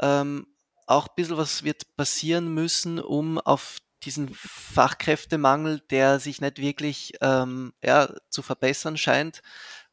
ähm, 0.00 0.46
auch 0.86 1.08
ein 1.08 1.14
bisschen 1.16 1.36
was 1.36 1.64
wird 1.64 1.96
passieren 1.96 2.52
müssen, 2.52 2.98
um 2.98 3.38
auf 3.38 3.78
diesen 4.04 4.30
Fachkräftemangel, 4.32 5.80
der 5.90 6.20
sich 6.20 6.40
nicht 6.40 6.58
wirklich 6.58 7.12
ähm, 7.20 7.72
ja, 7.82 8.08
zu 8.28 8.42
verbessern 8.42 8.96
scheint, 8.96 9.42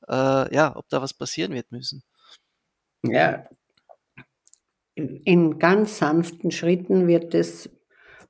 äh, 0.07 0.53
ja, 0.53 0.75
ob 0.75 0.89
da 0.89 1.01
was 1.01 1.13
passieren 1.13 1.53
wird 1.53 1.71
müssen. 1.71 2.03
Ja, 3.03 3.45
in 4.95 5.59
ganz 5.59 5.97
sanften 5.97 6.51
Schritten 6.51 7.07
wird 7.07 7.33
es 7.33 7.69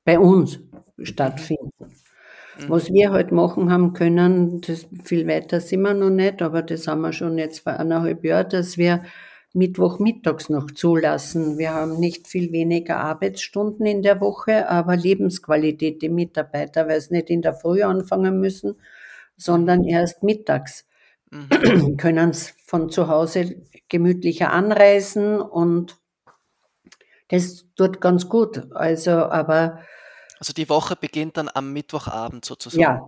bei 0.04 0.18
uns 0.18 0.58
stattfinden. 1.02 1.70
Mhm. 1.78 2.68
Was 2.68 2.92
wir 2.92 3.12
heute 3.12 3.34
machen 3.34 3.70
haben 3.70 3.92
können, 3.92 4.60
das 4.62 4.88
viel 5.04 5.26
weiter 5.28 5.60
sind 5.60 5.82
wir 5.82 5.94
noch 5.94 6.10
nicht, 6.10 6.42
aber 6.42 6.62
das 6.62 6.88
haben 6.88 7.02
wir 7.02 7.12
schon 7.12 7.38
jetzt 7.38 7.60
vor 7.60 7.74
eineinhalb 7.74 8.24
Jahren, 8.24 8.48
dass 8.48 8.78
wir 8.78 9.04
Mittwochmittags 9.56 10.50
noch 10.50 10.70
zulassen. 10.70 11.56
Wir 11.56 11.72
haben 11.72 11.98
nicht 11.98 12.28
viel 12.28 12.52
weniger 12.52 12.98
Arbeitsstunden 12.98 13.86
in 13.86 14.02
der 14.02 14.20
Woche, 14.20 14.68
aber 14.68 14.96
Lebensqualität 14.96 16.02
der 16.02 16.10
Mitarbeiter, 16.10 16.86
weil 16.88 17.00
sie 17.00 17.14
nicht 17.14 17.30
in 17.30 17.40
der 17.40 17.54
Früh 17.54 17.82
anfangen 17.82 18.38
müssen, 18.38 18.76
sondern 19.36 19.84
erst 19.84 20.22
mittags. 20.22 20.86
Mhm. 21.30 21.96
Können 21.96 22.30
es 22.30 22.54
von 22.66 22.90
zu 22.90 23.08
Hause 23.08 23.62
gemütlicher 23.88 24.52
anreisen 24.52 25.40
und 25.40 25.96
das 27.28 27.64
tut 27.76 28.00
ganz 28.00 28.28
gut. 28.28 28.70
Also, 28.72 29.10
aber. 29.10 29.80
Also 30.38 30.52
die 30.52 30.68
Woche 30.68 30.96
beginnt 30.96 31.38
dann 31.38 31.50
am 31.52 31.72
Mittwochabend 31.72 32.44
sozusagen. 32.44 32.82
Ja. 32.82 33.06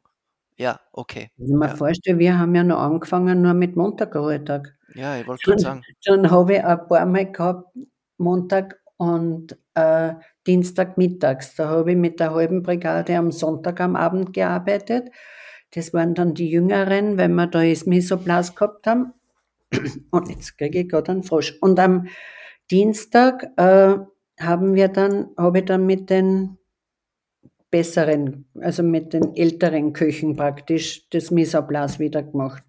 Ja, 0.58 0.80
okay. 0.92 1.30
Wenn 1.36 1.46
ich 1.46 1.54
mir 1.54 1.68
ja. 1.68 1.76
vorstelle, 1.76 2.18
wir 2.18 2.38
haben 2.38 2.54
ja 2.54 2.64
noch 2.64 2.80
angefangen 2.80 3.42
nur 3.42 3.54
mit 3.54 3.76
Montagruhetag. 3.76 4.74
Ja, 4.94 5.16
ich 5.16 5.26
wollte 5.26 5.44
gerade 5.44 5.62
sagen. 5.62 5.82
Dann 6.04 6.30
habe 6.30 6.54
ich 6.54 6.64
ein 6.64 6.88
paar 6.88 7.06
Mal 7.06 7.30
gehabt, 7.30 7.72
Montag 8.18 8.80
und 8.96 9.56
äh, 9.74 10.14
Dienstagmittags. 10.48 11.54
Da 11.54 11.68
habe 11.68 11.92
ich 11.92 11.96
mit 11.96 12.18
der 12.18 12.34
halben 12.34 12.64
Brigade 12.64 13.16
am 13.16 13.30
Sonntag 13.30 13.80
am 13.80 13.94
Abend 13.94 14.32
gearbeitet. 14.32 15.10
Das 15.74 15.94
waren 15.94 16.14
dann 16.14 16.34
die 16.34 16.50
Jüngeren, 16.50 17.18
wenn 17.18 17.34
wir 17.34 17.46
da 17.46 17.62
das 17.62 17.86
Misoplas 17.86 18.56
gehabt 18.56 18.86
haben. 18.88 19.12
Und 20.10 20.28
jetzt 20.28 20.58
kriege 20.58 20.80
ich 20.80 20.88
gerade 20.88 21.12
einen 21.12 21.22
Frosch. 21.22 21.56
Und 21.60 21.78
am 21.78 22.08
Dienstag 22.70 23.46
äh, 23.56 23.96
haben 24.40 24.74
wir 24.74 24.88
dann, 24.88 25.28
habe 25.36 25.60
ich 25.60 25.64
dann 25.66 25.86
mit 25.86 26.10
den 26.10 26.58
besseren, 27.70 28.46
also 28.60 28.82
mit 28.82 29.12
den 29.12 29.36
älteren 29.36 29.92
Köchen 29.92 30.36
praktisch 30.36 31.08
das 31.10 31.30
Misoplas 31.30 31.98
wieder 31.98 32.22
gemacht. 32.22 32.62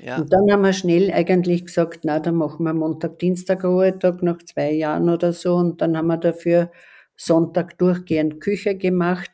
Ja. 0.00 0.16
Und 0.16 0.32
dann 0.32 0.50
haben 0.50 0.62
wir 0.62 0.72
schnell 0.72 1.12
eigentlich 1.12 1.66
gesagt, 1.66 2.00
na, 2.04 2.18
dann 2.18 2.34
machen 2.34 2.64
wir 2.64 2.74
Montag, 2.74 3.18
Dienstag 3.18 3.64
Ruhetag 3.64 4.22
nach 4.22 4.38
zwei 4.38 4.72
Jahren 4.72 5.08
oder 5.08 5.32
so. 5.32 5.54
Und 5.54 5.80
dann 5.80 5.96
haben 5.96 6.08
wir 6.08 6.16
dafür 6.16 6.70
Sonntag 7.14 7.78
durchgehend 7.78 8.40
Küche 8.40 8.76
gemacht, 8.76 9.30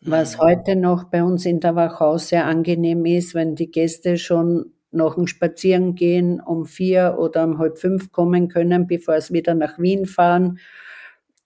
was 0.00 0.36
mhm. 0.36 0.40
heute 0.40 0.76
noch 0.76 1.04
bei 1.04 1.22
uns 1.22 1.46
in 1.46 1.60
der 1.60 1.76
Wachau 1.76 2.18
sehr 2.18 2.46
angenehm 2.46 3.04
ist, 3.04 3.34
wenn 3.34 3.54
die 3.54 3.70
Gäste 3.70 4.16
schon 4.16 4.72
nach 4.90 5.14
dem 5.14 5.26
Spazierengehen 5.26 6.40
um 6.40 6.66
vier 6.66 7.16
oder 7.18 7.44
um 7.44 7.58
halb 7.58 7.78
fünf 7.78 8.10
kommen 8.10 8.48
können, 8.48 8.86
bevor 8.86 9.20
sie 9.20 9.34
wieder 9.34 9.54
nach 9.54 9.78
Wien 9.78 10.06
fahren. 10.06 10.58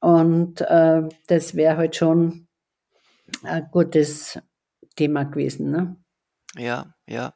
Und 0.00 0.60
äh, 0.62 1.02
das 1.26 1.54
wäre 1.54 1.76
halt 1.76 1.96
schon 1.96 2.45
ein 3.42 3.68
gutes 3.70 4.38
Thema 4.96 5.24
gewesen. 5.24 5.70
Ne? 5.70 5.96
Ja, 6.56 6.94
ja. 7.06 7.34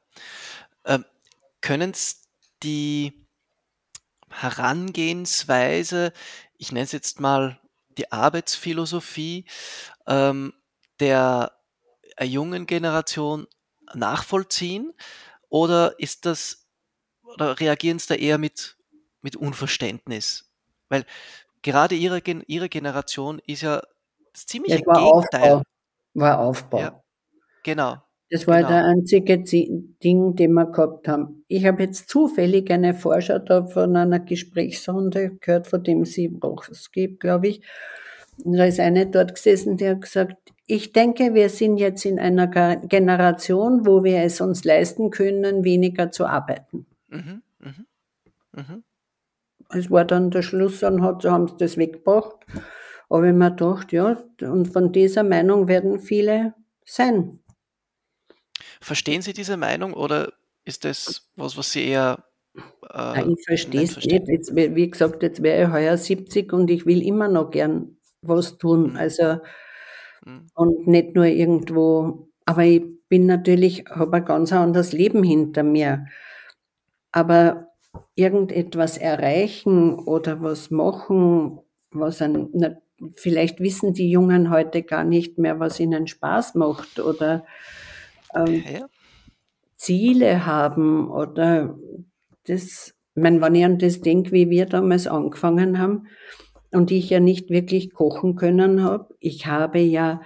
Ähm, 0.84 1.04
können 1.60 1.92
die 2.62 3.26
Herangehensweise, 4.30 6.12
ich 6.56 6.72
nenne 6.72 6.84
es 6.84 6.92
jetzt 6.92 7.20
mal 7.20 7.60
die 7.98 8.12
Arbeitsphilosophie 8.12 9.44
ähm, 10.06 10.54
der 11.00 11.52
äh, 12.16 12.24
jungen 12.24 12.66
Generation 12.66 13.46
nachvollziehen? 13.94 14.92
Oder 15.48 15.98
ist 15.98 16.26
das, 16.26 16.68
oder 17.22 17.58
reagieren 17.58 17.98
sie 17.98 18.08
da 18.08 18.14
eher 18.14 18.38
mit, 18.38 18.76
mit 19.20 19.36
Unverständnis? 19.36 20.50
Weil 20.88 21.04
gerade 21.62 21.94
ihre, 21.94 22.20
ihre 22.20 22.68
Generation 22.68 23.40
ist 23.46 23.62
ja 23.62 23.82
das 24.32 24.46
ziemliche 24.46 24.78
Gegenteil. 24.78 25.54
Aufbau. 25.54 25.62
War 26.14 26.40
Aufbau. 26.40 26.80
Ja, 26.80 27.02
genau. 27.62 27.96
Das 28.30 28.46
war 28.46 28.58
genau. 28.58 28.68
der 28.68 28.84
einzige 28.84 29.38
Ding, 29.38 30.36
den 30.36 30.52
wir 30.52 30.66
gehabt 30.66 31.08
haben. 31.08 31.44
Ich 31.48 31.66
habe 31.66 31.82
jetzt 31.82 32.08
zufällig 32.08 32.70
eine 32.70 32.94
Vorschau 32.94 33.38
da 33.40 33.66
von 33.66 33.96
einer 33.96 34.20
Gesprächsrunde 34.20 35.36
gehört, 35.40 35.66
von 35.66 35.82
dem 35.82 36.04
sie 36.04 36.38
es 36.70 36.92
gibt, 36.92 37.20
glaube 37.20 37.48
ich. 37.48 37.62
Und 38.44 38.56
da 38.56 38.64
ist 38.64 38.78
eine 38.78 39.06
dort 39.06 39.34
gesessen, 39.34 39.76
die 39.76 39.88
hat 39.88 40.02
gesagt, 40.02 40.36
ich 40.66 40.92
denke, 40.92 41.34
wir 41.34 41.48
sind 41.48 41.78
jetzt 41.78 42.04
in 42.04 42.20
einer 42.20 42.46
Generation, 42.76 43.84
wo 43.84 44.04
wir 44.04 44.22
es 44.22 44.40
uns 44.40 44.62
leisten 44.62 45.10
können, 45.10 45.64
weniger 45.64 46.12
zu 46.12 46.26
arbeiten. 46.26 46.86
Mhm, 47.08 47.42
mh, 47.58 47.74
mh. 48.52 48.82
Es 49.72 49.90
war 49.90 50.04
dann 50.04 50.30
der 50.30 50.42
Schluss, 50.42 50.80
dann 50.80 51.02
hat, 51.02 51.24
haben 51.24 51.48
sie 51.48 51.56
das 51.58 51.76
weggebracht. 51.76 52.36
Aber 53.10 53.26
ich 53.26 53.34
mir 53.34 53.50
gedacht, 53.50 53.92
ja, 53.92 54.16
und 54.40 54.66
von 54.72 54.92
dieser 54.92 55.24
Meinung 55.24 55.66
werden 55.66 55.98
viele 55.98 56.54
sein. 56.84 57.40
Verstehen 58.80 59.20
Sie 59.20 59.32
diese 59.32 59.56
Meinung 59.56 59.92
oder 59.94 60.32
ist 60.64 60.84
das 60.84 61.28
was, 61.36 61.56
was 61.56 61.72
Sie 61.72 61.84
eher. 61.86 62.24
Äh, 62.54 62.60
Nein, 62.92 63.34
ich 63.36 63.44
verstehe 63.44 63.82
es 63.82 63.96
nicht. 63.96 64.28
Jetzt, 64.28 64.54
wie 64.54 64.90
gesagt, 64.90 65.22
jetzt 65.22 65.42
wäre 65.42 65.64
ich 65.64 65.72
heuer 65.72 65.96
70 65.96 66.52
und 66.52 66.70
ich 66.70 66.86
will 66.86 67.02
immer 67.02 67.28
noch 67.28 67.50
gern 67.50 67.96
was 68.22 68.58
tun. 68.58 68.90
Mhm. 68.90 68.96
Also, 68.96 69.38
mhm. 70.24 70.46
und 70.54 70.86
nicht 70.86 71.14
nur 71.16 71.26
irgendwo. 71.26 72.28
Aber 72.46 72.64
ich 72.64 72.84
bin 73.08 73.26
natürlich, 73.26 73.84
habe 73.90 74.18
ein 74.18 74.24
ganz 74.24 74.52
anderes 74.52 74.92
Leben 74.92 75.24
hinter 75.24 75.64
mir. 75.64 76.06
Aber 77.12 77.70
irgendetwas 78.14 78.98
erreichen 78.98 79.98
oder 79.98 80.42
was 80.42 80.70
machen, 80.70 81.58
was 81.90 82.22
ein, 82.22 82.50
vielleicht 83.14 83.60
wissen 83.60 83.92
die 83.92 84.10
Jungen 84.10 84.50
heute 84.50 84.82
gar 84.82 85.04
nicht 85.04 85.38
mehr, 85.38 85.60
was 85.60 85.80
ihnen 85.80 86.06
Spaß 86.06 86.54
macht 86.54 87.00
oder 87.00 87.44
ähm, 88.34 88.62
ja. 88.72 88.86
Ziele 89.76 90.46
haben 90.46 91.10
oder 91.10 91.78
das, 92.46 92.94
ich 93.14 93.22
meine, 93.22 93.40
wenn 93.40 93.54
ich 93.54 93.64
an 93.64 93.78
das 93.78 94.00
denke, 94.00 94.32
wie 94.32 94.50
wir 94.50 94.66
damals 94.66 95.06
angefangen 95.06 95.78
haben 95.78 96.06
und 96.70 96.90
ich 96.90 97.10
ja 97.10 97.20
nicht 97.20 97.50
wirklich 97.50 97.92
kochen 97.92 98.36
können 98.36 98.82
habe, 98.82 99.14
ich 99.20 99.46
habe 99.46 99.78
ja 99.78 100.20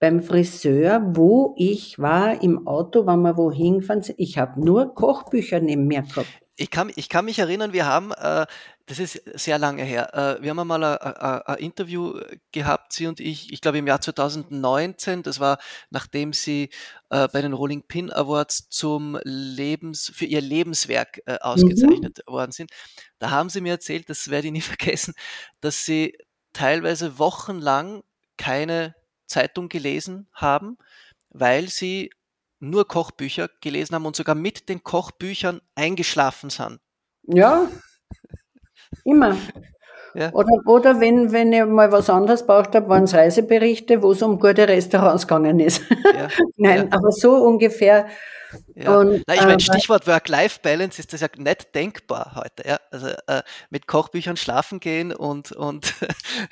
beim 0.00 0.20
Friseur, 0.22 1.02
wo 1.14 1.54
ich 1.56 1.98
war, 1.98 2.42
im 2.42 2.66
Auto, 2.66 3.06
wenn 3.06 3.22
wir 3.22 3.38
wohin 3.38 3.78
gefahren 3.78 4.02
sind, 4.02 4.18
ich 4.18 4.36
habe 4.36 4.62
nur 4.62 4.94
Kochbücher 4.94 5.60
neben 5.60 5.86
mir 5.86 6.02
gehabt. 6.02 6.28
Ich 6.56 6.70
kann, 6.70 6.90
ich 6.94 7.08
kann 7.08 7.24
mich 7.24 7.38
erinnern, 7.38 7.72
wir 7.72 7.86
haben, 7.86 8.12
äh, 8.12 8.44
das 8.86 8.98
ist 8.98 9.22
sehr 9.34 9.58
lange 9.58 9.82
her, 9.82 10.12
äh, 10.14 10.42
wir 10.42 10.50
haben 10.50 10.58
einmal 10.58 10.84
ein 10.84 11.58
Interview 11.58 12.20
gehabt, 12.52 12.92
Sie 12.92 13.06
und 13.06 13.18
ich, 13.18 13.52
ich 13.52 13.60
glaube 13.62 13.78
im 13.78 13.86
Jahr 13.86 14.00
2019, 14.00 15.22
das 15.22 15.40
war 15.40 15.58
nachdem 15.90 16.32
Sie 16.34 16.68
äh, 17.08 17.28
bei 17.28 17.40
den 17.40 17.54
Rolling 17.54 17.82
Pin 17.82 18.12
Awards 18.12 18.68
zum 18.68 19.18
Lebens, 19.24 20.12
für 20.14 20.26
Ihr 20.26 20.42
Lebenswerk 20.42 21.22
äh, 21.24 21.38
ausgezeichnet 21.40 22.20
mhm. 22.26 22.32
worden 22.32 22.52
sind. 22.52 22.70
Da 23.18 23.30
haben 23.30 23.48
Sie 23.48 23.62
mir 23.62 23.72
erzählt, 23.72 24.10
das 24.10 24.28
werde 24.28 24.48
ich 24.48 24.52
nie 24.52 24.60
vergessen, 24.60 25.14
dass 25.60 25.84
Sie 25.84 26.18
teilweise 26.52 27.18
wochenlang 27.18 28.02
keine 28.36 28.94
Zeitung 29.26 29.70
gelesen 29.70 30.28
haben, 30.32 30.76
weil 31.30 31.68
Sie 31.68 32.10
nur 32.60 32.86
Kochbücher 32.86 33.48
gelesen 33.60 33.94
haben 33.94 34.06
und 34.06 34.16
sogar 34.16 34.34
mit 34.34 34.68
den 34.68 34.82
Kochbüchern 34.82 35.62
eingeschlafen 35.74 36.50
sind. 36.50 36.80
Ja, 37.22 37.68
immer. 39.04 39.36
Ja. 40.14 40.32
Oder, 40.32 40.52
oder 40.66 41.00
wenn, 41.00 41.32
wenn 41.32 41.52
ich 41.52 41.64
mal 41.64 41.90
was 41.90 42.08
anderes 42.08 42.46
braucht 42.46 42.74
habe, 42.76 42.88
waren 42.88 43.04
es 43.04 43.14
Reiseberichte, 43.14 44.00
wo 44.00 44.12
es 44.12 44.22
um 44.22 44.38
gute 44.38 44.68
Restaurants 44.68 45.26
gegangen 45.26 45.58
ist. 45.58 45.82
Ja. 45.90 46.28
Nein, 46.56 46.88
ja. 46.90 46.96
aber 46.96 47.10
so 47.10 47.34
ungefähr. 47.34 48.06
Ja. 48.76 48.98
Und, 48.98 49.24
Na, 49.26 49.34
ich 49.34 49.40
meine, 49.40 49.54
äh, 49.54 49.60
Stichwort 49.60 50.06
Work-Life-Balance 50.06 51.00
ist 51.00 51.12
das 51.12 51.20
ja 51.20 51.28
nicht 51.36 51.74
denkbar 51.74 52.36
heute. 52.36 52.68
Ja? 52.68 52.78
Also 52.92 53.08
äh, 53.26 53.42
mit 53.70 53.88
Kochbüchern 53.88 54.36
schlafen 54.36 54.78
gehen 54.78 55.12
und 55.12 55.50
und, 55.50 55.94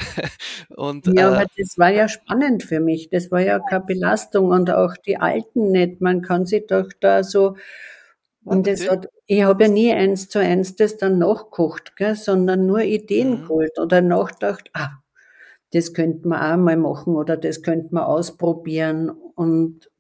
und 0.70 1.07
Ja, 1.07 1.30
äh, 1.30 1.34
aber 1.36 1.47
das 1.57 1.78
war 1.78 1.90
ja 1.90 2.09
spannend 2.09 2.64
für 2.64 2.80
mich. 2.80 3.11
Das 3.11 3.30
war 3.30 3.40
ja 3.40 3.61
keine 3.61 3.84
Belastung 3.84 4.49
und 4.49 4.70
auch 4.70 4.97
die 4.97 5.18
Alten 5.18 5.70
nicht. 5.70 6.01
Man 6.01 6.22
kann 6.22 6.47
sich 6.47 6.66
doch 6.66 6.88
da 7.01 7.22
so 7.22 7.57
und 8.45 8.66
das 8.66 8.88
hat, 8.88 9.09
ich 9.26 9.43
habe 9.43 9.64
ja 9.64 9.70
nie 9.70 9.93
eins 9.93 10.28
zu 10.28 10.38
eins 10.40 10.74
das 10.76 10.97
dann 10.97 11.18
nachgekocht, 11.18 11.97
gell, 11.97 12.16
sondern 12.16 12.66
nur 12.66 12.80
Ideen 12.80 13.30
mhm. 13.30 13.43
geholt 13.43 13.78
oder 13.78 14.01
nachgedacht, 14.01 14.70
ah, 14.74 14.90
das 15.72 15.95
könnte 15.95 16.28
man 16.28 16.40
auch 16.40 16.62
mal 16.62 16.76
machen 16.76 17.14
oder 17.16 17.36
das 17.36 17.62
könnte 17.62 17.95
man 17.95 18.05
ausprobieren. 18.05 19.11
Und, 19.11 19.90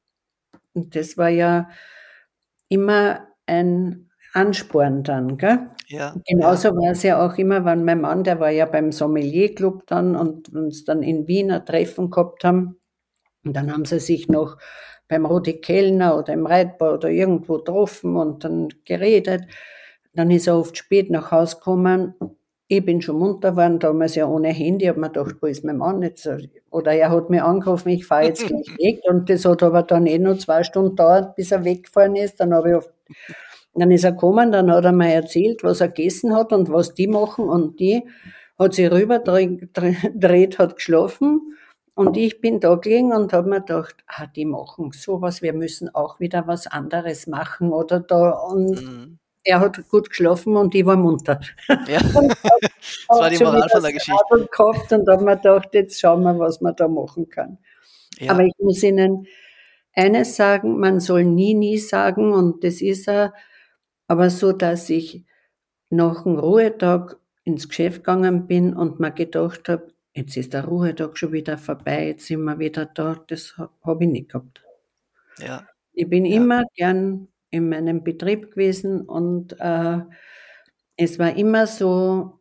und 0.74 0.94
das 0.96 1.16
war 1.16 1.28
ja 1.28 1.68
immer 2.68 3.28
ein 3.46 4.10
Ansporn 4.34 5.02
dann, 5.02 5.36
gell? 5.36 5.70
Ja. 5.88 6.14
Genauso 6.26 6.68
ja. 6.68 6.74
war 6.74 6.90
es 6.92 7.02
ja 7.02 7.24
auch 7.24 7.36
immer, 7.36 7.64
wenn 7.64 7.84
mein 7.84 8.00
Mann, 8.00 8.24
der 8.24 8.40
war 8.40 8.50
ja 8.50 8.66
beim 8.66 8.92
Sommelier-Club 8.92 9.86
dann 9.86 10.16
und 10.16 10.48
uns 10.54 10.84
dann 10.84 11.02
in 11.02 11.26
Wien 11.28 11.50
ein 11.50 11.64
Treffen 11.66 12.10
gehabt 12.10 12.44
haben. 12.44 12.80
Und 13.44 13.54
dann 13.54 13.72
haben 13.72 13.84
sie 13.84 14.00
sich 14.00 14.28
noch 14.28 14.56
beim 15.12 15.26
Rudi 15.26 15.60
Kellner 15.60 16.18
oder 16.18 16.32
im 16.32 16.46
Reitbau 16.46 16.94
oder 16.94 17.10
irgendwo 17.10 17.58
getroffen 17.58 18.16
und 18.16 18.44
dann 18.44 18.68
geredet. 18.86 19.42
Dann 20.14 20.30
ist 20.30 20.46
er 20.46 20.58
oft 20.58 20.74
spät 20.74 21.10
nach 21.10 21.30
Hause 21.30 21.56
gekommen. 21.56 22.14
Ich 22.66 22.82
bin 22.82 23.02
schon 23.02 23.18
munter 23.18 23.50
geworden, 23.50 23.78
damals 23.78 24.14
ja 24.14 24.26
ohne 24.26 24.48
Handy. 24.48 24.86
Ich 24.86 24.88
habe 24.88 25.00
mir 25.00 25.10
gedacht, 25.10 25.36
wo 25.42 25.46
ist 25.46 25.64
mein 25.64 25.76
Mann 25.76 26.00
jetzt? 26.00 26.26
Oder 26.70 26.92
er 26.92 27.10
hat 27.10 27.28
mich 27.28 27.42
angerufen, 27.42 27.90
ich 27.90 28.06
fahre 28.06 28.24
jetzt 28.24 28.46
gleich 28.46 28.66
weg. 28.78 29.00
Und 29.06 29.28
das 29.28 29.44
hat 29.44 29.62
aber 29.62 29.82
dann 29.82 30.06
eh 30.06 30.18
noch 30.18 30.38
zwei 30.38 30.62
Stunden 30.62 30.96
gedauert, 30.96 31.36
bis 31.36 31.52
er 31.52 31.62
weggefahren 31.62 32.16
ist. 32.16 32.40
Dann 32.40 32.54
habe 32.54 32.70
ich 32.70 32.76
oft 32.76 32.92
dann 33.74 33.90
ist 33.90 34.04
er 34.04 34.12
gekommen, 34.12 34.52
dann 34.52 34.70
hat 34.70 34.84
er 34.84 34.92
mir 34.92 35.12
erzählt, 35.12 35.62
was 35.62 35.80
er 35.80 35.88
gegessen 35.88 36.34
hat 36.34 36.52
und 36.52 36.70
was 36.70 36.92
die 36.92 37.06
machen 37.06 37.48
und 37.48 37.80
die 37.80 38.02
hat 38.58 38.74
sich 38.74 38.90
rüber 38.90 39.18
dreht, 40.14 40.58
hat 40.58 40.76
geschlafen 40.76 41.52
und 41.94 42.16
ich 42.16 42.40
bin 42.40 42.58
da 42.58 42.74
gelegen 42.76 43.12
und 43.12 43.32
habe 43.32 43.48
mir 43.48 43.60
gedacht, 43.60 43.96
ah, 44.06 44.26
die 44.26 44.46
machen 44.46 44.92
sowas, 44.92 45.42
wir 45.42 45.52
müssen 45.52 45.94
auch 45.94 46.20
wieder 46.20 46.46
was 46.46 46.66
anderes 46.66 47.26
machen 47.26 47.72
oder 47.72 48.00
da. 48.00 48.30
Und 48.30 48.82
mhm. 48.82 49.18
er 49.44 49.60
hat 49.60 49.88
gut 49.88 50.08
geschlafen 50.08 50.56
und 50.56 50.74
ich 50.74 50.86
war 50.86 50.96
munter. 50.96 51.38
Ja. 51.68 51.98
das 52.00 53.08
war 53.08 53.28
die 53.28 53.44
Moral 53.44 53.68
von 53.68 53.82
der 53.82 53.92
Geschichte. 53.92 54.48
Gehabt 54.50 54.92
und 54.92 55.08
habe 55.08 55.24
mir 55.24 55.36
gedacht, 55.36 55.68
jetzt 55.72 56.00
schauen 56.00 56.22
wir, 56.22 56.38
was 56.38 56.62
man 56.62 56.74
da 56.76 56.88
machen 56.88 57.28
kann. 57.28 57.58
Ja. 58.18 58.32
Aber 58.32 58.42
ich 58.44 58.54
muss 58.58 58.82
Ihnen 58.82 59.26
eines 59.92 60.36
sagen, 60.36 60.78
man 60.80 61.00
soll 61.00 61.24
nie, 61.24 61.52
nie 61.52 61.76
sagen 61.76 62.32
und 62.32 62.64
das 62.64 62.80
ist 62.80 63.08
er, 63.08 63.34
aber 64.08 64.30
so, 64.30 64.52
dass 64.52 64.88
ich 64.88 65.24
nach 65.90 66.24
einem 66.24 66.38
Ruhetag 66.38 67.18
ins 67.44 67.68
Geschäft 67.68 67.98
gegangen 67.98 68.46
bin 68.46 68.74
und 68.74 69.00
mir 69.00 69.10
gedacht 69.10 69.68
habe, 69.68 69.91
jetzt 70.14 70.36
ist 70.36 70.52
der 70.54 70.64
Ruhetag 70.66 71.18
schon 71.18 71.32
wieder 71.32 71.58
vorbei, 71.58 72.08
jetzt 72.08 72.26
sind 72.26 72.42
wir 72.44 72.58
wieder 72.58 72.86
da, 72.86 73.16
das 73.28 73.56
habe 73.58 74.04
ich 74.04 74.10
nicht 74.10 74.30
gehabt. 74.30 74.64
Ja. 75.38 75.66
Ich 75.94 76.08
bin 76.08 76.24
Ja. 76.26 76.36
immer 76.36 76.64
gern 76.74 77.28
in 77.50 77.68
meinem 77.68 78.02
Betrieb 78.04 78.52
gewesen 78.52 79.02
und 79.02 79.56
äh, 79.60 79.98
es 80.96 81.18
war 81.18 81.36
immer 81.36 81.66
so, 81.66 82.40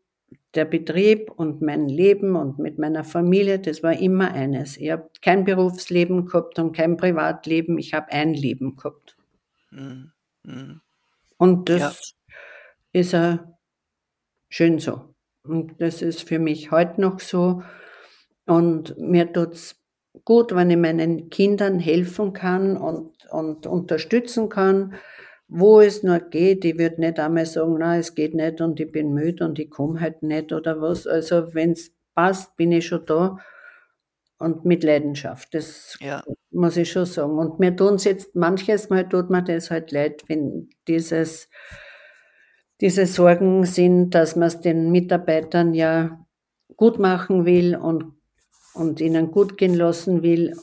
der 0.56 0.66
Betrieb 0.66 1.32
und 1.32 1.62
mein 1.62 1.88
Leben 1.90 2.36
und 2.36 2.60
mit 2.60 2.78
meiner 2.78 3.06
Familie, 3.06 3.60
das 3.60 3.84
war 3.84 3.94
immer 4.00 4.34
eines. 4.34 4.78
Ich 4.78 4.92
habe 4.92 5.10
kein 5.22 5.46
Berufsleben 5.46 6.26
gehabt 6.26 6.60
und 6.60 6.74
kein 6.76 6.98
Privatleben, 6.98 7.78
ich 7.78 7.94
habe 7.94 8.12
ein 8.12 8.34
Leben 8.34 8.76
gehabt. 8.76 9.16
Mhm. 9.72 10.12
Mhm. 10.44 10.82
Und 11.38 11.70
Ja. 11.76 11.96
das 11.96 12.16
ist 12.94 13.16
auch 13.16 13.40
schön 14.50 14.78
so. 14.80 15.11
Und 15.44 15.82
das 15.82 16.02
ist 16.02 16.28
für 16.28 16.40
mich 16.40 16.72
heute 16.72 17.02
noch 17.02 17.20
so. 17.20 17.64
Und 18.46 18.98
mir 18.98 19.32
tut's 19.32 19.76
gut, 20.26 20.54
wenn 20.56 20.70
ich 20.70 20.78
meinen 20.78 21.30
Kindern 21.30 21.80
helfen 21.80 22.34
kann 22.34 22.78
und, 22.78 23.12
und 23.32 23.66
unterstützen 23.66 24.50
kann, 24.50 24.96
wo 25.48 25.82
es 25.82 26.04
nur 26.04 26.20
geht. 26.20 26.66
Ich 26.66 26.78
würde 26.78 27.02
nicht 27.02 27.20
einmal 27.20 27.46
sagen, 27.46 27.76
na, 27.80 27.98
es 27.98 28.16
geht 28.16 28.34
nicht 28.36 28.62
und 28.62 28.80
ich 28.80 28.92
bin 28.92 29.14
müde 29.14 29.46
und 29.46 29.60
ich 29.60 29.70
komme 29.70 30.00
halt 30.00 30.24
nicht 30.24 30.54
oder 30.54 30.82
was. 30.82 31.08
Also 31.08 31.54
wenn 31.54 31.72
es 31.72 31.92
passt, 32.16 32.56
bin 32.58 32.72
ich 32.72 32.88
schon 32.88 33.06
da 33.06 33.38
und 34.40 34.66
mit 34.66 34.84
Leidenschaft. 34.84 35.54
Das 35.54 35.98
Ja. 36.02 36.24
muss 36.52 36.78
ich 36.78 36.92
schon 36.92 37.06
sagen. 37.06 37.38
Und 37.38 37.60
mir 37.60 37.76
tun 37.76 37.96
es 37.96 38.04
jetzt, 38.06 38.36
manches 38.36 38.90
Mal 38.90 39.08
tut 39.08 39.30
mir 39.30 39.44
das 39.44 39.70
halt 39.72 39.92
leid, 39.92 40.24
wenn 40.28 40.70
dieses, 40.88 41.50
diese 42.82 43.06
Sorgen 43.06 43.66
sind, 43.66 44.12
dass 44.12 44.36
man 44.36 44.48
es 44.48 44.60
den 44.60 44.92
Mitarbeitern 44.92 45.74
ja 45.74 46.26
gut 46.76 46.98
machen 47.00 47.46
will 47.46 47.76
und, 47.76 48.16
und 48.74 49.00
ihnen 49.00 49.32
gut 49.32 49.58
gehen 49.58 49.76
lassen 49.76 50.24
will. 50.24 50.58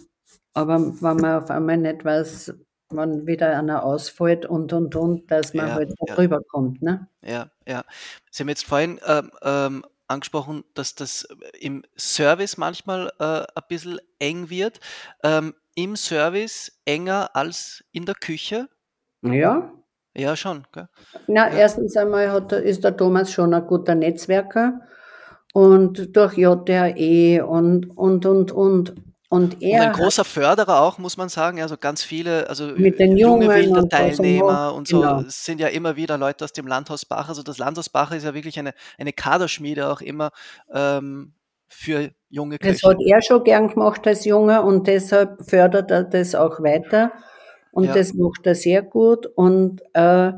Aber 0.52 0.80
wenn 0.80 1.16
man 1.16 1.42
auf 1.42 1.50
einmal 1.50 1.76
nicht 1.76 2.04
weiß, 2.04 2.54
wann 2.90 3.26
wieder 3.26 3.56
einer 3.56 3.84
ausfällt 3.84 4.46
und, 4.46 4.72
und, 4.72 4.96
und, 4.96 5.30
dass 5.30 5.54
man 5.54 5.68
Ja, 5.68 5.74
halt 5.74 5.94
ja. 6.06 6.14
drüber 6.14 6.40
kommt. 6.42 6.82
Ne? 6.82 7.08
Ja, 7.22 7.50
ja. 7.66 7.84
Sie 8.30 8.42
haben 8.42 8.48
jetzt 8.48 8.64
vorhin 8.64 8.98
ähm, 9.06 9.30
ähm, 9.42 9.84
angesprochen, 10.08 10.64
dass 10.74 10.94
das 10.94 11.28
im 11.60 11.84
Service 11.96 12.56
manchmal 12.56 13.12
äh, 13.20 13.24
ein 13.24 13.64
bisschen 13.68 14.00
eng 14.18 14.50
wird. 14.50 14.80
Ähm, 15.22 15.54
Im 15.76 15.94
Service 15.94 16.80
enger 16.86 17.36
als 17.36 17.84
in 17.92 18.04
der 18.06 18.16
Küche? 18.16 18.68
Ja, 19.22 19.72
Ja, 20.16 20.34
schon. 20.36 20.64
Gell? 20.72 20.88
Na, 21.26 21.48
Ja. 21.50 21.58
erstens 21.58 21.96
einmal 21.96 22.30
hat, 22.32 22.52
ist 22.52 22.84
der 22.84 22.96
Thomas 22.96 23.32
schon 23.32 23.54
ein 23.54 23.66
guter 23.66 23.94
Netzwerker 23.94 24.80
und 25.52 26.16
durch 26.16 26.36
JRE 26.36 27.46
und, 27.46 27.96
und, 27.96 28.26
und, 28.26 28.52
und. 28.52 28.94
Und 29.30 29.54
Und 29.54 29.62
er 29.62 29.82
ein 29.82 29.88
hat 29.90 29.96
großer 29.96 30.24
Förderer 30.24 30.80
auch, 30.80 30.96
muss 30.96 31.18
man 31.18 31.28
sagen. 31.28 31.60
Also 31.60 31.76
ganz 31.76 32.02
viele, 32.02 32.48
also 32.48 32.68
mit 32.68 32.98
den 32.98 33.14
junge 33.18 33.44
Jungen 33.44 33.48
wilde 33.50 33.70
und 33.70 33.76
was 33.76 33.84
er 33.84 33.88
Teilnehmer 33.90 34.72
und 34.74 34.88
so. 34.88 35.00
genau. 35.00 35.20
Es 35.20 35.44
sind 35.44 35.60
ja 35.60 35.68
immer 35.68 35.96
wieder 35.96 36.16
Leute 36.16 36.44
aus 36.44 36.52
dem 36.54 36.66
Landhaus 36.66 37.04
Bach. 37.04 37.28
Also 37.28 37.42
das 37.42 37.58
Landhaus 37.58 37.90
Bach 37.90 38.10
ist 38.12 38.24
ja 38.24 38.32
wirklich 38.32 38.58
eine, 38.58 38.72
eine 38.96 39.12
Kaderschmiede 39.12 39.90
auch 39.92 40.00
immer 40.00 40.30
ähm, 40.72 41.34
für 41.68 42.10
junge 42.30 42.56
Das 42.58 42.80
Köche. 42.80 42.88
hat 42.88 42.96
er 43.04 43.20
schon 43.20 43.44
gern 43.44 43.68
gemacht 43.68 44.06
als 44.06 44.24
Junger 44.24 44.64
und 44.64 44.86
deshalb 44.86 45.42
fördert 45.48 45.90
er 45.90 46.04
das 46.04 46.34
auch 46.34 46.60
weiter. 46.62 47.12
Und 47.78 47.84
Ja. 47.84 47.94
das 47.94 48.12
macht 48.12 48.44
er 48.44 48.56
sehr 48.56 48.82
gut. 48.82 49.26
Und 49.26 49.82
äh, 49.94 50.32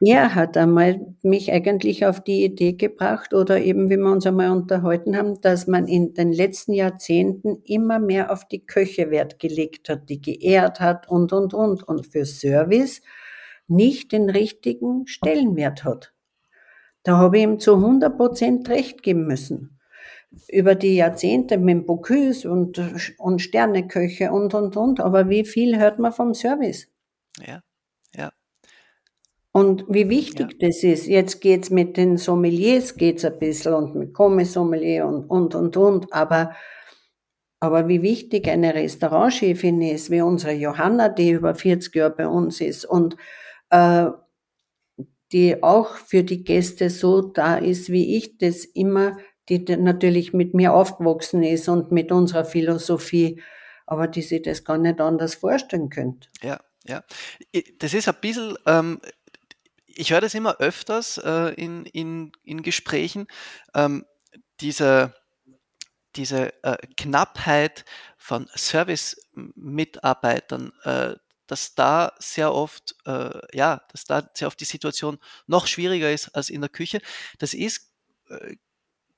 er 0.00 0.34
hat 0.34 0.56
einmal 0.56 1.00
mich 1.22 1.52
eigentlich 1.52 2.04
auf 2.04 2.20
die 2.20 2.44
Idee 2.44 2.72
gebracht, 2.72 3.32
oder 3.32 3.60
eben, 3.60 3.90
wie 3.90 3.96
wir 3.96 4.10
uns 4.10 4.26
einmal 4.26 4.50
unterhalten 4.50 5.16
haben, 5.16 5.40
dass 5.40 5.68
man 5.68 5.86
in 5.86 6.14
den 6.14 6.32
letzten 6.32 6.72
Jahrzehnten 6.72 7.62
immer 7.64 8.00
mehr 8.00 8.32
auf 8.32 8.48
die 8.48 8.66
Köche 8.66 9.10
Wert 9.10 9.38
gelegt 9.38 9.88
hat, 9.88 10.08
die 10.08 10.20
geehrt 10.20 10.80
hat 10.80 11.08
und, 11.08 11.32
und, 11.32 11.54
und. 11.54 11.84
Und 11.84 12.08
für 12.08 12.26
Service 12.26 13.02
nicht 13.68 14.10
den 14.10 14.28
richtigen 14.28 15.06
Stellenwert 15.06 15.84
hat. 15.84 16.12
Da 17.04 17.18
habe 17.18 17.38
ich 17.38 17.44
ihm 17.44 17.60
zu 17.60 17.76
100 17.76 18.16
Prozent 18.16 18.68
recht 18.68 19.04
geben 19.04 19.26
müssen 19.28 19.73
über 20.48 20.74
die 20.74 20.96
Jahrzehnte 20.96 21.58
mit 21.58 21.86
Bocuse 21.86 22.50
und, 22.50 22.80
und 23.18 23.40
Sterneköche 23.40 24.32
und, 24.32 24.54
und, 24.54 24.76
und. 24.76 25.00
Aber 25.00 25.28
wie 25.28 25.44
viel 25.44 25.78
hört 25.78 25.98
man 25.98 26.12
vom 26.12 26.34
Service? 26.34 26.88
Ja, 27.44 27.62
ja, 28.14 28.32
Und 29.52 29.84
wie 29.88 30.08
wichtig 30.08 30.58
das 30.60 30.82
ist. 30.82 31.06
Jetzt 31.06 31.40
geht's 31.40 31.70
mit 31.70 31.96
den 31.96 32.16
Sommeliers 32.16 32.96
geht's 32.96 33.24
ein 33.24 33.38
bisschen 33.38 33.74
und 33.74 33.94
mit 33.94 34.14
Komme-Sommelier 34.14 35.06
und, 35.06 35.24
und, 35.26 35.54
und, 35.54 35.76
und. 35.76 36.12
Aber, 36.12 36.54
aber 37.60 37.88
wie 37.88 38.02
wichtig 38.02 38.48
eine 38.48 38.74
Restaurantchefin 38.74 39.80
ist, 39.82 40.10
wie 40.10 40.22
unsere 40.22 40.52
Johanna, 40.52 41.08
die 41.08 41.30
über 41.30 41.54
40 41.54 41.94
Jahre 41.94 42.14
bei 42.14 42.28
uns 42.28 42.60
ist 42.60 42.84
und 42.84 43.16
äh, 43.70 44.06
die 45.32 45.62
auch 45.62 45.96
für 45.96 46.22
die 46.22 46.44
Gäste 46.44 46.90
so 46.90 47.20
da 47.20 47.56
ist, 47.56 47.90
wie 47.90 48.16
ich 48.16 48.38
das 48.38 48.64
immer, 48.64 49.16
die 49.48 49.64
natürlich 49.76 50.32
mit 50.32 50.54
mir 50.54 50.72
aufgewachsen 50.72 51.42
ist 51.42 51.68
und 51.68 51.92
mit 51.92 52.12
unserer 52.12 52.44
Philosophie, 52.44 53.42
aber 53.86 54.08
die 54.08 54.22
sich 54.22 54.42
das 54.42 54.64
gar 54.64 54.78
nicht 54.78 55.00
anders 55.00 55.34
vorstellen 55.34 55.90
könnte. 55.90 56.28
ja, 56.42 56.60
ja. 56.86 57.02
Das 57.78 57.94
ist 57.94 58.08
ein 58.08 58.16
bisschen, 58.20 58.56
ähm, 58.66 59.00
ich 59.86 60.12
höre 60.12 60.20
das 60.20 60.34
immer 60.34 60.58
öfters 60.58 61.18
äh, 61.18 61.54
in, 61.54 61.86
in, 61.86 62.32
in 62.42 62.62
Gesprächen, 62.62 63.26
ähm, 63.74 64.04
diese, 64.60 65.14
diese 66.16 66.52
äh, 66.62 66.76
Knappheit 66.96 67.84
von 68.16 68.48
Service-Mitarbeitern, 68.54 70.72
äh, 70.84 71.14
dass 71.46 71.74
da 71.74 72.12
sehr 72.18 72.54
oft, 72.54 72.96
äh, 73.06 73.40
ja, 73.52 73.82
dass 73.90 74.04
da 74.04 74.30
sehr 74.34 74.48
oft 74.48 74.60
die 74.60 74.64
Situation 74.64 75.18
noch 75.46 75.66
schwieriger 75.66 76.10
ist 76.10 76.34
als 76.34 76.48
in 76.50 76.60
der 76.60 76.70
Küche. 76.70 77.00
Das 77.38 77.54
ist, 77.54 77.92
äh, 78.28 78.56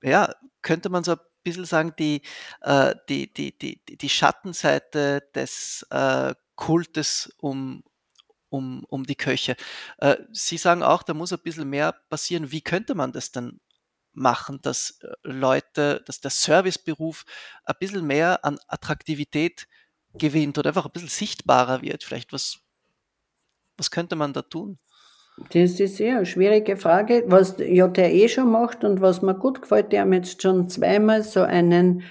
ja, 0.07 0.33
könnte 0.63 0.89
man 0.89 1.05
so 1.05 1.13
ein 1.13 1.19
bisschen 1.43 1.65
sagen, 1.65 1.95
die, 1.99 2.23
äh, 2.63 2.95
die, 3.09 3.33
die, 3.33 3.57
die, 3.59 3.83
die 3.85 4.09
Schattenseite 4.09 5.23
des 5.35 5.87
äh, 5.91 6.35
Kultes 6.55 7.33
um, 7.39 7.83
um, 8.49 8.85
um 8.89 9.05
die 9.05 9.17
Köche. 9.17 9.57
Äh, 9.99 10.17
Sie 10.33 10.59
sagen 10.59 10.83
auch, 10.83 11.03
da 11.03 11.15
muss 11.15 11.33
ein 11.33 11.41
bisschen 11.43 11.69
mehr 11.69 11.93
passieren. 12.09 12.51
Wie 12.51 12.63
könnte 12.63 12.95
man 12.95 13.13
das 13.13 13.33
denn 13.33 13.61
machen, 14.13 14.61
dass 14.63 15.01
äh, 15.03 15.13
Leute, 15.23 16.03
dass 16.07 16.21
der 16.21 16.31
Serviceberuf 16.31 17.25
ein 17.65 17.77
bisschen 17.79 18.07
mehr 18.07 18.45
an 18.45 18.59
Attraktivität 18.69 19.67
gewinnt 20.15 20.59
oder 20.59 20.71
einfach 20.71 20.87
ein 20.87 20.93
bisschen 20.93 21.09
sichtbarer 21.09 21.83
wird? 21.83 22.05
Vielleicht 22.05 22.33
was, 22.33 22.61
was 23.77 23.91
könnte 23.91 24.17
man 24.17 24.33
da 24.33 24.43
tun? 24.43 24.79
Das 25.51 25.79
ist 25.81 25.99
ja 25.99 26.17
eine 26.17 26.27
schwierige 26.27 26.77
Frage, 26.79 27.25
was 27.27 27.57
JRE 27.59 28.29
schon 28.29 28.51
macht 28.51 28.85
und 28.85 29.01
was 29.03 29.21
mir 29.23 29.35
gut 29.35 29.61
gefällt. 29.63 29.93
Die 29.93 30.01
haben 30.01 30.13
jetzt 30.15 30.41
schon 30.43 30.69
zweimal 30.69 31.23
so 31.23 31.43
einen 31.43 32.05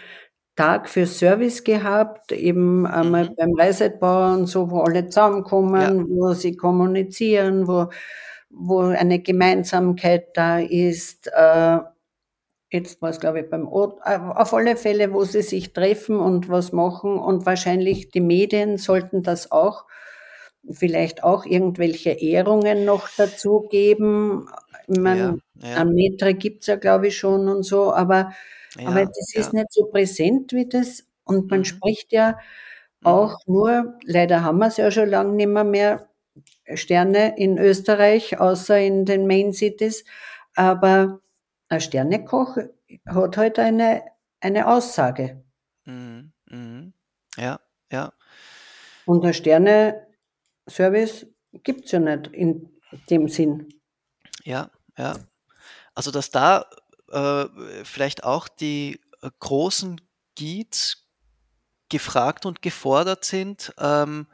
Tag 0.56 0.88
für 0.90 1.08
Service 1.08 1.64
gehabt, 1.64 2.32
eben 2.32 2.86
einmal 2.86 3.30
Mhm. 3.30 3.36
beim 3.36 3.54
Reisetbauer 3.56 4.34
und 4.38 4.46
so, 4.48 4.70
wo 4.72 4.82
alle 4.82 5.10
Ja, 5.76 5.90
zusammenkommen, 5.90 6.08
wo 6.10 6.34
sie 6.34 6.56
kommunizieren, 6.56 7.68
wo, 7.68 7.90
wo 8.50 8.80
eine 8.82 9.20
Gemeinsamkeit 9.22 10.28
da 10.38 10.60
ist. 10.60 11.28
Äh, 11.36 11.80
jetzt 12.72 13.02
war 13.02 13.10
es, 13.10 13.20
glaube 13.20 13.42
ich, 13.42 13.50
beim 13.50 13.68
O 13.68 14.00
äh, 14.06 14.18
auf 14.18 14.54
alle 14.54 14.76
Fälle, 14.78 15.14
wo 15.14 15.24
sie 15.24 15.42
sich 15.42 15.74
treffen 15.74 16.20
und 16.20 16.50
was 16.50 16.72
machen 16.72 17.18
und 17.18 17.46
wahrscheinlich 17.46 18.10
die 18.10 18.22
Medien 18.22 18.78
sollten 18.78 19.24
das 19.24 19.52
auch 19.52 19.86
vielleicht 20.72 21.24
auch 21.24 21.46
irgendwelche 21.46 22.12
Ehrungen 22.12 22.86
noch 22.86 23.10
dazu 23.18 23.68
geben. 23.70 24.48
Ich 24.88 24.98
ja, 25.04 25.04
meine, 25.04 25.40
ja, 25.56 25.82
ein 25.82 25.94
Metre 25.94 26.34
gibt's 26.36 26.68
ja, 26.68 26.76
glaube 26.76 27.08
ich, 27.08 27.18
schon 27.18 27.48
und 27.50 27.64
so, 27.64 27.94
aber, 27.94 28.34
aber 28.84 29.02
ja, 29.02 29.06
das 29.06 29.34
ja. 29.34 29.42
ist 29.42 29.54
nicht 29.54 29.72
so 29.72 29.86
präsent 29.88 30.54
wie 30.54 30.68
das. 30.68 31.06
Und 31.26 31.50
man 31.52 31.62
Mhm. 31.62 31.66
spricht 31.66 32.12
ja 32.14 32.38
Mhm. 33.02 33.08
auch 33.08 33.38
nur, 33.48 33.98
leider 34.06 34.44
haben 34.44 34.60
wir 34.60 34.68
es 34.68 34.78
ja 34.78 34.92
schon 34.92 35.10
lange 35.10 35.34
nicht 35.34 35.48
mehr, 35.48 35.64
mehr 35.64 36.10
Sterne 36.76 37.38
in 37.38 37.58
Österreich, 37.58 38.40
außer 38.40 38.80
in 38.80 39.06
den 39.06 39.28
Main 39.28 39.54
Cities. 39.54 40.06
Aber 40.56 41.22
ein 41.70 41.82
Sternekoch 41.82 42.58
hat 43.08 43.38
halt 43.38 43.60
eine, 43.60 44.04
eine 44.42 44.68
Aussage. 44.68 45.44
Mhm. 45.86 46.32
Mhm. 46.50 46.94
Ja, 47.38 47.60
ja, 47.92 48.14
Und 49.06 49.24
ein 50.66 50.72
Sterne-Service 50.72 51.28
gibt's 51.64 51.92
ja 51.92 52.00
nicht 52.00 52.28
in 52.28 52.70
dem 53.10 53.28
Sinn. 53.28 53.74
ja, 54.44 54.70
ja. 54.98 55.16
Also, 55.94 56.12
dass 56.12 56.30
da 56.30 56.70
äh, 57.10 57.46
vielleicht 57.86 58.24
auch 58.26 58.48
die 58.50 59.00
äh, 59.22 59.30
großen 59.40 60.02
Guides 60.38 61.08
gefragt 61.90 62.46
und 62.46 62.62
gefordert 62.62 63.24
sind, 63.24 63.74
ähm, 63.78 64.28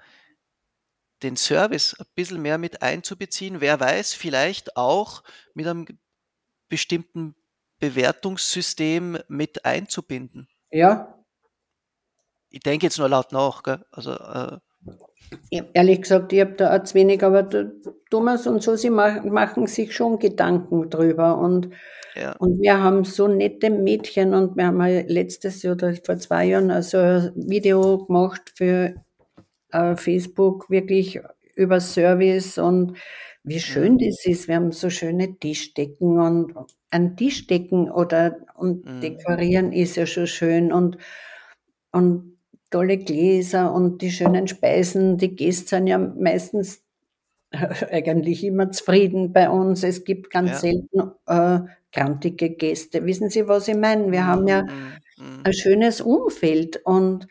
den 1.21 1.37
Service 1.37 1.95
ein 1.99 2.07
bisschen 2.15 2.41
mehr 2.41 2.57
mit 2.57 2.81
einzubeziehen. 2.81 3.61
Wer 3.61 3.79
weiß, 3.79 4.15
vielleicht 4.15 4.75
auch 4.75 5.23
mit 5.53 5.67
einem 5.67 5.85
bestimmten 6.67 7.35
Bewertungssystem 7.79 9.19
mit 9.27 9.63
einzubinden. 9.65 10.47
Ja. 10.71 11.23
Ich 12.49 12.61
denke 12.61 12.87
jetzt 12.87 12.97
nur 12.97 13.09
laut 13.09 13.31
nach, 13.31 13.61
gell? 13.61 13.85
Also, 13.91 14.13
äh, 14.13 14.59
Ehrlich 15.49 16.01
gesagt, 16.01 16.33
ich 16.33 16.41
habe 16.41 16.53
da 16.53 16.75
auch 16.75 16.83
zu 16.83 16.95
wenig, 16.95 17.23
aber 17.23 17.47
Thomas 18.09 18.47
und 18.47 18.61
so, 18.61 18.75
sie 18.75 18.89
machen 18.89 19.67
sich 19.67 19.95
schon 19.95 20.19
Gedanken 20.19 20.89
drüber. 20.89 21.37
Und, 21.37 21.69
ja. 22.15 22.35
und 22.37 22.61
wir 22.61 22.81
haben 22.81 23.05
so 23.05 23.27
nette 23.27 23.69
Mädchen 23.69 24.33
und 24.33 24.57
wir 24.57 24.67
haben 24.67 24.81
letztes 24.81 25.63
Jahr 25.63 25.73
oder 25.73 25.93
vor 25.95 26.17
zwei 26.17 26.45
Jahren 26.45 26.69
also 26.69 26.97
ein 26.97 27.31
Video 27.35 28.05
gemacht 28.05 28.51
für 28.55 28.95
äh, 29.71 29.95
Facebook, 29.95 30.69
wirklich 30.69 31.21
über 31.55 31.79
Service 31.79 32.57
und 32.57 32.97
wie 33.43 33.59
schön 33.59 33.97
ja. 33.99 34.07
das 34.07 34.25
ist. 34.25 34.47
Wir 34.47 34.55
haben 34.55 34.71
so 34.71 34.89
schöne 34.89 35.37
Tischdecken 35.39 36.19
und 36.19 36.53
ein 36.91 37.15
Tischdecken 37.15 37.89
oder 37.89 38.37
und 38.55 38.85
mhm. 38.85 39.01
dekorieren 39.01 39.71
ist 39.71 39.95
ja 39.95 40.05
schon 40.05 40.27
schön 40.27 40.71
und, 40.71 40.97
und 41.91 42.30
tolle 42.71 42.97
Gläser 42.97 43.71
und 43.71 44.01
die 44.01 44.11
schönen 44.11 44.47
Speisen. 44.47 45.17
Die 45.17 45.35
Gäste 45.35 45.67
sind 45.67 45.87
ja 45.87 45.99
meistens 45.99 46.83
eigentlich 47.91 48.43
immer 48.43 48.71
zufrieden 48.71 49.33
bei 49.33 49.49
uns. 49.49 49.83
Es 49.83 50.03
gibt 50.03 50.31
ganz 50.31 50.49
ja. 50.49 50.57
selten 50.57 51.11
äh, 51.27 51.59
grantige 51.91 52.49
Gäste. 52.49 53.05
Wissen 53.05 53.29
Sie, 53.29 53.47
was 53.47 53.67
ich 53.67 53.75
meine? 53.75 54.11
Wir 54.11 54.25
haben 54.25 54.47
ja 54.47 54.63
mm, 54.63 55.43
ein 55.43 55.53
schönes 55.53 56.01
Umfeld 56.01 56.77
und 56.85 57.27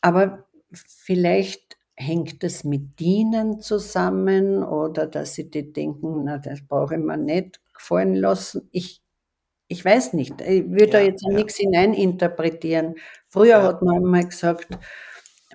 aber 0.00 0.46
vielleicht 0.72 1.76
hängt 1.96 2.42
es 2.44 2.64
mit 2.64 2.98
Dienen 2.98 3.60
zusammen 3.60 4.62
oder 4.62 5.06
dass 5.06 5.34
sie 5.34 5.50
die 5.50 5.72
denken, 5.72 6.24
na, 6.24 6.38
das 6.38 6.66
brauche 6.66 6.94
ich 6.94 7.00
mir 7.00 7.18
nicht 7.18 7.60
gefallen 7.74 8.14
lassen. 8.14 8.68
Ich, 8.72 9.02
ich 9.70 9.84
weiß 9.84 10.14
nicht. 10.14 10.40
Ich 10.40 10.68
würde 10.68 10.84
ja, 10.86 10.90
da 10.90 11.00
jetzt 11.00 11.24
ja. 11.24 11.32
nichts 11.32 11.56
hineininterpretieren. 11.56 12.96
Früher 13.28 13.46
ja. 13.46 13.62
hat 13.62 13.82
man 13.82 13.98
einmal 13.98 14.26
gesagt, 14.26 14.66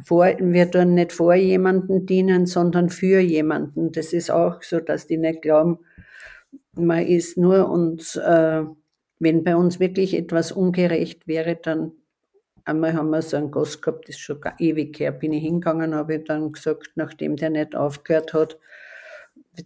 vor, 0.05 0.25
wir 0.39 0.71
tun 0.71 0.93
nicht 0.93 1.11
vor 1.11 1.35
jemanden 1.35 2.05
dienen, 2.05 2.45
sondern 2.45 2.89
für 2.89 3.19
jemanden. 3.19 3.91
Das 3.91 4.13
ist 4.13 4.31
auch 4.31 4.63
so, 4.63 4.79
dass 4.79 5.05
die 5.07 5.17
nicht 5.17 5.41
glauben, 5.41 5.79
man 6.73 7.05
ist 7.05 7.37
nur 7.37 7.69
uns, 7.69 8.15
äh, 8.15 8.63
wenn 9.19 9.43
bei 9.43 9.55
uns 9.57 9.81
wirklich 9.81 10.13
etwas 10.13 10.53
ungerecht 10.53 11.27
wäre, 11.27 11.57
dann 11.57 11.91
einmal 12.63 12.93
haben 12.93 13.09
wir 13.09 13.21
so 13.21 13.35
einen 13.35 13.51
Gast 13.51 13.81
gehabt, 13.81 14.07
das 14.07 14.15
ist 14.15 14.21
schon 14.21 14.39
ewig 14.59 14.97
her, 14.97 15.11
bin 15.11 15.33
ich 15.33 15.43
hingegangen, 15.43 15.93
habe 15.93 16.15
ich 16.15 16.23
dann 16.23 16.53
gesagt, 16.53 16.91
nachdem 16.95 17.35
der 17.35 17.49
nicht 17.49 17.75
aufgehört 17.75 18.33
hat, 18.33 18.57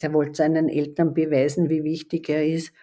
der 0.02 0.14
wollte 0.14 0.36
seinen 0.36 0.70
Eltern 0.70 1.14
beweisen, 1.14 1.70
wie 1.70 1.84
wichtig 1.84 2.30
er 2.30 2.46
ist, 2.46 2.74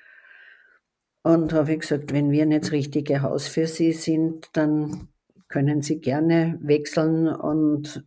und 1.27 1.53
habe 1.53 1.73
ich 1.73 1.81
gesagt, 1.81 2.13
wenn 2.13 2.31
wir 2.31 2.47
nicht 2.47 2.63
das 2.63 2.71
richtige 2.71 3.21
Haus 3.21 3.49
für 3.49 3.67
Sie 3.67 3.93
sind, 3.93 4.49
dann 4.53 5.09
können 5.49 5.83
Sie 5.83 6.01
gerne 6.01 6.57
wechseln. 6.63 7.27
Und, 7.27 8.05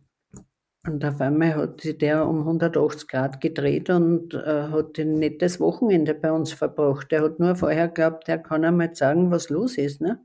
und 0.86 1.04
auf 1.04 1.20
einmal 1.20 1.54
hat 1.54 1.82
sich 1.82 1.98
der 1.98 2.26
um 2.26 2.38
180 2.38 3.08
Grad 3.08 3.42
gedreht 3.42 3.90
und 3.90 4.32
äh, 4.32 4.62
hat 4.70 4.98
ein 4.98 5.18
nettes 5.18 5.60
Wochenende 5.60 6.14
bei 6.14 6.32
uns 6.32 6.54
verbracht. 6.54 7.10
Der 7.10 7.22
hat 7.22 7.38
nur 7.38 7.56
vorher 7.56 7.88
geglaubt, 7.88 8.26
er 8.26 8.38
kann 8.38 8.64
einmal 8.64 8.94
sagen, 8.94 9.30
was 9.30 9.50
los 9.50 9.76
ist. 9.76 10.00
Ne? 10.00 10.18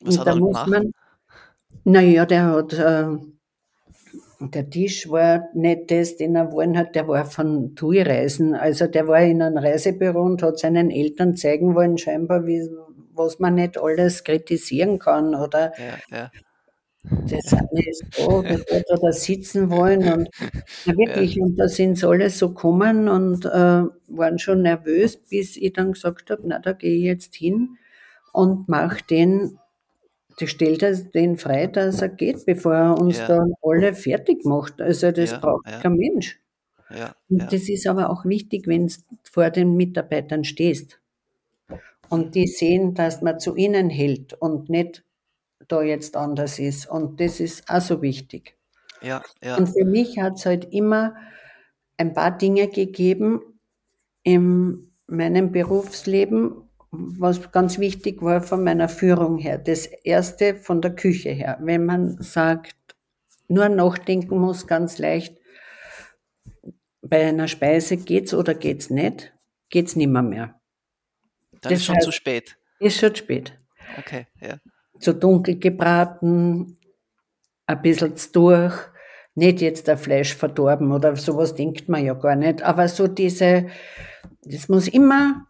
Was 0.00 0.18
und 0.18 0.20
hat 0.20 0.26
er 0.26 0.34
gemacht? 0.34 0.68
Man, 0.68 0.92
naja, 1.84 2.26
der 2.26 2.44
hat 2.44 2.74
äh, 2.74 3.06
der 4.50 4.68
Tisch 4.68 5.08
war 5.08 5.48
nicht 5.54 5.90
das, 5.90 6.16
den 6.16 6.36
er 6.36 6.52
wollen 6.52 6.76
hat, 6.76 6.94
der 6.94 7.06
war 7.08 7.24
von 7.24 7.74
TUI-Reisen. 7.74 8.54
Also 8.54 8.86
der 8.86 9.06
war 9.06 9.20
in 9.20 9.42
einem 9.42 9.58
Reisebüro 9.58 10.22
und 10.22 10.42
hat 10.42 10.58
seinen 10.58 10.90
Eltern 10.90 11.36
zeigen 11.36 11.74
wollen, 11.74 11.98
scheinbar, 11.98 12.46
wie, 12.46 12.68
was 13.14 13.38
man 13.38 13.54
nicht 13.54 13.78
alles 13.78 14.24
kritisieren 14.24 14.98
kann. 14.98 15.34
Oder 15.34 15.72
ja, 15.78 16.16
ja. 16.16 16.30
das 17.02 17.52
eine 17.52 17.88
ist 17.88 18.04
da, 18.16 18.42
das 18.42 18.60
wird 18.70 18.86
da 18.88 19.12
sitzen 19.12 19.70
wollen. 19.70 20.12
Und 20.12 20.28
ja, 20.86 20.96
wirklich, 20.96 21.36
ja. 21.36 21.44
und 21.44 21.56
da 21.56 21.68
sind 21.68 21.98
sie 21.98 22.08
alle 22.08 22.30
so 22.30 22.48
gekommen 22.48 23.08
und 23.08 23.44
äh, 23.44 23.84
waren 24.08 24.38
schon 24.38 24.62
nervös, 24.62 25.16
bis 25.16 25.56
ich 25.56 25.72
dann 25.72 25.92
gesagt 25.92 26.30
habe, 26.30 26.42
na, 26.44 26.58
da 26.58 26.72
gehe 26.72 26.96
ich 26.96 27.04
jetzt 27.04 27.34
hin 27.34 27.76
und 28.32 28.68
mache 28.68 29.04
den 29.08 29.58
die 30.40 30.46
stellt 30.46 30.82
er 30.82 30.94
den 30.94 31.36
frei, 31.36 31.66
dass 31.66 32.02
er 32.02 32.08
geht, 32.08 32.44
bevor 32.46 32.74
er 32.74 32.98
uns 32.98 33.18
ja. 33.18 33.26
dann 33.28 33.54
alle 33.62 33.94
fertig 33.94 34.44
macht. 34.44 34.80
Also 34.80 35.12
das 35.12 35.32
ja, 35.32 35.38
braucht 35.38 35.68
ja. 35.68 35.80
kein 35.80 35.94
Mensch. 35.94 36.38
Und 37.28 37.52
das 37.52 37.68
ist 37.68 37.86
aber 37.86 38.10
auch 38.10 38.24
wichtig, 38.24 38.66
wenn 38.66 38.86
du 38.88 38.94
vor 39.30 39.50
den 39.50 39.76
Mitarbeitern 39.76 40.44
stehst. 40.44 41.00
Und 42.08 42.34
die 42.34 42.46
sehen, 42.46 42.94
dass 42.94 43.22
man 43.22 43.40
zu 43.40 43.56
ihnen 43.56 43.88
hält 43.88 44.34
und 44.34 44.68
nicht 44.68 45.02
da 45.68 45.82
jetzt 45.82 46.16
anders 46.16 46.58
ist. 46.58 46.86
Und 46.86 47.20
das 47.20 47.40
ist 47.40 47.68
auch 47.70 47.80
so 47.80 48.02
wichtig. 48.02 48.56
Ja, 49.00 49.22
ja. 49.42 49.56
Und 49.56 49.68
für 49.68 49.84
mich 49.84 50.18
hat 50.18 50.34
es 50.34 50.46
halt 50.46 50.72
immer 50.72 51.16
ein 51.96 52.12
paar 52.12 52.36
Dinge 52.36 52.68
gegeben 52.68 53.40
in 54.22 54.92
meinem 55.06 55.52
Berufsleben, 55.52 56.61
was 56.92 57.50
ganz 57.52 57.78
wichtig 57.78 58.22
war 58.22 58.42
von 58.42 58.62
meiner 58.62 58.88
Führung 58.88 59.38
her. 59.38 59.58
Das 59.58 59.86
erste 59.86 60.54
von 60.54 60.82
der 60.82 60.94
Küche 60.94 61.30
her. 61.30 61.58
Wenn 61.60 61.86
man 61.86 62.20
sagt, 62.22 62.76
nur 63.48 63.68
nachdenken 63.68 64.38
muss, 64.38 64.66
ganz 64.66 64.98
leicht, 64.98 65.36
bei 67.00 67.26
einer 67.26 67.48
Speise 67.48 67.96
geht's 67.96 68.34
oder 68.34 68.54
geht's 68.54 68.90
nicht, 68.90 69.32
geht's 69.70 69.96
nimmer 69.96 70.22
mehr. 70.22 70.60
Dann 71.62 71.72
das 71.72 71.72
ist 71.72 71.84
schon 71.86 72.00
zu 72.00 72.12
spät. 72.12 72.56
Ist 72.78 72.98
schon 72.98 73.14
spät. 73.14 73.58
Okay, 73.98 74.26
ja. 74.40 74.58
Zu 74.98 75.14
dunkel 75.14 75.58
gebraten, 75.58 76.78
ein 77.66 77.82
bisschen 77.82 78.14
durch, 78.32 78.74
nicht 79.34 79.60
jetzt 79.62 79.88
der 79.88 79.96
Fleisch 79.96 80.34
verdorben 80.34 80.92
oder 80.92 81.16
sowas 81.16 81.54
denkt 81.54 81.88
man 81.88 82.04
ja 82.04 82.14
gar 82.14 82.36
nicht, 82.36 82.62
aber 82.62 82.86
so 82.88 83.08
diese, 83.08 83.68
das 84.42 84.68
muss 84.68 84.88
immer 84.88 85.46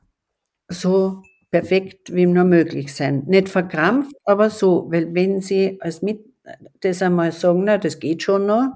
so 0.68 1.22
perfekt 1.52 2.12
wie 2.12 2.26
nur 2.26 2.44
möglich 2.44 2.92
sein. 2.94 3.22
Nicht 3.26 3.48
verkrampft, 3.48 4.16
aber 4.24 4.50
so, 4.50 4.86
weil 4.90 5.14
wenn 5.14 5.40
Sie 5.40 5.78
als 5.80 6.02
mit 6.02 6.24
das 6.80 7.02
einmal 7.02 7.30
sagen, 7.30 7.64
na, 7.64 7.78
das 7.78 8.00
geht 8.00 8.22
schon 8.24 8.46
noch, 8.46 8.72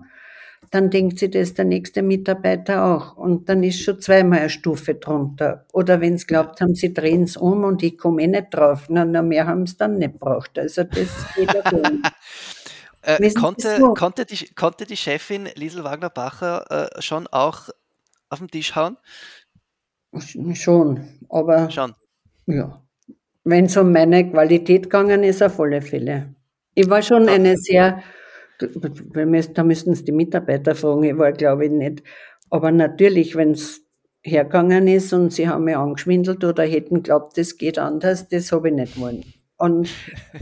dann 0.71 0.91
denkt 0.91 1.19
sich 1.19 1.31
das 1.31 1.55
der 1.55 1.65
nächste 1.65 2.03
Mitarbeiter 2.03 2.85
auch. 2.85 3.17
Und 3.17 3.49
dann 3.49 3.63
ist 3.63 3.81
schon 3.83 4.01
zweimal 4.01 4.41
eine 4.41 4.51
Stufe 4.51 4.95
drunter. 4.95 5.65
Oder 5.73 6.01
wenn 6.01 6.19
sie 6.19 6.27
glaubt 6.27 6.61
haben, 6.61 6.75
sie 6.75 6.93
drehen 6.93 7.25
es 7.25 7.37
um 7.37 7.65
und 7.65 7.83
ich 7.83 7.99
komme 7.99 8.23
eh 8.23 8.27
nicht 8.27 8.49
drauf, 8.53 8.87
na, 8.89 9.05
na 9.05 9.23
mehr 9.23 9.47
haben 9.47 9.67
sie 9.67 9.77
dann 9.77 9.99
nicht 9.99 10.19
braucht. 10.19 10.59
Also 10.59 10.85
das 10.85 11.09
geht 11.35 11.53
ja 11.53 11.63
äh, 13.03 13.31
konnte, 13.35 13.77
so? 13.79 13.95
konnte, 13.95 14.27
die, 14.27 14.55
konnte 14.55 14.87
die 14.87 14.97
Chefin 14.97 15.49
Liesel 15.55 15.85
Wagner-Bacher 15.85 16.91
äh, 16.97 17.03
schon 17.03 17.27
auch 17.29 17.69
auf 18.29 18.39
den 18.41 18.49
Tisch 18.49 18.75
hauen? 18.75 18.97
Schon, 20.55 21.09
aber 21.29 21.71
schon. 21.71 21.95
Ja. 22.47 22.83
Wenn 23.45 23.67
es 23.67 23.77
um 23.77 23.93
meine 23.93 24.29
Qualität 24.29 24.85
gegangen 24.85 25.23
ist, 25.23 25.43
auf 25.43 25.61
alle 25.61 25.81
Fälle. 25.83 26.35
Ich 26.75 26.89
war 26.91 27.03
schon 27.03 27.29
eine 27.29 27.57
sehr, 27.57 28.03
da 28.59 29.65
müssten 29.65 29.93
es 29.93 30.05
die 30.05 30.13
Mitarbeiter 30.13 30.75
fragen, 30.75 31.05
ich 31.05 31.17
war 31.17 31.33
glaube 31.33 31.67
ich 31.67 31.71
nicht. 31.71 32.03
Aber 32.51 32.71
natürlich, 32.71 33.37
wenn 33.37 33.53
es 33.53 33.83
hergegangen 34.23 34.89
ist 34.89 35.13
und 35.13 35.33
sie 35.33 35.49
haben 35.49 35.65
mich 35.65 35.77
angeschwindelt 35.77 36.43
oder 36.45 36.65
hätten 36.65 37.03
glaubt, 37.03 37.39
das 37.39 37.57
geht 37.57 37.79
anders, 37.79 38.29
das 38.29 38.53
habe 38.53 38.69
ich 38.69 38.75
nicht 38.75 39.01
wollen. 39.01 39.25
Und, 39.59 39.89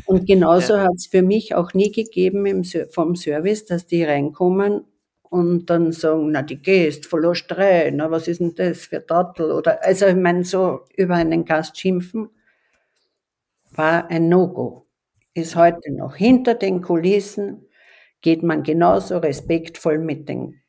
und 0.07 0.27
genauso 0.27 0.75
ja. 0.75 0.85
hat 0.85 0.95
es 0.97 1.07
für 1.07 1.23
mich 1.23 1.55
auch 1.55 1.73
nie 1.75 1.93
gegeben 1.93 2.47
im, 2.47 2.65
vom 2.91 3.15
Service, 3.15 3.65
dass 3.65 3.87
die 3.87 4.03
reinkommen 4.03 4.85
und 5.35 5.67
dann 5.71 5.93
sagen, 5.93 6.31
na, 6.33 6.43
die 6.43 6.61
gehst, 6.63 7.07
verlust 7.07 7.47
drei, 7.49 7.91
na, 7.95 8.11
was 8.11 8.29
ist 8.29 8.41
denn 8.41 8.55
das 8.55 8.87
für 8.87 9.05
Tattel? 9.07 9.53
Oder, 9.53 9.85
also, 9.85 10.07
ich 10.07 10.17
meine, 10.17 10.45
so 10.45 10.83
über 10.97 11.15
einen 11.17 11.45
Gast 11.45 11.79
schimpfen 11.79 12.31
war 13.73 14.11
ein 14.11 14.29
No-Go. 14.29 14.87
Ist 15.35 15.57
heute 15.57 15.93
noch. 15.93 16.15
Hinter 16.17 16.55
den 16.55 16.81
Kulissen 16.81 17.67
geht 18.23 18.43
man 18.43 18.63
genauso 18.63 19.19
respektvoll 19.19 19.99
mit 19.99 20.29
den 20.29 20.61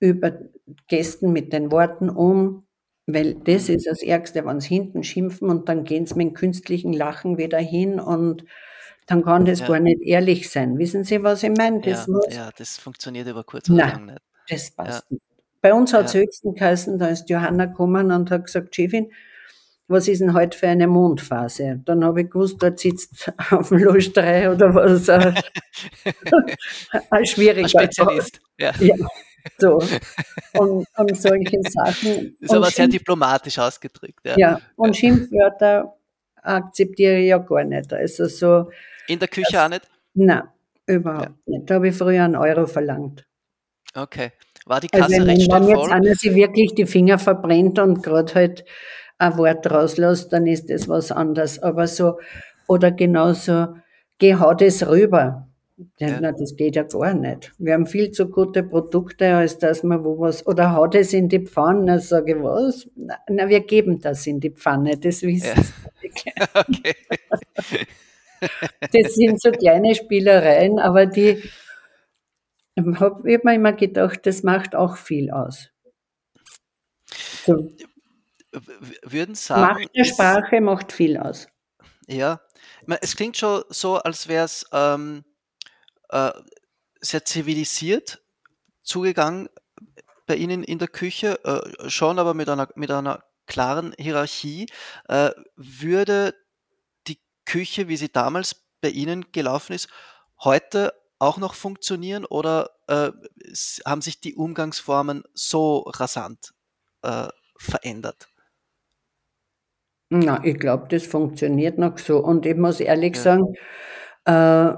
über 0.00 0.38
Gästen, 0.88 1.32
mit 1.32 1.52
den 1.52 1.70
Worten 1.70 2.08
um, 2.10 2.64
weil 3.06 3.34
das 3.34 3.68
ist 3.68 3.86
das 3.86 4.02
Ärgste, 4.02 4.44
wenn 4.46 4.60
sie 4.60 4.74
hinten 4.74 5.02
schimpfen 5.04 5.50
und 5.50 5.68
dann 5.68 5.84
gehen 5.84 6.06
sie 6.06 6.14
mit 6.16 6.28
dem 6.28 6.34
künstlichen 6.34 6.92
Lachen 6.92 7.36
wieder 7.38 7.58
hin 7.58 8.00
und 8.00 8.44
dann 9.06 9.24
kann 9.24 9.44
das 9.44 9.60
ja. 9.60 9.66
gar 9.66 9.80
nicht 9.80 10.00
ehrlich 10.02 10.50
sein. 10.50 10.78
Wissen 10.78 11.04
Sie, 11.04 11.22
was 11.22 11.42
ich 11.42 11.52
meine? 11.56 11.80
Das 11.80 12.06
ja, 12.06 12.12
muss, 12.12 12.26
ja, 12.30 12.50
das 12.56 12.78
funktioniert 12.78 13.28
über 13.28 13.44
kurz 13.44 13.68
oder 13.68 13.86
lang 13.86 14.06
nicht. 14.06 14.22
Das 14.48 14.70
passt 14.70 15.10
nicht. 15.10 15.22
Bei 15.60 15.72
uns 15.72 15.94
hat 15.94 16.06
es 16.06 16.14
höchsten 16.14 16.54
geheißen, 16.54 16.98
da 16.98 17.08
ist 17.08 17.30
Johanna 17.30 17.66
gekommen 17.66 18.12
und 18.12 18.30
hat 18.30 18.44
gesagt, 18.44 18.74
Chefin, 18.74 19.10
was 19.88 20.08
ist 20.08 20.20
denn 20.20 20.34
heute 20.34 20.56
für 20.56 20.68
eine 20.68 20.86
Mondphase? 20.86 21.80
Dann 21.84 22.04
habe 22.04 22.22
ich 22.22 22.30
gewusst, 22.30 22.62
dort 22.62 22.78
sitzt 22.78 23.32
auf 23.50 23.68
dem 23.68 23.78
Lustrei 23.78 24.50
oder 24.50 24.74
was. 24.74 25.08
Äh, 25.08 25.32
ein 27.10 27.26
schwieriger 27.26 27.64
ein 27.64 27.68
Spezialist. 27.68 28.40
Ja. 28.58 28.72
ja. 28.80 28.94
So. 29.58 29.78
Und, 30.54 30.86
und 30.96 31.16
solche 31.20 31.58
Sachen. 31.68 32.36
Das 32.40 32.50
ist 32.50 32.56
aber 32.56 32.70
sehr 32.70 32.88
diplomatisch 32.88 33.58
ausgedrückt. 33.58 34.20
Ja, 34.24 34.34
ja 34.38 34.60
und 34.76 34.96
Schimpfwörter 34.96 35.94
akzeptiere 36.42 37.18
ich 37.18 37.28
ja 37.28 37.38
gar 37.38 37.64
nicht. 37.64 37.92
Also 37.92 38.26
so. 38.26 38.70
In 39.08 39.18
der 39.18 39.28
Küche 39.28 39.62
auch 39.62 39.68
nicht? 39.68 39.88
Nein, 40.14 40.42
überhaupt 40.86 41.24
ja. 41.46 41.58
nicht. 41.58 41.70
Da 41.70 41.74
habe 41.74 41.88
ich 41.88 41.96
früher 41.96 42.24
einen 42.24 42.36
Euro 42.36 42.66
verlangt. 42.66 43.26
Okay. 43.94 44.32
War 44.66 44.80
die 44.80 44.88
Kasse 44.88 45.16
also, 45.16 45.22
recht 45.26 45.52
wenn 45.52 45.64
voll? 45.64 45.70
jetzt 45.70 45.92
einer 45.92 46.14
sich 46.14 46.34
wirklich 46.34 46.74
die 46.74 46.86
Finger 46.86 47.18
verbrennt 47.18 47.78
und 47.78 48.02
gerade 48.02 48.34
halt 48.34 48.64
ein 49.18 49.36
Wort 49.36 49.70
rauslässt, 49.70 50.32
dann 50.32 50.46
ist 50.46 50.70
das 50.70 50.88
was 50.88 51.12
anderes. 51.12 51.58
Aber 51.62 51.86
so, 51.86 52.18
oder 52.66 52.90
genauso, 52.90 53.74
geh, 54.18 54.34
hau 54.34 54.54
das 54.54 54.86
rüber. 54.86 55.48
Ja, 55.98 56.08
ja. 56.08 56.18
Na, 56.20 56.32
das 56.32 56.56
geht 56.56 56.76
ja 56.76 56.84
gar 56.84 57.14
nicht. 57.14 57.52
Wir 57.58 57.74
haben 57.74 57.86
viel 57.86 58.12
zu 58.12 58.28
gute 58.28 58.62
Produkte, 58.62 59.34
als 59.34 59.58
dass 59.58 59.82
man 59.82 60.04
wo 60.04 60.18
was, 60.20 60.46
oder 60.46 60.72
hau 60.72 60.86
das 60.86 61.12
in 61.12 61.28
die 61.28 61.40
Pfanne, 61.40 61.98
sage 61.98 62.36
ich, 62.36 62.42
was? 62.42 62.88
Na, 62.94 63.16
na, 63.28 63.48
wir 63.48 63.60
geben 63.60 64.00
das 64.00 64.26
in 64.26 64.38
die 64.38 64.50
Pfanne, 64.50 64.96
das 64.96 65.22
wissen 65.22 65.62
Sie. 65.62 65.72
Okay. 66.04 67.86
Das 68.92 69.14
sind 69.14 69.40
so 69.40 69.50
kleine 69.50 69.94
Spielereien, 69.94 70.78
aber 70.78 71.06
die, 71.06 71.42
ich 72.74 72.84
habe 72.84 73.00
hab 73.00 73.24
mir 73.24 73.54
immer 73.54 73.72
gedacht, 73.72 74.26
das 74.26 74.42
macht 74.42 74.74
auch 74.74 74.96
viel 74.96 75.30
aus. 75.30 75.70
So. 77.46 77.70
Würden 79.02 79.34
sagen. 79.34 79.60
Macht 79.62 79.96
der 79.96 80.04
Sprache 80.04 80.60
macht 80.60 80.92
viel 80.92 81.16
aus. 81.16 81.48
Ja, 82.06 82.40
es 83.00 83.16
klingt 83.16 83.36
schon 83.36 83.64
so, 83.68 83.96
als 83.96 84.28
wäre 84.28 84.44
es 84.44 84.66
ähm, 84.72 85.24
äh, 86.10 86.30
sehr 87.00 87.24
zivilisiert 87.24 88.22
zugegangen 88.82 89.48
bei 90.26 90.36
Ihnen 90.36 90.62
in 90.62 90.78
der 90.78 90.88
Küche, 90.88 91.38
äh, 91.44 91.90
schon 91.90 92.18
aber 92.18 92.34
mit 92.34 92.48
einer, 92.48 92.68
mit 92.76 92.90
einer 92.90 93.24
klaren 93.46 93.94
Hierarchie. 93.98 94.66
Äh, 95.08 95.30
würde 95.56 96.34
Küche, 97.44 97.88
wie 97.88 97.96
sie 97.96 98.10
damals 98.10 98.64
bei 98.80 98.90
Ihnen 98.90 99.26
gelaufen 99.32 99.72
ist, 99.72 99.88
heute 100.42 100.92
auch 101.18 101.38
noch 101.38 101.54
funktionieren 101.54 102.24
oder 102.24 102.70
äh, 102.88 103.10
haben 103.86 104.02
sich 104.02 104.20
die 104.20 104.34
Umgangsformen 104.34 105.24
so 105.32 105.78
rasant 105.78 106.52
äh, 107.02 107.28
verändert? 107.56 108.28
Na, 110.10 110.44
ich 110.44 110.58
glaube, 110.58 110.86
das 110.90 111.06
funktioniert 111.06 111.78
noch 111.78 111.98
so. 111.98 112.18
Und 112.18 112.46
ich 112.46 112.56
muss 112.56 112.80
ehrlich 112.80 113.16
ja. 113.16 113.22
sagen, 113.22 113.54
äh, 114.26 114.74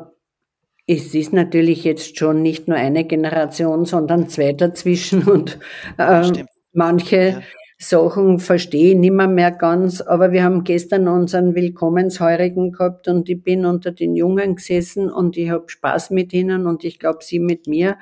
es 0.87 1.15
ist 1.15 1.33
natürlich 1.33 1.85
jetzt 1.85 2.17
schon 2.17 2.43
nicht 2.43 2.69
nur 2.69 2.77
eine 2.77 3.05
Generation, 3.05 3.85
sondern 3.85 4.29
zwei 4.29 4.53
dazwischen 4.53 5.25
und 5.29 5.59
äh, 5.99 6.45
manche 6.73 7.17
ja. 7.17 7.43
Sachen 7.79 8.39
verstehe 8.39 8.93
ich 8.93 8.97
nicht 8.97 9.13
mehr, 9.13 9.51
ganz. 9.51 10.01
Aber 10.01 10.33
wir 10.33 10.43
haben 10.43 10.65
gestern 10.65 11.09
unseren 11.09 11.55
Willkommensheurigen 11.55 12.73
gehabt 12.73 13.07
und 13.09 13.29
ich 13.29 13.43
bin 13.43 13.67
unter 13.67 13.93
den 13.93 14.17
Jungen 14.17 14.57
gesessen 14.57 15.11
und 15.11 15.37
ich 15.37 15.51
habe 15.51 15.69
Spaß 15.69 16.11
mit 16.11 16.33
ihnen 16.33 16.67
und 16.67 16.85
ich 16.85 16.99
glaube, 16.99 17.19
sie 17.23 17.39
mit 17.39 17.67
mir. 17.67 17.99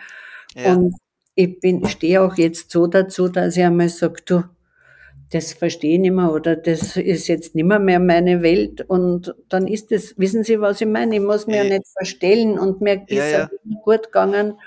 Ja. 0.55 0.75
Und 0.75 0.95
ich 1.35 1.59
bin, 1.59 1.85
stehe 1.87 2.23
auch 2.23 2.37
jetzt 2.37 2.71
so 2.71 2.87
dazu, 2.87 3.29
dass 3.29 3.57
ich 3.57 3.65
einmal 3.65 3.89
sage, 3.89 4.23
du, 4.25 4.45
das 5.33 5.53
verstehe 5.53 5.95
ich 5.95 6.01
nicht 6.01 6.13
mehr 6.13 6.33
oder 6.33 6.55
das 6.55 6.97
ist 6.97 7.27
jetzt 7.27 7.57
nicht 7.57 7.65
mehr, 7.65 7.81
mehr 7.81 7.99
meine 7.99 8.43
Welt 8.43 8.83
und 8.83 9.35
dann 9.49 9.67
ist 9.67 9.91
es, 9.91 10.17
wissen 10.17 10.45
Sie, 10.45 10.61
was 10.61 10.81
ich 10.81 10.87
meine? 10.87 11.17
Ich 11.17 11.21
muss 11.21 11.49
mir 11.49 11.65
ja 11.65 11.65
nicht 11.65 11.89
verstellen 11.89 12.57
und 12.59 12.81
mir 12.81 13.03
ist 13.09 13.17
ja, 13.17 13.39
ja. 13.41 13.51
gut 13.83 14.05
gegangen 14.05 14.61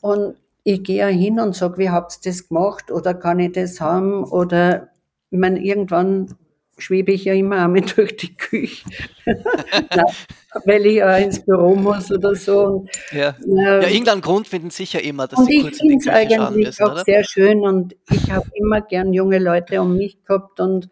und 0.00 0.36
ich 0.64 0.82
gehe 0.84 0.98
ja 0.98 1.06
hin 1.08 1.40
und 1.40 1.54
sage, 1.54 1.78
wie 1.78 1.90
habt 1.90 2.12
ihr 2.12 2.30
das 2.30 2.48
gemacht 2.48 2.90
oder 2.90 3.14
kann 3.14 3.38
ich 3.40 3.52
das 3.52 3.80
haben 3.80 4.24
oder 4.24 4.88
ich 5.30 5.38
meine, 5.38 5.60
irgendwann 5.60 6.34
schwebe 6.78 7.12
ich 7.12 7.24
ja 7.24 7.34
immer 7.34 7.64
einmal 7.64 7.80
durch 7.96 8.16
die 8.16 8.36
Küche, 8.36 8.84
weil 10.64 10.86
ich 10.86 10.96
ja 10.96 11.16
ins 11.16 11.44
Büro 11.44 11.74
muss 11.74 12.10
oder 12.10 12.34
so. 12.34 12.86
ja. 13.12 13.34
Ja, 13.46 13.80
irgendeinen 13.80 14.20
Grund 14.20 14.48
finden 14.48 14.70
sicher 14.70 15.02
immer, 15.02 15.26
dass 15.26 15.38
und 15.38 15.46
sie 15.46 15.60
kurz 15.60 15.80
in 15.80 15.88
die 15.88 15.96
Küche 15.98 16.12
eigentlich 16.12 16.36
schauen 16.38 16.56
müssen, 16.56 16.82
auch 16.84 16.92
oder? 16.92 17.04
sehr 17.04 17.24
schön 17.24 17.60
und 17.60 17.96
ich 18.10 18.30
habe 18.30 18.46
immer 18.54 18.80
gern 18.80 19.12
junge 19.12 19.38
Leute 19.38 19.80
um 19.80 19.96
mich 19.96 20.22
gehabt 20.24 20.60
und 20.60 20.88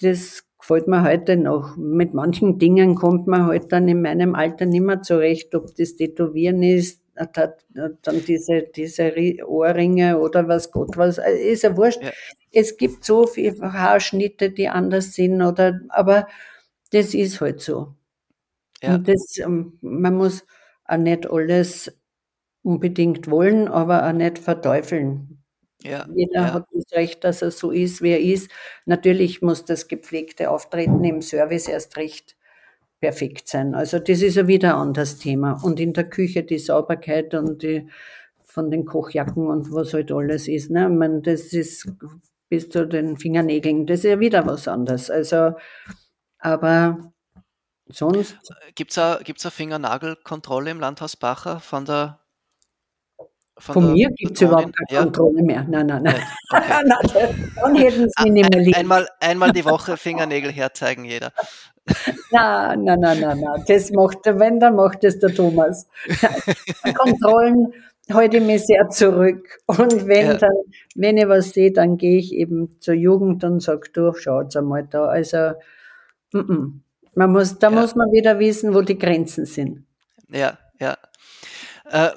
das 0.00 0.44
gefällt 0.58 0.88
mir 0.88 1.02
heute 1.02 1.36
noch. 1.36 1.76
Mit 1.76 2.14
manchen 2.14 2.58
Dingen 2.58 2.94
kommt 2.94 3.26
man 3.26 3.46
halt 3.46 3.72
dann 3.72 3.88
in 3.88 4.02
meinem 4.02 4.34
Alter 4.34 4.66
nicht 4.66 4.82
mehr 4.82 5.02
zurecht, 5.02 5.54
ob 5.54 5.74
das 5.74 5.96
Tätowieren 5.96 6.62
ist, 6.62 6.99
dann 7.26 8.24
diese, 8.26 8.62
diese 8.62 9.12
Ohrringe 9.46 10.18
oder 10.18 10.48
was 10.48 10.70
Gott 10.70 10.96
was, 10.96 11.18
ist 11.18 11.62
ja 11.62 11.76
wurscht. 11.76 12.02
Ja 12.02 12.10
es 12.52 12.76
gibt 12.76 13.04
so 13.04 13.26
viele 13.26 13.72
Haarschnitte, 13.72 14.50
die 14.50 14.68
anders 14.68 15.12
sind, 15.12 15.40
oder, 15.42 15.80
aber 15.88 16.28
das 16.90 17.14
ist 17.14 17.40
halt 17.40 17.60
so. 17.60 17.94
Ja. 18.82 18.96
Und 18.96 19.08
das, 19.08 19.38
ähm, 19.38 19.78
man 19.80 20.16
muss 20.16 20.44
auch 20.84 20.96
nicht 20.96 21.30
alles 21.30 21.92
unbedingt 22.62 23.30
wollen, 23.30 23.68
aber 23.68 24.06
auch 24.06 24.12
nicht 24.12 24.38
verteufeln. 24.38 25.42
Ja, 25.82 26.06
Jeder 26.14 26.40
ja. 26.40 26.52
hat 26.54 26.66
das 26.72 26.92
Recht, 26.92 27.24
dass 27.24 27.40
er 27.40 27.50
so 27.50 27.70
ist, 27.70 28.02
wie 28.02 28.10
er 28.10 28.20
ist. 28.20 28.50
Natürlich 28.84 29.40
muss 29.40 29.64
das 29.64 29.88
gepflegte 29.88 30.50
Auftreten 30.50 31.02
im 31.04 31.22
Service 31.22 31.68
erst 31.68 31.96
recht 31.96 32.36
perfekt 33.00 33.48
sein. 33.48 33.74
Also 33.74 33.98
das 33.98 34.22
ist 34.22 34.36
ja 34.36 34.46
wieder 34.46 34.74
ein 34.74 34.80
anderes 34.80 35.18
Thema. 35.18 35.58
Und 35.62 35.80
in 35.80 35.92
der 35.92 36.08
Küche 36.08 36.42
die 36.42 36.58
Sauberkeit 36.58 37.34
und 37.34 37.62
die 37.62 37.88
von 38.44 38.70
den 38.70 38.84
Kochjacken 38.84 39.46
und 39.46 39.72
was 39.72 39.94
halt 39.94 40.12
alles 40.12 40.48
ist. 40.48 40.70
Ne? 40.70 40.88
Ich 40.90 40.98
meine, 40.98 41.22
das 41.22 41.52
ist 41.52 41.88
bis 42.48 42.68
zu 42.68 42.86
den 42.86 43.16
Fingernägeln. 43.16 43.86
Das 43.86 44.00
ist 44.00 44.10
ja 44.10 44.20
wieder 44.20 44.46
was 44.46 44.68
anderes. 44.68 45.08
Also, 45.10 45.52
aber 46.38 47.12
sonst. 47.86 48.36
Gibt 48.74 48.90
es 48.90 48.98
eine, 48.98 49.22
gibt's 49.22 49.44
eine 49.44 49.52
Fingernagelkontrolle 49.52 50.70
im 50.70 50.80
Landhaus 50.80 51.16
Bacher 51.16 51.60
von 51.60 51.84
der 51.84 52.20
von, 53.60 53.74
von 53.74 53.92
mir 53.92 54.10
gibt 54.12 54.36
es 54.36 54.40
überhaupt 54.40 54.74
keine 54.74 54.86
ja. 54.90 55.02
Kontrolle 55.02 55.42
mehr. 55.42 55.66
Nein, 55.68 55.86
nein, 55.86 56.02
nein. 56.02 56.22
Okay. 56.50 56.82
nein 56.86 57.52
dann 57.56 57.74
hätten 57.76 58.08
sie 58.08 58.24
mich 58.24 58.32
nicht 58.32 58.50
mehr 58.50 58.62
lieb. 58.62 58.76
Einmal, 58.76 59.06
einmal 59.20 59.52
die 59.52 59.66
Woche 59.66 59.98
Fingernägel 59.98 60.50
herzeigen, 60.50 61.04
jeder. 61.04 61.30
Nein, 62.30 62.84
nein, 62.84 63.00
nein, 63.00 63.20
nein, 63.20 63.40
nein. 63.40 63.64
Das 63.66 63.90
macht, 63.90 64.18
wenn, 64.24 64.60
dann 64.60 64.76
macht 64.76 65.02
das 65.04 65.18
der 65.18 65.34
Thomas. 65.34 65.88
Kontrollen 66.96 67.72
halte 68.12 68.38
ich 68.38 68.42
mich 68.42 68.66
sehr 68.66 68.88
zurück. 68.88 69.58
Und 69.66 70.06
wenn 70.06 70.26
ja. 70.26 70.34
dann, 70.34 70.56
wenn 70.94 71.16
ich 71.16 71.28
was 71.28 71.50
sehe, 71.50 71.72
dann 71.72 71.96
gehe 71.96 72.18
ich 72.18 72.32
eben 72.32 72.80
zur 72.80 72.94
Jugend 72.94 73.44
und 73.44 73.60
sage, 73.60 73.90
du, 73.92 74.12
schaut's 74.14 74.56
einmal 74.56 74.86
da. 74.86 75.06
Also, 75.06 75.54
m 76.32 76.40
-m. 76.40 76.72
man 77.14 77.32
muss, 77.32 77.58
da 77.58 77.70
ja. 77.70 77.80
muss 77.80 77.94
man 77.94 78.10
wieder 78.12 78.38
wissen, 78.38 78.74
wo 78.74 78.82
die 78.82 78.98
Grenzen 78.98 79.46
sind. 79.46 79.84
Ja, 80.28 80.58
ja. 80.78 80.96
Äh, 81.88 82.10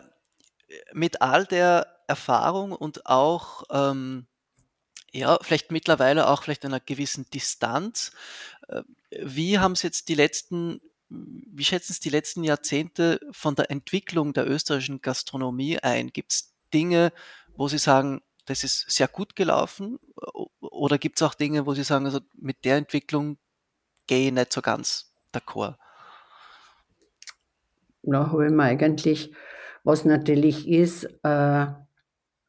mit 0.93 1.22
all 1.22 1.45
der 1.45 1.88
Erfahrung 2.07 2.72
und 2.72 3.05
auch, 3.05 3.64
ähm, 3.72 4.26
ja, 5.11 5.38
vielleicht 5.41 5.72
mittlerweile 5.72 6.28
auch 6.28 6.43
vielleicht 6.43 6.66
einer 6.66 6.80
gewissen 6.80 7.26
Distanz, 7.34 8.11
äh, 8.68 8.82
wie 9.22 9.59
haben 9.59 9.74
es 9.74 9.82
jetzt 9.82 10.09
die 10.09 10.16
letzten 10.16 10.80
wie 11.09 11.64
schätzen 11.64 11.93
Sie 11.93 11.99
die 12.01 12.09
letzten 12.09 12.43
Jahrzehnte 12.43 13.20
von 13.32 13.55
der 13.55 13.70
Entwicklung 13.70 14.34
der 14.34 14.49
österreichischen 14.49 15.01
Gastronomie 15.01 15.78
ein? 15.80 16.09
Gibt 16.09 16.32
es 16.32 16.53
Dinge, 16.74 17.11
wo 17.55 17.68
Sie 17.68 17.78
sagen, 17.78 18.22
das 18.45 18.64
ist 18.64 18.89
sehr 18.89 19.07
gut 19.07 19.36
gelaufen? 19.36 19.99
Oder 20.59 20.97
gibt 20.97 21.20
es 21.20 21.28
auch 21.28 21.36
Dinge, 21.36 21.66
wo 21.66 21.74
Sie 21.74 21.84
sagen, 21.84 22.05
also 22.05 22.20
mit 22.36 22.66
der 22.66 22.78
Entwicklung 22.78 23.38
gehe 24.07 24.28
ich 24.28 24.34
nicht 24.34 24.53
so 24.53 24.61
ganz 24.61 25.14
d'accord? 25.34 25.76
Na, 28.01 28.32
habe 28.32 28.47
ich 28.47 28.51
mir 28.51 28.64
eigentlich, 28.64 29.34
was 29.84 30.03
natürlich 30.03 30.68
ist, 30.68 31.05
äh, 31.24 31.68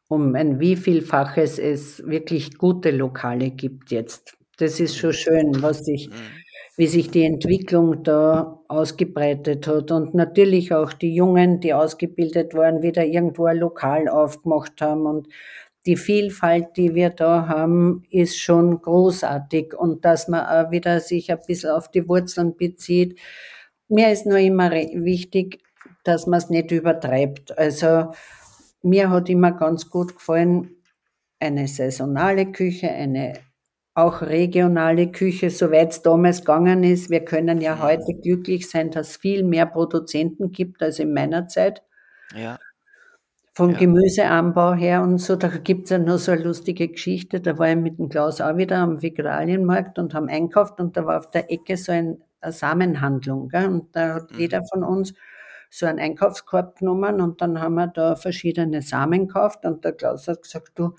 um 0.08 0.34
ein 0.34 0.58
wievielfaches 0.58 1.58
es 1.58 2.04
wirklich 2.06 2.58
gute 2.58 2.90
Lokale 2.90 3.50
gibt 3.50 3.90
jetzt. 3.90 4.36
Das 4.56 4.80
ist 4.80 4.96
schon 4.96 5.10
mhm. 5.10 5.14
schön, 5.14 5.62
was 5.62 5.84
sich 5.84 6.08
mhm 6.08 6.43
wie 6.77 6.87
sich 6.87 7.11
die 7.11 7.25
Entwicklung 7.25 8.03
da 8.03 8.61
ausgebreitet 8.68 9.66
hat 9.66 9.93
und 9.93 10.14
natürlich 10.14 10.75
auch 10.75 10.93
die 10.93 11.14
Jungen, 11.14 11.61
die 11.61 11.72
ausgebildet 11.72 12.55
waren, 12.55 12.83
wieder 12.83 13.05
irgendwo 13.05 13.47
ein 13.47 13.59
Lokal 13.59 14.09
aufgemacht 14.09 14.81
haben 14.81 15.07
und 15.07 15.29
die 15.87 15.97
Vielfalt, 15.97 16.77
die 16.77 16.95
wir 16.95 17.11
da 17.11 17.47
haben, 17.47 18.05
ist 18.11 18.39
schon 18.41 18.81
großartig 18.81 19.75
und 19.75 20.05
dass 20.05 20.29
man 20.29 20.47
auch 20.47 20.70
wieder 20.70 21.01
sich 21.01 21.31
ein 21.31 21.39
bisschen 21.47 21.70
auf 21.70 21.91
die 21.91 22.09
Wurzeln 22.09 22.57
bezieht. 22.57 23.20
Mir 23.89 24.11
ist 24.11 24.27
nur 24.27 24.39
immer 24.39 24.70
wichtig, 24.70 25.61
dass 26.03 26.27
man 26.27 26.39
es 26.39 26.49
nicht 26.49 26.70
übertreibt. 26.70 27.57
Also 27.59 28.12
mir 28.83 29.11
hat 29.11 29.29
immer 29.29 29.53
ganz 29.53 29.91
gut 29.91 30.14
gefallen, 30.14 30.70
eine 31.39 31.68
saisonale 31.68 32.51
Küche, 32.51 32.91
eine 32.91 33.35
auch 33.95 34.22
regionale 34.22 35.11
Küche, 35.12 35.51
soweit 35.51 35.92
es 35.92 36.03
damals 36.03 36.40
gegangen 36.40 36.82
ist. 36.82 37.11
Wir 37.11 37.24
können 37.24 37.61
ja 37.61 37.76
mhm. 37.76 37.82
heute 37.82 38.14
glücklich 38.14 38.68
sein, 38.68 38.90
dass 38.90 39.11
es 39.11 39.16
viel 39.16 39.45
mehr 39.45 39.66
Produzenten 39.66 40.51
gibt 40.51 40.82
als 40.82 40.99
in 40.99 41.14
meiner 41.14 41.47
Zeit. 41.47 41.82
Ja. 42.34 42.59
vom 43.57 43.70
ja. 43.70 43.78
Gemüseanbau 43.78 44.74
her 44.74 45.03
und 45.03 45.18
so. 45.18 45.36
Da 45.36 45.47
gibt 45.47 45.84
es 45.84 45.90
ja 45.90 45.99
noch 45.99 46.18
so 46.18 46.32
eine 46.32 46.42
lustige 46.42 46.88
Geschichte. 46.88 47.40
Da 47.40 47.57
war 47.57 47.68
ich 47.68 47.76
mit 47.76 47.99
dem 48.01 48.09
Klaus 48.09 48.40
auch 48.40 48.57
wieder 48.57 48.78
am 48.78 49.01
Vegetarienmarkt 49.01 50.01
und 50.01 50.12
haben 50.14 50.28
einkauft 50.28 50.80
und 50.80 50.97
da 50.97 51.07
war 51.07 51.18
auf 51.18 51.30
der 51.30 51.53
Ecke 51.53 51.76
so 51.76 51.92
ein, 51.92 52.20
eine 52.40 52.53
Samenhandlung. 52.53 53.49
Gell? 53.49 53.68
Und 53.68 53.95
da 53.95 54.14
hat 54.14 54.32
mhm. 54.32 54.38
jeder 54.40 54.62
von 54.64 54.82
uns 54.82 55.14
so 55.70 55.86
einen 55.86 56.01
Einkaufskorb 56.01 56.78
genommen 56.78 57.20
und 57.20 57.40
dann 57.40 57.61
haben 57.61 57.74
wir 57.74 57.86
da 57.88 58.16
verschiedene 58.16 58.82
Samen 58.82 59.28
gekauft 59.28 59.64
und 59.64 59.84
der 59.84 59.92
Klaus 59.92 60.26
hat 60.26 60.42
gesagt, 60.42 60.72
du, 60.76 60.97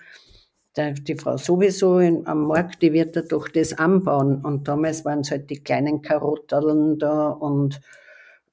der, 0.76 0.94
die 0.94 1.16
Frau 1.16 1.38
sowieso 1.38 2.00
in, 2.00 2.28
am 2.28 2.48
Markt, 2.48 2.82
die 2.82 2.94
wird 2.94 3.16
da 3.16 3.22
doch 3.22 3.48
das 3.48 3.74
anbauen. 3.74 4.44
Und 4.44 4.68
damals 4.68 5.06
waren 5.06 5.22
es 5.22 5.32
halt 5.32 5.50
die 5.50 5.64
kleinen 5.64 6.02
Karotteln 6.02 7.00
da 7.00 7.30
und 7.30 7.82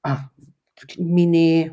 ah, 0.03 0.29
Mini 0.97 1.71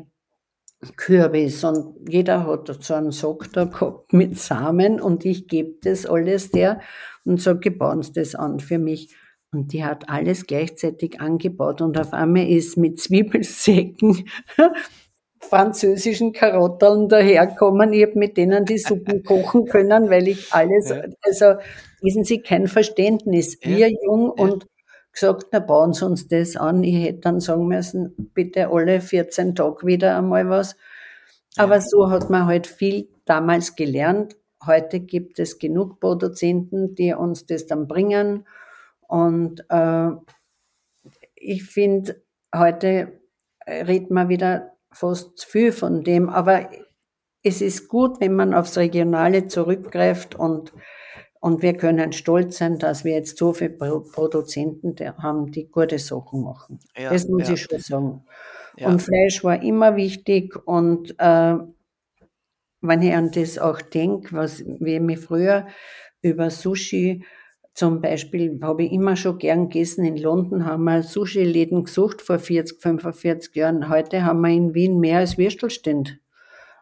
Kürbis 0.95 1.63
und 1.63 2.09
jeder 2.09 2.45
hat 2.47 2.75
so 2.83 2.93
einen 2.95 3.11
Sack 3.11 3.51
da 3.53 3.65
gehabt 3.65 4.13
mit 4.13 4.37
Samen 4.39 4.99
und 4.99 5.25
ich 5.25 5.47
gebe 5.47 5.75
das 5.81 6.05
alles 6.05 6.51
der 6.51 6.81
und 7.23 7.39
sage, 7.39 7.71
bauen 7.71 8.01
Sie 8.01 8.13
das 8.13 8.35
an 8.35 8.59
für 8.59 8.79
mich. 8.79 9.15
Und 9.53 9.73
die 9.73 9.83
hat 9.83 10.07
alles 10.07 10.47
gleichzeitig 10.47 11.19
angebaut 11.19 11.81
und 11.81 11.99
auf 11.99 12.13
einmal 12.13 12.47
ist 12.47 12.77
mit 12.77 12.99
Zwiebelsäcken 12.99 14.25
französischen 15.51 16.31
Karotteln 16.31 17.09
daherkommen. 17.09 17.91
Ich 17.91 18.03
habe 18.03 18.17
mit 18.17 18.37
denen 18.37 18.63
die 18.63 18.77
Suppen 18.77 19.21
kochen 19.25 19.65
können, 19.65 20.09
weil 20.09 20.29
ich 20.29 20.53
alles, 20.53 20.89
ja. 20.89 21.01
also 21.23 21.59
wissen 22.01 22.23
Sie, 22.23 22.41
kein 22.41 22.67
Verständnis. 22.67 23.59
Wir 23.61 23.89
ja. 23.89 23.97
jung 24.05 24.33
ja. 24.37 24.43
und 24.43 24.65
gesagt, 25.11 25.47
na 25.51 25.59
bauen 25.59 25.91
Sie 25.91 26.05
uns 26.05 26.29
das 26.29 26.55
an. 26.55 26.85
Ich 26.85 27.03
hätte 27.03 27.19
dann 27.19 27.41
sagen 27.41 27.67
müssen, 27.67 28.31
bitte 28.33 28.69
alle 28.69 29.01
14 29.01 29.53
Tage 29.53 29.85
wieder 29.85 30.17
einmal 30.17 30.49
was. 30.49 30.77
Aber 31.57 31.81
so 31.81 32.09
hat 32.09 32.29
man 32.29 32.45
halt 32.45 32.65
viel 32.65 33.09
damals 33.25 33.75
gelernt. 33.75 34.37
Heute 34.65 35.01
gibt 35.01 35.37
es 35.37 35.59
genug 35.59 35.99
Produzenten, 35.99 36.95
die 36.95 37.13
uns 37.13 37.45
das 37.45 37.65
dann 37.65 37.89
bringen. 37.89 38.47
Und 39.01 39.65
äh, 39.67 40.11
ich 41.35 41.65
finde, 41.65 42.23
heute 42.55 43.19
redet 43.67 44.11
man 44.11 44.29
wieder 44.29 44.71
fast 44.91 45.37
zu 45.37 45.47
viel 45.47 45.71
von 45.71 46.03
dem. 46.03 46.29
Aber 46.29 46.69
es 47.43 47.61
ist 47.61 47.87
gut, 47.87 48.19
wenn 48.19 48.35
man 48.35 48.53
aufs 48.53 48.77
Regionale 48.77 49.47
zurückgreift 49.47 50.35
und 50.35 50.73
und 51.43 51.63
wir 51.63 51.73
können 51.73 52.13
stolz 52.13 52.59
sein, 52.59 52.77
dass 52.77 53.03
wir 53.03 53.13
jetzt 53.15 53.39
so 53.39 53.51
viele 53.51 53.71
Produzenten 53.71 54.95
haben, 55.17 55.51
die 55.51 55.67
gute 55.67 55.97
Sachen 55.97 56.43
machen. 56.43 56.77
Ja, 56.95 57.09
das 57.09 57.27
muss 57.27 57.47
ja. 57.47 57.55
ich 57.55 57.61
schon 57.63 57.79
sagen. 57.79 58.23
Ja. 58.77 58.87
Und 58.87 59.01
Fleisch 59.01 59.43
war 59.43 59.61
immer 59.63 59.95
wichtig. 59.95 60.55
Und 60.67 61.15
äh, 61.17 61.55
wenn 62.81 63.01
ich 63.01 63.13
an 63.15 63.31
das 63.31 63.57
auch 63.57 63.81
denke, 63.81 64.35
was 64.35 64.63
wie 64.65 64.95
ich 64.95 65.01
mich 65.01 65.19
früher 65.19 65.65
über 66.21 66.51
Sushi 66.51 67.25
zum 67.73 68.01
Beispiel 68.01 68.59
habe 68.61 68.83
ich 68.83 68.91
immer 68.91 69.15
schon 69.15 69.37
gern 69.37 69.69
gegessen. 69.69 70.05
In 70.05 70.17
London 70.17 70.65
haben 70.65 70.83
wir 70.83 71.03
Sushi-Läden 71.03 71.85
gesucht 71.85 72.21
vor 72.21 72.39
40, 72.39 72.81
45 72.81 73.55
Jahren. 73.55 73.89
Heute 73.89 74.25
haben 74.25 74.41
wir 74.41 74.49
in 74.49 74.73
Wien 74.73 74.99
mehr 74.99 75.19
als 75.19 75.37
Würstelstände. 75.37 76.19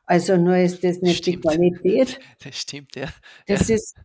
Also 0.06 0.38
nur 0.38 0.58
ist 0.58 0.84
das 0.84 1.02
nicht 1.02 1.18
stimmt. 1.18 1.38
die 1.38 1.42
Qualität. 1.42 2.20
Das 2.44 2.58
stimmt, 2.58 2.96
ja. 2.96 3.08
Das 3.46 3.68
ja. 3.68 3.76
ist 3.76 3.96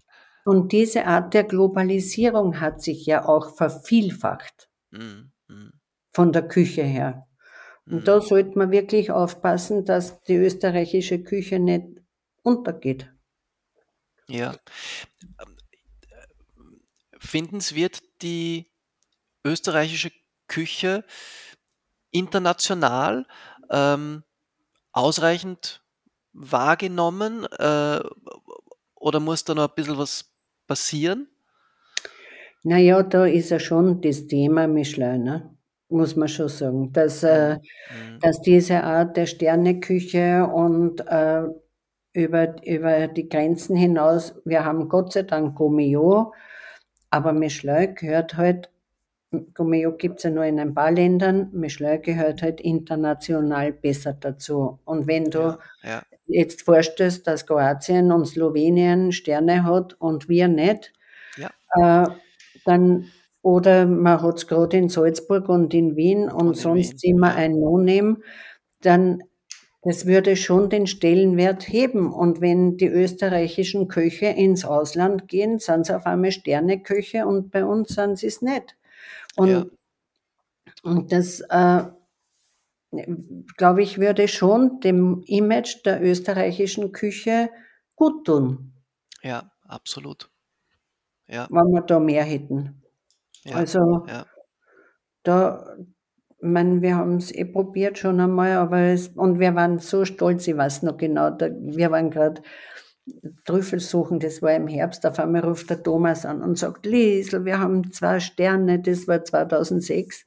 und 0.45 0.72
diese 0.72 1.07
Art 1.07 1.32
der 1.32 1.45
Globalisierung 1.45 2.61
hat 2.61 2.82
sich 2.82 3.07
ja 3.07 3.26
auch 3.26 3.57
vervielfacht 3.57 4.68
mhm. 4.91 5.32
mhm. 5.49 5.72
von 6.12 6.32
der 6.32 6.47
Küche 6.47 6.82
her. 6.82 7.26
Und 7.87 8.01
mhm. 8.01 8.05
da 8.05 8.20
sollte 8.20 8.59
man 8.59 8.70
wirklich 8.70 9.11
aufpassen, 9.11 9.85
dass 9.85 10.20
die 10.22 10.37
österreichische 10.37 11.22
Küche 11.22 11.59
nicht 11.59 11.87
untergeht. 12.43 13.11
Ja. 14.28 14.55
Finden 17.25 17.61
Sie, 17.61 17.77
wird 17.77 18.03
die 18.22 18.70
österreichische 19.45 20.12
Küche 20.49 21.05
international 22.11 23.27
ähm, 23.70 24.22
ausreichend 24.93 25.83
wahrgenommen 26.33 27.47
äh, 27.59 28.01
oder 28.95 29.20
muss 29.20 29.45
da 29.45 29.55
noch 29.55 29.68
ein 29.68 29.75
bisschen 29.75 29.99
was 29.99 30.33
passieren? 30.66 31.29
Naja, 32.62 33.03
da 33.03 33.27
ist 33.27 33.51
ja 33.51 33.59
schon 33.59 34.01
das 34.01 34.27
Thema 34.27 34.66
Michelin, 34.66 35.25
ne? 35.25 35.55
muss 35.89 36.16
man 36.16 36.29
schon 36.29 36.49
sagen, 36.49 36.93
dass, 36.93 37.22
äh, 37.22 37.57
mhm. 37.57 38.20
dass 38.20 38.41
diese 38.41 38.83
Art 38.83 39.16
der 39.16 39.27
Sterneküche 39.27 40.47
und 40.47 41.01
äh, 41.07 41.45
über, 42.12 42.57
über 42.64 43.09
die 43.09 43.29
Grenzen 43.29 43.77
hinaus, 43.77 44.35
wir 44.45 44.64
haben 44.64 44.89
Gott 44.89 45.12
sei 45.12 45.22
Dank 45.22 45.57
Gomeo, 45.57 46.33
aber 47.15 47.33
Michelin 47.33 47.95
gehört 47.95 48.37
halt, 48.37 48.71
Gomeo 49.55 49.93
gibt 49.97 50.19
es 50.19 50.25
ja 50.25 50.31
nur 50.31 50.45
in 50.45 50.59
ein 50.59 50.75
paar 50.75 50.91
Ländern, 50.91 51.49
Michelin 51.53 52.03
gehört 52.03 52.43
halt 52.43 52.61
international 52.61 53.73
besser 53.73 54.15
dazu. 54.15 54.81
Und 54.85 55.07
wenn 55.07 55.31
du 55.31 55.39
ja, 55.39 55.59
ja. 55.85 56.03
jetzt 56.27 56.62
vorstellst, 56.62 57.29
dass 57.29 57.47
Kroatien 57.47 58.11
und 58.11 58.27
Slowenien 58.27 59.12
Sterne 59.12 59.62
hat 59.62 59.95
und 60.01 60.29
wir 60.29 60.49
nicht, 60.49 60.93
ja. 61.37 61.51
äh, 62.05 62.11
dann 62.65 63.07
oder 63.43 63.87
man 63.87 64.21
hat 64.21 64.39
es 64.39 64.49
gerade 64.49 64.77
in 64.77 64.89
Salzburg 64.89 65.49
und 65.49 65.73
in 65.73 65.95
Wien 65.95 66.25
und, 66.25 66.49
und 66.49 66.57
sonst 66.57 67.05
Wien. 67.05 67.17
immer 67.19 67.37
ein 67.37 67.61
No-Name, 67.61 68.17
dann 68.81 69.23
das 69.85 70.07
würde 70.07 70.35
schon 70.35 70.70
den 70.70 70.87
Stellenwert 70.87 71.68
heben. 71.68 72.12
Und 72.12 72.41
wenn 72.41 72.78
die 72.78 72.89
österreichischen 72.89 73.87
Köche 73.87 74.26
ins 74.26 74.64
Ausland 74.64 75.28
gehen, 75.28 75.59
sind 75.59 75.87
sie 75.87 75.95
auf 75.95 76.07
einmal 76.07 76.32
Sterneköche 76.32 77.26
und 77.26 77.51
bei 77.51 77.64
uns 77.64 77.95
sind 77.95 78.18
sie 78.18 78.28
es 78.28 78.41
nicht. 78.41 78.76
Und, 79.37 79.49
ja. 79.49 79.66
und 80.82 81.12
das, 81.12 81.41
äh, 81.51 81.85
glaube 83.59 83.82
ich, 83.82 83.99
würde 83.99 84.26
schon 84.26 84.80
dem 84.80 85.22
Image 85.26 85.85
der 85.85 86.03
österreichischen 86.03 86.93
Küche 86.93 87.51
gut 87.95 88.24
tun. 88.26 88.72
Ja, 89.22 89.51
absolut. 89.66 90.30
Ja. 91.28 91.47
Wenn 91.51 91.72
wir 91.72 91.82
da 91.82 92.01
mehr 92.01 92.24
hätten. 92.24 92.82
Ja, 93.45 93.57
also 93.57 94.07
ja. 94.09 94.26
da, 95.24 95.76
meine, 96.45 96.82
wir 96.82 96.97
haben 96.97 97.16
es 97.16 97.34
eh 97.34 97.45
probiert 97.45 97.99
schon 97.99 98.20
einmal, 98.20 98.53
aber 98.53 98.78
es, 98.78 99.09
und 99.09 99.38
wir 99.40 99.55
waren 99.55 99.78
so 99.78 100.05
stolz, 100.05 100.47
ich 100.47 100.57
weiß 100.57 100.82
noch 100.82 100.97
genau, 100.97 101.30
da, 101.30 101.49
wir 101.51 101.90
waren 101.90 102.11
gerade 102.11 102.42
Trüffel 103.45 103.80
suchen, 103.80 104.18
das 104.18 104.40
war 104.40 104.55
im 104.55 104.66
Herbst, 104.66 105.05
auf 105.07 105.18
einmal 105.18 105.42
ruft 105.42 105.68
der 105.70 105.82
Thomas 105.82 106.24
an 106.24 106.42
und 106.42 106.59
sagt, 106.59 106.86
Liesel, 106.86 107.45
wir 107.45 107.59
haben 107.59 107.90
zwei 107.92 108.20
Sterne, 108.20 108.80
das 108.80 109.07
war 109.07 109.24
2006, 109.24 110.24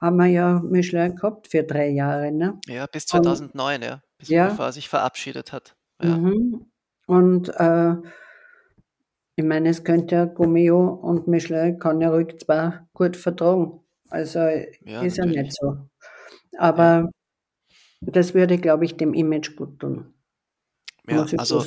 haben 0.00 0.16
wir 0.16 0.26
ja 0.26 0.60
Michelin 0.62 1.16
gehabt 1.16 1.48
für 1.48 1.64
drei 1.64 1.88
Jahre. 1.88 2.30
Ne? 2.30 2.60
Ja, 2.66 2.86
bis 2.86 3.06
2009, 3.06 3.76
und, 3.76 3.84
ja, 3.84 4.00
bis 4.18 4.28
ja. 4.28 4.48
bevor 4.48 4.66
er 4.66 4.72
sich 4.72 4.88
verabschiedet 4.88 5.52
hat. 5.52 5.74
Ja. 6.02 6.16
Mhm. 6.16 6.66
Und 7.06 7.48
äh, 7.56 7.94
ich 9.36 9.44
meine, 9.44 9.68
es 9.68 9.84
könnte 9.84 10.14
ja 10.14 10.24
Gummio 10.24 10.88
und 10.88 11.28
Michelin 11.28 11.78
kann 11.78 12.00
ja 12.00 12.10
ruhig 12.10 12.38
zwar 12.38 12.88
gut 12.94 13.16
vertragen. 13.16 13.80
Also 14.10 14.40
ja, 14.40 15.02
ist 15.02 15.16
ja 15.16 15.26
nicht 15.26 15.54
so. 15.54 15.78
Aber 16.58 17.10
ja. 17.64 17.72
das 18.00 18.34
würde, 18.34 18.58
glaube 18.58 18.84
ich, 18.84 18.96
dem 18.96 19.14
Image 19.14 19.56
gut 19.56 19.78
tun. 19.80 20.14
Ja, 21.08 21.26
also 21.38 21.64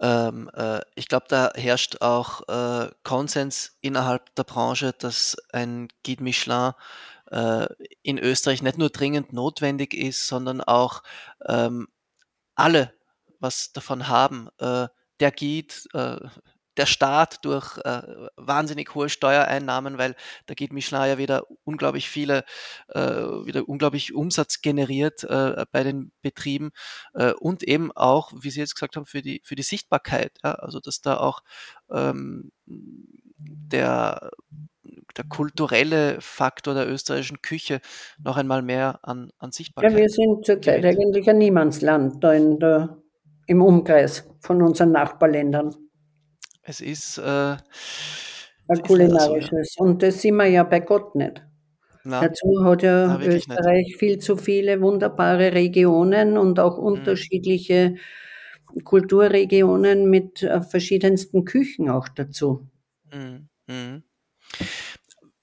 ähm, 0.00 0.50
äh, 0.54 0.80
ich 0.94 1.08
glaube, 1.08 1.26
da 1.28 1.52
herrscht 1.54 2.00
auch 2.00 2.48
äh, 2.48 2.90
Konsens 3.02 3.78
innerhalb 3.80 4.34
der 4.34 4.44
Branche, 4.44 4.92
dass 4.98 5.36
ein 5.52 5.88
Guide 6.04 6.22
Michelin 6.22 6.72
äh, 7.30 7.66
in 8.02 8.18
Österreich 8.18 8.62
nicht 8.62 8.78
nur 8.78 8.90
dringend 8.90 9.32
notwendig 9.32 9.94
ist, 9.94 10.26
sondern 10.26 10.60
auch 10.60 11.02
ähm, 11.46 11.88
alle 12.54 12.92
was 13.40 13.72
davon 13.72 14.08
haben. 14.08 14.48
Äh, 14.58 14.88
der 15.20 15.32
Guide, 15.32 15.74
äh, 15.92 16.28
der 16.76 16.86
Staat 16.86 17.44
durch 17.44 17.78
äh, 17.78 18.02
wahnsinnig 18.36 18.94
hohe 18.94 19.08
Steuereinnahmen, 19.08 19.98
weil 19.98 20.14
da 20.46 20.54
geht 20.54 20.72
Michelin 20.72 21.08
ja 21.08 21.18
wieder 21.18 21.44
unglaublich 21.64 22.08
viele, 22.08 22.44
äh, 22.88 23.00
wieder 23.00 23.68
unglaublich 23.68 24.14
Umsatz 24.14 24.60
generiert 24.60 25.24
äh, 25.24 25.64
bei 25.70 25.82
den 25.82 26.12
Betrieben 26.22 26.70
äh, 27.14 27.32
und 27.32 27.62
eben 27.62 27.92
auch, 27.92 28.32
wie 28.34 28.50
Sie 28.50 28.60
jetzt 28.60 28.74
gesagt 28.74 28.96
haben, 28.96 29.06
für 29.06 29.22
die, 29.22 29.40
für 29.44 29.54
die 29.54 29.62
Sichtbarkeit. 29.62 30.32
Ja? 30.42 30.54
Also 30.54 30.80
dass 30.80 31.00
da 31.00 31.18
auch 31.18 31.42
ähm, 31.90 32.50
der, 33.36 34.30
der 35.16 35.24
kulturelle 35.28 36.20
Faktor 36.20 36.74
der 36.74 36.88
österreichischen 36.88 37.42
Küche 37.42 37.80
noch 38.22 38.36
einmal 38.36 38.62
mehr 38.62 38.98
an, 39.02 39.30
an 39.38 39.52
Sichtbarkeit. 39.52 39.92
Ja, 39.92 39.98
wir 39.98 40.08
sind 40.08 40.44
zurzeit 40.44 40.84
eigentlich 40.84 41.28
ein 41.28 41.38
Niemandsland 41.38 42.22
da 42.22 42.32
in 42.32 42.58
der, 42.58 42.98
im 43.46 43.62
Umkreis 43.62 44.28
von 44.40 44.62
unseren 44.62 44.92
Nachbarländern. 44.92 45.74
Es 46.64 46.80
ist 46.80 47.18
äh, 47.18 47.56
ein 48.68 48.82
kulinarisches. 48.86 49.74
So, 49.74 49.84
ja. 49.84 49.90
Und 49.90 50.02
das 50.02 50.22
sind 50.22 50.36
wir 50.36 50.46
ja 50.46 50.62
bei 50.64 50.80
Gott 50.80 51.14
nicht. 51.14 51.42
Na, 52.04 52.20
Dazu 52.20 52.64
hat 52.64 52.82
ja 52.82 53.18
Österreich 53.18 53.86
nicht. 53.86 53.98
viel 53.98 54.18
zu 54.18 54.36
viele 54.36 54.80
wunderbare 54.80 55.52
Regionen 55.52 56.36
und 56.36 56.58
auch 56.58 56.78
mhm. 56.78 56.84
unterschiedliche 56.84 57.96
Kulturregionen 58.82 60.10
mit 60.10 60.42
äh, 60.42 60.60
verschiedensten 60.62 61.44
Küchen 61.44 61.88
auch 61.88 62.08
dazu. 62.08 62.66
Mhm. 63.12 63.48
Mhm. 63.66 64.02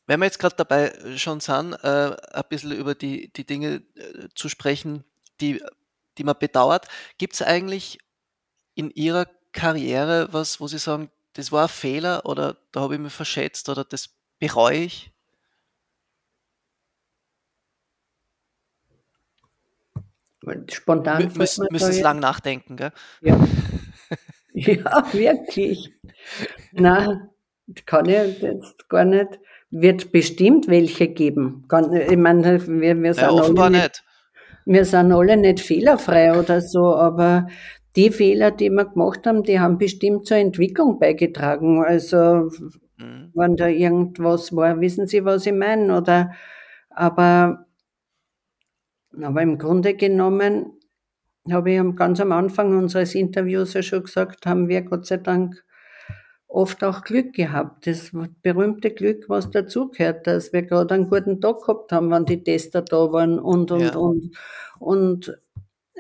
Wenn 0.08 0.20
wir 0.20 0.26
jetzt 0.26 0.40
gerade 0.40 0.56
dabei 0.56 0.92
schon 1.16 1.40
sind, 1.40 1.74
äh, 1.84 2.16
ein 2.32 2.44
bisschen 2.50 2.74
über 2.74 2.96
die, 2.96 3.32
die 3.34 3.46
Dinge 3.46 3.84
äh, 3.96 4.28
zu 4.36 4.50
sprechen, 4.50 5.04
die, 5.40 5.62
die 6.18 6.24
man 6.24 6.36
bedauert, 6.38 6.88
gibt 7.18 7.34
es 7.34 7.42
eigentlich 7.42 7.98
in 8.76 8.92
Ihrer 8.92 9.26
Karriere 9.52 10.30
was, 10.32 10.60
wo 10.60 10.68
Sie 10.68 10.78
sagen, 10.78 11.10
das 11.34 11.52
war 11.52 11.64
ein 11.64 11.70
Fehler 11.70 12.26
oder 12.26 12.58
da 12.72 12.82
habe 12.82 12.96
ich 12.96 13.00
mich 13.00 13.14
verschätzt 13.14 13.70
oder 13.70 13.84
das 13.84 14.10
bereue 14.40 14.78
ich? 14.78 15.12
Spontan. 20.72 21.24
Mü 21.24 21.30
müssen 21.38 21.68
müssen 21.72 22.02
lang 22.02 22.20
nachdenken, 22.20 22.76
gell? 22.76 22.92
Ja. 23.22 23.40
ja, 24.54 25.14
wirklich. 25.14 25.94
Na, 26.72 27.30
kann 27.86 28.06
ich 28.10 28.42
jetzt 28.42 28.90
gar 28.90 29.06
nicht. 29.06 29.40
Wird 29.70 30.12
bestimmt 30.12 30.68
welche 30.68 31.08
geben. 31.08 31.66
ich 32.10 32.18
meine, 32.18 32.68
wir, 32.68 33.02
wir 33.02 33.14
sind 33.14 33.24
ja, 33.24 33.32
offenbar 33.32 33.66
alle 33.68 33.78
nicht, 33.78 33.84
nicht. 33.84 34.04
Wir 34.66 34.86
sind 34.86 35.12
alle 35.14 35.38
nicht 35.38 35.62
fehlerfrei 35.62 36.38
oder 36.38 36.60
so, 36.60 36.94
aber 36.96 37.48
die 37.96 38.10
Fehler, 38.10 38.52
die 38.52 38.70
wir 38.70 38.86
gemacht 38.86 39.26
haben, 39.28 39.44
die 39.44 39.60
haben 39.60 39.78
bestimmt 39.78 40.26
zur 40.26 40.38
Entwicklung 40.38 41.00
beigetragen. 41.00 41.84
Also, 41.84 42.50
mhm. 42.98 43.32
wenn 43.34 43.56
da 43.56 43.68
irgendwas 43.68 44.56
war, 44.56 44.80
wissen 44.80 45.08
Sie, 45.08 45.26
was 45.26 45.46
ich 45.46 45.54
meine? 45.54 45.98
Oder, 45.98 46.32
aber, 46.90 47.66
aber 49.22 49.42
im 49.42 49.58
Grunde 49.58 49.96
genommen 49.96 50.74
habe 51.50 51.72
ich 51.72 51.96
ganz 51.96 52.20
am 52.20 52.32
Anfang 52.32 52.78
unseres 52.78 53.16
Interviews 53.16 53.74
ja 53.74 53.82
schon 53.82 54.04
gesagt, 54.04 54.46
haben 54.46 54.68
wir 54.70 54.84
Gott 54.84 55.06
sei 55.06 55.18
Dank 55.18 55.64
oft 56.48 56.84
auch 56.84 57.04
Glück 57.04 57.34
gehabt. 57.34 57.88
Das 57.88 58.12
berühmte 58.42 58.92
Glück, 58.92 59.30
was 59.30 59.50
dazugehört, 59.50 60.28
dass 60.28 60.54
wir 60.54 60.64
gerade 60.64 60.94
einen 60.94 61.10
guten 61.10 61.42
Tag 61.42 61.62
gehabt 61.62 61.92
haben, 61.92 62.12
wenn 62.12 62.26
die 62.26 62.44
Tester 62.44 62.82
da 62.82 63.12
waren 63.12 63.40
und, 63.40 63.72
und, 63.72 63.82
ja. 63.82 63.96
und. 63.96 64.38
Und 64.80 65.41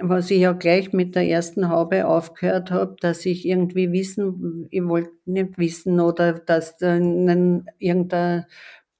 was 0.01 0.31
ich 0.31 0.39
ja 0.39 0.53
gleich 0.53 0.93
mit 0.93 1.15
der 1.15 1.27
ersten 1.27 1.69
Haube 1.69 2.07
aufgehört 2.07 2.71
habe, 2.71 2.95
dass 2.99 3.25
ich 3.25 3.45
irgendwie 3.45 3.91
wissen, 3.91 4.67
ich 4.71 4.83
wollte 4.83 5.11
nicht 5.25 5.57
wissen 5.57 5.99
oder 5.99 6.33
dass 6.33 6.77
da 6.77 6.95
irgendein 6.95 8.45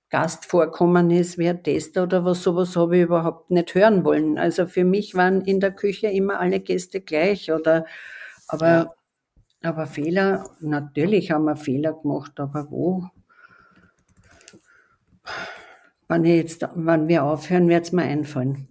Gast 0.10 0.45
vorkommen 0.45 1.10
ist, 1.10 1.38
wer 1.38 1.62
Tester 1.64 2.04
oder 2.04 2.26
was, 2.26 2.43
sowas 2.43 2.76
habe 2.76 2.97
ich 2.97 3.04
überhaupt 3.04 3.49
nicht 3.49 3.74
hören 3.74 4.04
wollen. 4.04 4.38
Also 4.38 4.68
für 4.68 4.84
mich 4.84 5.16
waren 5.16 5.41
in 5.41 5.60
der 5.60 5.72
Küche 5.72 6.08
immer 6.08 6.39
alle 6.39 6.60
Gäste 6.60 6.99
gleich 7.02 7.52
oder, 7.52 7.86
aber, 8.47 8.68
ja. 8.68 8.93
aber 9.64 9.88
Fehler, 9.88 10.49
natürlich 10.60 11.32
haben 11.32 11.45
wir 11.45 11.56
Fehler 11.56 11.93
gemacht, 11.93 12.39
aber 12.39 12.70
wo? 12.70 13.06
Wenn, 16.10 16.26
ich 16.26 16.36
jetzt, 16.36 16.68
wenn 16.76 17.08
wir 17.08 17.24
aufhören, 17.24 17.70
wird 17.70 17.86
es 17.86 17.91
mir 17.93 18.04
einfallen. 18.04 18.68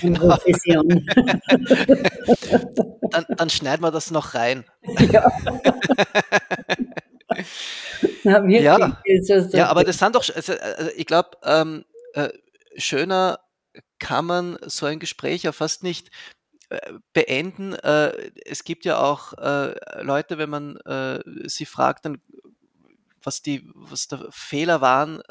Genau. 0.00 0.36
dann, 3.10 3.24
dann 3.36 3.50
schneiden 3.50 3.82
wir 3.82 3.90
das 3.90 4.10
noch 4.10 4.34
rein. 4.34 4.64
Ja. 5.12 5.30
Na, 8.22 8.46
ja. 8.46 8.98
ja, 9.52 9.68
aber 9.68 9.84
das 9.84 9.98
sind 9.98 10.14
doch, 10.14 10.24
also, 10.34 10.52
also 10.54 10.90
ich 10.96 11.06
glaube, 11.06 11.30
ähm, 11.42 11.84
äh, 12.14 12.28
schöner 12.76 13.40
kann 13.98 14.24
man 14.26 14.58
so 14.66 14.86
ein 14.86 14.98
Gespräch 14.98 15.42
ja 15.42 15.52
fast 15.52 15.82
nicht 15.82 16.10
äh, 16.68 16.92
beenden. 17.12 17.74
Äh, 17.74 18.30
es 18.44 18.64
gibt 18.64 18.84
ja 18.84 18.98
auch 18.98 19.32
äh, 19.34 19.74
Leute, 20.02 20.38
wenn 20.38 20.50
man 20.50 20.78
sie 21.46 21.66
fragt, 21.66 22.04
dann 22.04 22.20
was 23.22 23.42
die, 23.42 23.70
was 23.74 24.06
der 24.08 24.26
Fehler 24.30 24.82
waren, 24.82 25.22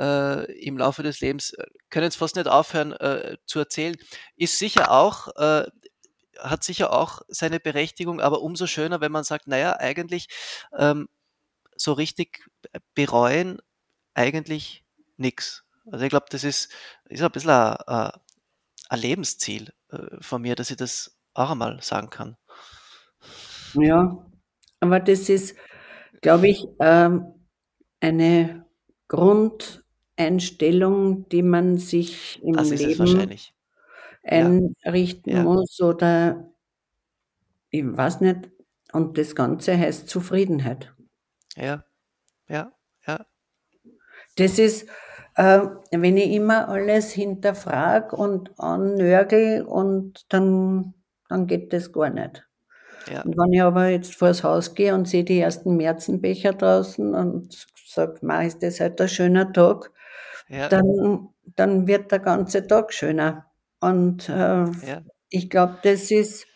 äh, 0.00 0.50
im 0.60 0.78
Laufe 0.78 1.02
des 1.02 1.20
Lebens, 1.20 1.52
äh, 1.52 1.66
können 1.90 2.04
jetzt 2.04 2.16
fast 2.16 2.36
nicht 2.36 2.48
aufhören 2.48 2.92
äh, 2.92 3.36
zu 3.46 3.58
erzählen. 3.58 3.96
Ist 4.36 4.58
sicher 4.58 4.90
auch, 4.90 5.28
äh, 5.36 5.66
hat 6.38 6.64
sicher 6.64 6.92
auch 6.92 7.20
seine 7.28 7.60
Berechtigung, 7.60 8.20
aber 8.20 8.40
umso 8.40 8.66
schöner, 8.66 9.00
wenn 9.00 9.12
man 9.12 9.24
sagt, 9.24 9.46
naja, 9.46 9.76
eigentlich 9.78 10.28
ähm, 10.76 11.08
so 11.76 11.92
richtig 11.92 12.44
bereuen 12.94 13.58
eigentlich 14.14 14.84
nichts. 15.16 15.64
Also 15.90 16.04
ich 16.04 16.10
glaube, 16.10 16.26
das 16.30 16.44
ist, 16.44 16.72
ist 17.08 17.22
ein 17.22 17.30
bisschen 17.30 17.50
ein, 17.50 18.10
ein 18.88 18.98
Lebensziel 18.98 19.72
äh, 19.90 20.20
von 20.20 20.42
mir, 20.42 20.54
dass 20.54 20.70
ich 20.70 20.76
das 20.76 21.18
auch 21.34 21.50
einmal 21.50 21.82
sagen 21.82 22.10
kann. 22.10 22.36
Ja, 23.74 24.26
aber 24.80 25.00
das 25.00 25.28
ist, 25.28 25.56
glaube 26.22 26.48
ich, 26.48 26.66
ähm, 26.80 27.34
eine 28.00 28.66
Grund, 29.08 29.84
Einstellung, 30.20 31.28
die 31.30 31.42
man 31.42 31.78
sich 31.78 32.40
im 32.44 32.52
Das 32.54 32.70
Leben 32.70 32.98
wahrscheinlich. 33.00 33.54
einrichten 34.24 35.36
Ja. 35.36 35.44
muss 35.44 35.80
oder 35.80 36.50
ich 37.72 37.84
weiß 37.84 38.20
nicht. 38.20 38.50
Und 38.92 39.16
das 39.18 39.34
Ganze 39.34 39.78
heißt 39.78 40.08
Zufriedenheit. 40.08 40.92
Ja. 41.56 41.84
Ja. 42.48 42.72
Ja. 43.06 43.26
Das 44.36 44.58
ist, 44.58 44.88
äh, 45.36 45.60
wenn 45.90 46.16
ich 46.16 46.32
immer 46.32 46.68
alles 46.68 47.12
hinterfrage 47.12 48.16
und 48.16 48.58
annörgel 48.58 49.62
und 49.64 50.26
dann 50.32 50.94
dann 51.28 51.46
geht 51.46 51.72
das 51.72 51.92
gar 51.92 52.10
nicht. 52.10 52.44
Ja. 53.06 53.22
Und 53.22 53.36
wenn 53.38 53.52
ich 53.52 53.62
aber 53.62 53.88
jetzt 53.88 54.14
vors 54.16 54.44
Haus 54.44 54.74
gehe 54.74 54.94
und 54.94 55.08
sehe 55.08 55.24
die 55.24 55.40
ersten 55.40 55.76
Märzenbecher 55.76 56.54
draußen 56.54 57.14
und 57.14 57.66
sage: 57.86 58.18
„Ma, 58.22 58.42
ist 58.44 58.62
das 58.62 58.80
heute 58.80 59.04
ein 59.04 59.08
schöner 59.10 59.52
Tag?“ 59.52 59.92
Ja. 60.50 60.68
dann, 60.68 61.28
dann 61.56 61.86
wird 61.86 62.12
der 62.12 62.18
ganze 62.18 62.66
Tag 62.66 62.92
schöner. 62.92 63.46
Und 63.80 64.28
äh, 64.28 64.32
ja. 64.32 65.02
ich 65.30 65.48
glaube, 65.48 65.78
das 65.82 66.10
ist 66.10 66.46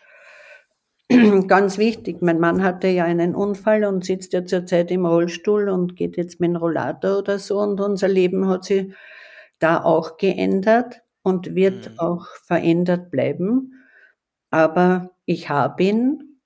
ganz 1.49 1.78
wichtig. 1.78 2.20
Mein 2.20 2.40
Mann 2.40 2.62
hatte 2.62 2.88
ja 2.88 3.05
einen 3.05 3.34
Unfall 3.34 3.84
und 3.84 4.05
sitzt 4.05 4.32
ja 4.32 4.45
zurzeit 4.45 4.90
im 4.90 5.07
Rollstuhl 5.07 5.68
und 5.68 5.97
geht 5.97 6.16
jetzt 6.16 6.40
mit 6.40 6.51
dem 6.51 6.57
Rollator 6.57 7.18
oder 7.18 7.38
so. 7.38 7.59
Und 7.61 7.80
unser 7.80 8.09
Leben 8.09 8.49
hat 8.49 8.64
sich 8.64 8.92
da 9.59 9.82
auch 9.82 10.16
geändert 10.16 11.03
und 11.22 11.55
wird 11.55 11.90
mhm. 11.90 11.99
auch 11.99 12.26
verändert 12.45 13.11
bleiben. 13.11 13.84
Aber 14.51 15.11
ich 15.24 15.49
habe 15.49 15.82
ihn 15.82 16.40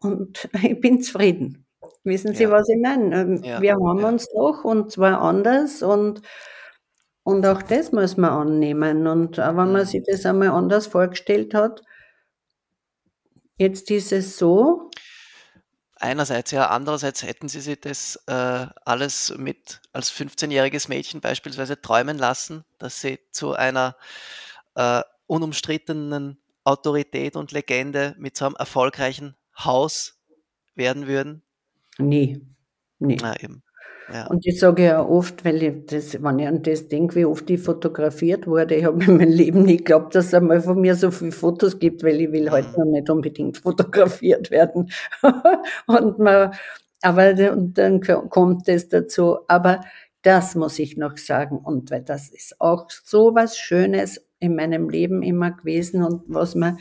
und 0.00 0.48
ich 0.62 0.80
bin 0.80 1.00
zufrieden. 1.00 1.66
Wissen 2.04 2.34
Sie, 2.34 2.44
ja. 2.44 2.50
was 2.50 2.68
ich 2.68 2.80
meine? 2.80 3.20
Ähm, 3.20 3.42
ja. 3.44 3.60
Wir 3.60 3.74
haben 3.74 4.04
uns 4.04 4.28
doch 4.28 4.64
und 4.64 4.90
zwar 4.90 5.20
anders 5.20 5.82
und 5.82 6.22
und 7.24 7.46
auch 7.46 7.62
das 7.62 7.92
muss 7.92 8.16
man 8.16 8.30
annehmen. 8.30 9.06
Und 9.06 9.38
auch 9.38 9.48
wenn 9.48 9.72
man 9.72 9.82
mhm. 9.82 9.86
sich 9.86 10.02
das 10.06 10.26
einmal 10.26 10.48
anders 10.48 10.86
vorgestellt 10.86 11.54
hat, 11.54 11.82
jetzt 13.58 13.90
ist 13.90 14.12
es 14.12 14.36
so. 14.36 14.90
Einerseits, 15.96 16.50
ja. 16.50 16.68
Andererseits 16.68 17.22
hätten 17.22 17.48
Sie 17.48 17.60
sich 17.60 17.80
das 17.80 18.16
äh, 18.26 18.66
alles 18.84 19.34
mit 19.36 19.80
als 19.92 20.10
15-jähriges 20.12 20.88
Mädchen 20.88 21.20
beispielsweise 21.20 21.80
träumen 21.80 22.18
lassen, 22.18 22.64
dass 22.78 23.00
Sie 23.00 23.20
zu 23.30 23.52
einer 23.54 23.96
äh, 24.74 25.02
unumstrittenen 25.28 26.38
Autorität 26.64 27.36
und 27.36 27.52
Legende 27.52 28.16
mit 28.18 28.36
so 28.36 28.46
einem 28.46 28.56
erfolgreichen 28.56 29.36
Haus 29.56 30.20
werden 30.74 31.06
würden? 31.06 31.42
Nie. 31.98 32.44
Nie. 32.98 33.18
Na, 33.20 33.38
eben. 33.40 33.62
Ja. 34.12 34.26
Und 34.26 34.46
ich 34.46 34.58
sage 34.58 34.84
ja 34.84 35.04
oft, 35.04 35.44
weil 35.44 35.62
ich 35.62 35.86
das, 35.86 36.22
wenn 36.22 36.38
ich 36.38 36.46
an 36.46 36.62
das 36.62 36.88
denke, 36.88 37.16
wie 37.16 37.24
oft 37.24 37.48
ich 37.50 37.60
fotografiert 37.60 38.46
wurde, 38.46 38.74
ich 38.74 38.84
habe 38.84 39.02
in 39.04 39.16
meinem 39.16 39.30
Leben 39.30 39.62
nie 39.64 39.76
geglaubt, 39.78 40.14
dass 40.14 40.26
es 40.26 40.34
einmal 40.34 40.60
von 40.60 40.80
mir 40.80 40.94
so 40.94 41.10
viele 41.10 41.32
Fotos 41.32 41.78
gibt, 41.78 42.02
weil 42.02 42.20
ich 42.20 42.32
will 42.32 42.46
mhm. 42.46 42.50
heute 42.50 42.70
noch 42.78 42.86
nicht 42.86 43.10
unbedingt 43.10 43.58
fotografiert 43.58 44.50
werden. 44.50 44.90
und 45.86 46.18
man, 46.18 46.52
aber 47.02 47.52
und 47.52 47.76
dann 47.78 48.00
kommt 48.00 48.68
es 48.68 48.88
dazu. 48.88 49.38
Aber 49.48 49.80
das 50.22 50.54
muss 50.54 50.78
ich 50.78 50.96
noch 50.96 51.16
sagen. 51.16 51.58
Und 51.58 51.90
weil 51.90 52.02
das 52.02 52.28
ist 52.28 52.60
auch 52.60 52.88
so 53.04 53.34
was 53.34 53.58
Schönes 53.58 54.24
in 54.38 54.56
meinem 54.56 54.88
Leben 54.88 55.22
immer 55.22 55.50
gewesen 55.50 56.02
und 56.02 56.22
was 56.26 56.54
man 56.54 56.78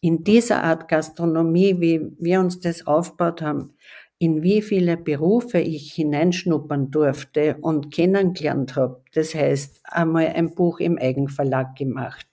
in 0.00 0.22
dieser 0.22 0.62
Art 0.62 0.88
Gastronomie, 0.88 1.80
wie 1.80 2.12
wir 2.18 2.40
uns 2.40 2.60
das 2.60 2.86
aufgebaut 2.86 3.42
haben, 3.42 3.74
in 4.18 4.42
wie 4.42 4.62
viele 4.62 4.96
Berufe 4.96 5.58
ich 5.58 5.92
hineinschnuppern 5.92 6.90
durfte 6.90 7.56
und 7.60 7.92
kennengelernt 7.92 8.74
habe. 8.74 9.00
Das 9.14 9.34
heißt, 9.34 9.80
einmal 9.84 10.26
ein 10.26 10.54
Buch 10.54 10.80
im 10.80 10.98
Eigenverlag 10.98 11.76
gemacht, 11.76 12.26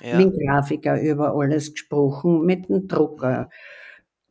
ja. 0.00 0.16
mit 0.16 0.32
dem 0.32 0.46
Grafiker 0.46 1.00
über 1.00 1.34
alles 1.34 1.72
gesprochen, 1.72 2.44
mit 2.46 2.68
dem 2.68 2.86
Drucker, 2.86 3.50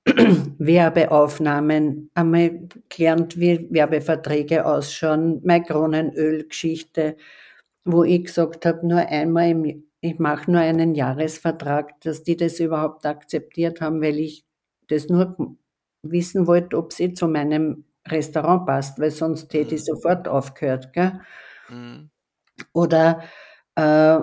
Werbeaufnahmen, 0.57 2.09
einmal 2.13 2.67
gelernt, 2.89 3.39
wie 3.39 3.67
Werbeverträge 3.69 4.65
ausschauen, 4.65 5.41
meine 5.43 5.63
Kronenölgeschichte, 5.63 7.17
wo 7.85 8.03
ich 8.03 8.25
gesagt 8.25 8.65
habe, 8.65 8.87
nur 8.87 8.99
einmal 8.99 9.49
im, 9.49 9.83
ich 9.99 10.19
mache 10.19 10.51
nur 10.51 10.61
einen 10.61 10.95
Jahresvertrag, 10.95 11.99
dass 12.01 12.23
die 12.23 12.35
das 12.35 12.59
überhaupt 12.59 13.05
akzeptiert 13.05 13.79
haben, 13.79 14.01
weil 14.01 14.19
ich 14.19 14.45
das 14.87 15.07
nur 15.07 15.57
wissen 16.03 16.47
wollte, 16.47 16.77
ob 16.77 16.93
sie 16.93 17.13
zu 17.13 17.27
meinem 17.27 17.85
Restaurant 18.07 18.65
passt, 18.67 18.99
weil 18.99 19.11
sonst 19.11 19.53
hätte 19.53 19.75
ich 19.75 19.83
Mhm. 19.83 19.85
sofort 19.85 20.27
aufgehört. 20.27 20.93
Gell? 20.93 21.21
Mhm. 21.69 22.09
Oder 22.73 23.23
äh, 23.75 24.19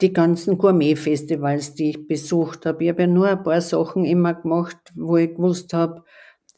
die 0.00 0.12
ganzen 0.12 0.58
Gourmet-Festivals, 0.58 1.74
die 1.74 1.90
ich 1.90 2.08
besucht 2.08 2.66
habe. 2.66 2.84
Ich 2.84 2.90
habe 2.90 3.02
ja 3.02 3.06
nur 3.08 3.28
ein 3.28 3.42
paar 3.42 3.60
Sachen 3.60 4.04
immer 4.04 4.34
gemacht, 4.34 4.78
wo 4.94 5.16
ich 5.16 5.34
gewusst 5.34 5.72
habe, 5.74 6.04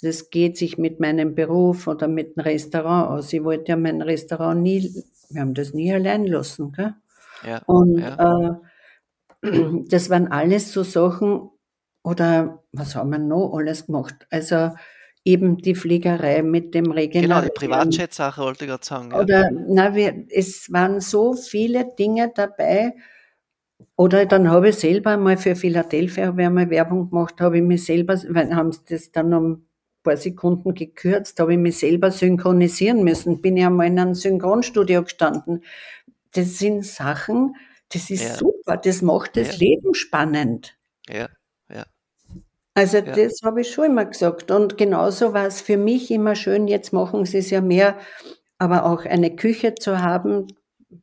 das 0.03 0.31
geht 0.31 0.59
sich 0.59 0.77
mit 0.79 1.01
meinem 1.01 1.35
Beruf 1.35 1.87
oder 1.87 2.09
mit 2.09 2.37
dem 2.37 2.41
Restaurant 2.43 3.11
aus. 3.11 3.33
Ich 3.33 3.43
wollte 3.45 3.73
ja 3.73 3.77
mein 3.77 4.03
Restaurant 4.03 4.63
nie, 4.63 4.93
wir 5.31 5.41
haben 5.41 5.55
das 5.55 5.73
nie 5.75 5.93
allein 5.93 6.27
lassen. 6.27 6.73
Gell? 6.73 6.95
Ja, 7.43 7.63
Und 7.67 7.97
ja. 7.97 8.19
äh, 8.19 8.51
das 9.91 10.11
waren 10.11 10.29
alles 10.29 10.73
so 10.73 10.83
Sachen, 10.83 11.51
oder 12.05 12.63
was 12.73 12.95
haben 12.95 13.11
wir 13.11 13.19
noch 13.19 13.55
alles 13.57 13.87
gemacht? 13.87 14.15
Also 14.31 14.71
eben 15.25 15.59
die 15.59 15.75
Fliegerei 15.75 16.43
mit 16.43 16.75
dem 16.75 16.93
Genau, 16.93 17.41
die. 17.41 17.49
Privatjet-Sache 17.51 18.43
wollte 18.43 18.67
ich 18.67 18.71
gerade 18.71 18.85
sagen. 18.87 19.11
Ja. 19.11 19.21
Oder, 19.21 19.51
na, 19.53 19.95
wir, 19.95 20.27
es 20.31 20.71
waren 20.73 21.01
so 21.01 21.35
viele 21.35 21.87
Dinge 21.99 22.31
dabei. 22.35 22.95
Oder 23.97 24.27
dann 24.27 24.51
habe 24.51 24.71
ich 24.71 24.77
selber 24.77 25.17
mal 25.17 25.37
für 25.37 25.57
Philadelphia 25.57 26.31
einmal 26.31 26.71
Werbung 26.71 27.11
gemacht, 27.11 27.41
habe 27.41 27.59
ich 27.59 27.63
mich 27.65 27.85
selber, 27.85 28.17
haben 28.17 28.73
sie 28.73 28.81
das 28.89 29.13
dann 29.13 29.33
um 29.35 29.53
ein 29.53 29.67
paar 30.03 30.17
Sekunden 30.17 30.75
gekürzt, 30.75 31.41
habe 31.41 31.53
ich 31.55 31.59
mich 31.59 31.79
selber 31.79 32.11
synchronisieren 32.11 33.05
müssen. 33.05 33.41
Bin 33.41 33.57
ja 33.57 33.71
mal 33.71 33.87
in 33.87 33.99
einem 33.99 34.15
Synchronstudio 34.15 35.05
gestanden. 35.05 35.63
Das 36.33 36.59
sind 36.59 36.85
Sachen, 36.85 37.55
das 37.93 38.11
ist 38.11 38.25
Ja. 38.25 38.35
super, 38.37 38.77
das 38.77 39.03
macht 39.03 39.37
das 39.37 39.53
Ja. 39.53 39.59
Leben 39.61 39.95
spannend. 39.95 40.77
Ja, 41.09 41.17
ja, 41.17 41.29
Also 42.75 42.99
Ja. 42.99 43.13
das 43.13 43.41
habe 43.45 43.61
ich 43.61 43.71
schon 43.73 43.87
immer 43.87 44.05
gesagt. 44.05 44.51
Und 44.51 44.77
genauso 44.77 45.33
war 45.33 45.47
es 45.47 45.61
für 45.61 45.77
mich 45.77 46.11
immer 46.11 46.35
schön, 46.35 46.67
jetzt 46.69 46.93
machen 46.93 47.25
sie 47.25 47.39
es 47.39 47.51
ja 47.51 47.61
mehr, 47.61 47.97
aber 48.59 48.87
auch 48.87 49.05
eine 49.05 49.35
Küche 49.37 49.75
zu 49.77 50.01
haben 50.03 50.49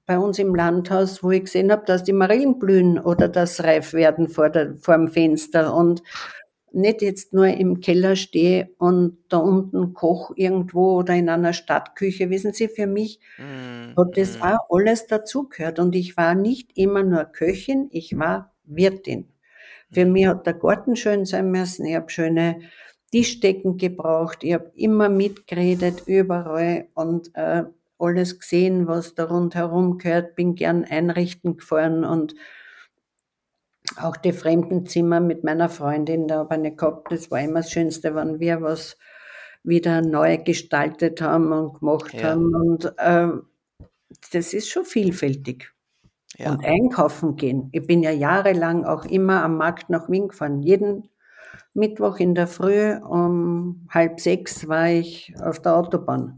bei 0.06 0.18
uns 0.20 0.40
im 0.40 0.56
Landhaus, 0.56 1.24
wo 1.24 1.32
ich 1.32 1.42
gesehen 1.46 1.72
habe, 1.72 1.86
dass 1.86 2.04
die 2.04 2.14
Marillen 2.14 2.60
blühen 2.60 3.00
oder 3.00 3.28
das 3.30 3.64
reif 3.64 3.94
werden 3.94 4.30
vor, 4.30 4.50
der, 4.50 4.76
vor 4.78 4.96
dem 4.98 5.08
Fenster 5.10 5.74
und 5.76 6.04
nicht 6.74 7.02
jetzt 7.02 7.34
nur 7.34 7.48
im 7.48 7.82
Keller 7.82 8.16
stehe 8.16 8.70
und 8.78 9.18
da 9.30 9.38
unten 9.38 9.94
koch 9.94 10.32
irgendwo 10.36 10.94
oder 11.00 11.14
in 11.16 11.30
einer 11.30 11.54
Stadtküche. 11.54 12.30
Wissen 12.30 12.54
Sie, 12.54 12.70
für 12.70 12.88
mich 12.88 13.20
Mhm, 13.38 13.98
hat 13.98 14.18
das 14.18 14.38
mhm. 14.38 14.42
auch 14.42 14.60
alles 14.70 15.08
dazugehört. 15.08 15.80
Und 15.80 15.96
ich 15.96 16.18
war 16.18 16.36
nicht 16.36 16.78
immer 16.78 17.04
nur 17.04 17.26
Köchin, 17.26 17.90
ich 17.92 18.18
war 18.18 18.54
Wirtin. 18.66 19.31
Für 19.94 20.06
mich 20.06 20.26
hat 20.28 20.46
der 20.46 20.54
Garten 20.54 20.96
schön 20.96 21.26
sein 21.26 21.52
müssen. 21.52 21.86
Ich 21.86 21.96
habe 21.96 22.10
schöne 22.10 22.62
Tischdecken 23.12 23.78
gebraucht. 23.78 24.44
Ich 24.44 24.54
habe 24.54 24.72
immer 24.76 25.10
mitgeredet, 25.10 26.04
überall 26.08 26.88
und 26.94 27.32
äh, 27.36 27.64
alles 28.00 28.40
gesehen, 28.40 28.88
was 28.88 29.16
da 29.16 29.26
rundherum 29.26 29.98
gehört. 29.98 30.36
Bin 30.36 30.56
gern 30.56 30.86
einrichten 30.86 31.58
gefahren 31.58 32.04
und 32.06 32.36
auch 33.98 34.16
die 34.18 34.32
Fremdenzimmer 34.34 35.20
mit 35.20 35.44
meiner 35.44 35.70
Freundin 35.70 36.28
da 36.28 36.42
aber 36.42 36.58
nicht 36.58 36.78
gehabt. 36.78 37.12
Das 37.12 37.30
war 37.32 37.42
immer 37.42 37.62
das 37.62 37.72
Schönste, 37.72 38.16
wenn 38.16 38.40
wir 38.40 38.62
was 38.62 38.98
wieder 39.64 40.02
neu 40.02 40.38
gestaltet 40.38 41.22
haben 41.22 41.52
und 41.52 41.80
gemacht 41.80 42.14
Ja. 42.14 42.30
haben. 42.30 42.54
Und 42.56 42.94
äh, 42.98 43.28
das 44.32 44.54
ist 44.54 44.70
schon 44.70 44.86
vielfältig. 44.86 45.72
Ja, 46.38 46.52
Und 46.52 46.66
einkaufen 46.66 47.36
gehen. 47.36 47.70
Ich 47.74 47.86
bin 47.88 48.04
ja 48.04 48.12
jahrelang 48.12 48.86
auch 48.86 49.06
immer 49.06 49.44
am 49.44 49.58
Markt 49.58 49.90
nach 49.90 50.10
Wien 50.10 50.30
gefahren. 50.30 50.62
Jeden 50.62 51.10
Mittwoch 51.74 52.18
in 52.20 52.36
der 52.36 52.48
Früh 52.48 52.96
um 52.98 53.88
halb 53.90 54.20
sechs 54.20 54.68
war 54.68 54.90
ich 54.90 55.34
auf 55.42 55.62
der 55.62 55.76
Autobahn. 55.76 56.38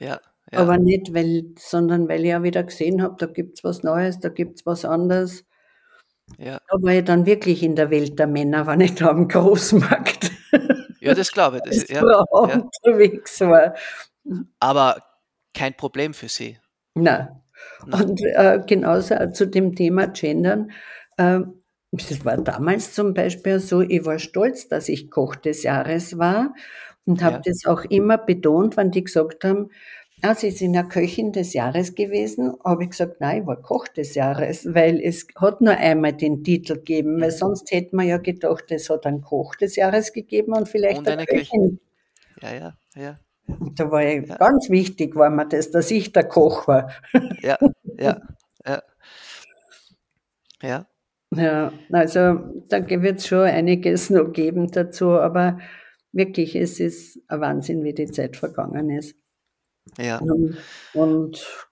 ja, 0.00 0.20
ja, 0.52 0.58
Aber 0.60 0.76
nicht, 0.78 1.14
weil, 1.14 1.46
sondern 1.58 2.08
weil 2.08 2.22
ich 2.24 2.30
ja 2.30 2.42
wieder 2.42 2.62
gesehen 2.64 3.02
habe, 3.02 3.16
da 3.18 3.26
gibt's 3.26 3.64
was 3.64 3.82
Neues, 3.82 4.20
da 4.20 4.28
gibt's 4.28 4.66
was 4.66 4.84
anderes. 4.84 5.44
ja. 6.38 6.58
Da 6.68 6.82
war 6.82 6.92
ich 6.94 7.04
dann 7.04 7.26
wirklich 7.26 7.62
in 7.62 7.76
der 7.76 7.90
Welt 7.90 8.18
der 8.18 8.26
Männer, 8.26 8.66
war 8.66 8.76
nicht 8.76 9.02
am 9.02 9.28
Großmarkt, 9.28 10.30
Ja, 11.00 11.14
das 11.14 11.32
glaube 11.32 11.58
ich. 11.58 11.62
Das 11.64 11.88
ja, 11.88 12.02
ja. 12.02 12.68
unterwegs 12.84 13.40
war. 13.40 13.74
Aber 14.60 15.02
kein 15.54 15.74
Problem 15.76 16.14
für 16.14 16.28
Sie. 16.28 16.58
Nein. 16.94 17.41
Und 17.90 18.20
äh, 18.22 18.60
genauso 18.66 19.14
zu 19.32 19.46
dem 19.46 19.74
Thema 19.74 20.06
Gendern. 20.08 20.70
Äh, 21.16 21.40
das 21.92 22.24
war 22.24 22.38
damals 22.38 22.94
zum 22.94 23.14
Beispiel 23.14 23.58
so, 23.60 23.80
ich 23.82 24.04
war 24.04 24.18
stolz, 24.18 24.68
dass 24.68 24.88
ich 24.88 25.10
Koch 25.10 25.36
des 25.36 25.62
Jahres 25.62 26.18
war 26.18 26.54
und 27.04 27.22
habe 27.22 27.38
Ja. 27.38 27.42
das 27.44 27.64
auch 27.66 27.84
immer 27.84 28.16
betont, 28.18 28.76
wenn 28.76 28.90
die 28.90 29.04
gesagt 29.04 29.44
haben, 29.44 29.70
ah, 30.22 30.34
Sie 30.34 30.50
sind 30.52 30.74
ja 30.74 30.84
Köchin 30.84 31.32
des 31.32 31.52
Jahres 31.52 31.94
gewesen, 31.94 32.54
habe 32.64 32.84
ich 32.84 32.90
gesagt, 32.90 33.20
nein, 33.20 33.42
ich 33.42 33.46
war 33.46 33.60
Koch 33.60 33.88
des 33.88 34.14
Jahres, 34.14 34.66
weil 34.74 35.00
es 35.00 35.26
hat 35.36 35.60
nur 35.60 35.74
einmal 35.76 36.12
den 36.14 36.44
Titel 36.44 36.74
gegeben, 36.76 37.20
weil 37.20 37.30
sonst 37.32 37.70
hätte 37.72 37.94
man 37.96 38.06
ja 38.06 38.18
gedacht, 38.18 38.64
es 38.70 38.88
hat 38.88 39.04
einen 39.06 39.20
Koch 39.22 39.54
des 39.56 39.76
Jahres 39.76 40.12
gegeben 40.12 40.54
und 40.54 40.68
vielleicht 40.68 40.98
Und 40.98 41.08
eine 41.08 41.18
eine 41.18 41.26
Köchin. 41.26 41.60
Köchin. 41.60 41.80
Ja, 42.42 42.54
ja, 42.54 42.78
ja, 42.96 43.20
Und 43.46 43.78
da 43.78 43.90
war 43.90 44.04
ich, 44.04 44.26
Ja. 44.28 44.36
ganz 44.36 44.70
wichtig 44.70 45.14
war 45.16 45.30
mir 45.30 45.46
das, 45.46 45.70
dass 45.70 45.90
ich 45.90 46.12
der 46.12 46.24
Koch 46.28 46.66
war. 46.68 46.90
ja, 47.42 47.58
ja, 47.98 48.20
ja. 48.66 48.82
Ja, 50.62 50.86
Ja, 51.34 51.72
also 51.90 52.18
da 52.68 52.88
wird 52.88 53.18
es 53.18 53.26
schon 53.26 53.40
einiges 53.44 54.10
noch 54.10 54.32
geben 54.32 54.70
dazu, 54.70 55.10
aber 55.12 55.58
wirklich, 56.12 56.54
es 56.56 56.78
ist 56.78 57.18
ein 57.28 57.40
Wahnsinn, 57.40 57.82
wie 57.84 57.94
die 57.94 58.06
Zeit 58.10 58.36
vergangen 58.36 58.90
ist. 58.90 59.16
ja, 59.98 60.18
Und, 60.18 60.56
und 60.94 61.68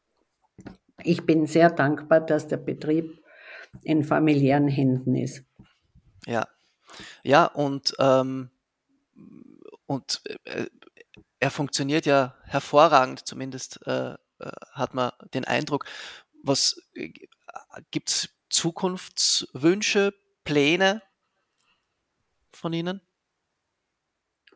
ich 1.03 1.25
bin 1.27 1.47
sehr 1.47 1.71
dankbar, 1.71 2.21
dass 2.21 2.47
der 2.49 2.57
Betrieb 2.59 3.23
in 3.83 4.03
familiären 4.05 4.69
Händen 4.69 5.15
ist. 5.15 5.45
ja. 6.27 6.47
Ja, 7.23 7.47
und, 7.47 7.95
ähm, 8.01 8.51
und 9.87 10.23
äh, 10.45 10.67
er 11.41 11.51
funktioniert 11.51 12.07
ja 12.07 12.37
hervorragend, 12.45 13.27
zumindest 13.27 13.81
äh, 13.87 14.13
äh, 14.13 14.17
hat 14.73 14.95
man 14.95 15.13
den 15.35 15.45
Eindruck. 15.45 15.85
Was 16.43 16.81
äh, 16.95 17.13
gibt 17.91 18.11
es 18.11 18.29
Zukunftswünsche, 18.51 20.15
Pläne 20.45 21.03
von 22.53 22.73
Ihnen? 22.73 23.01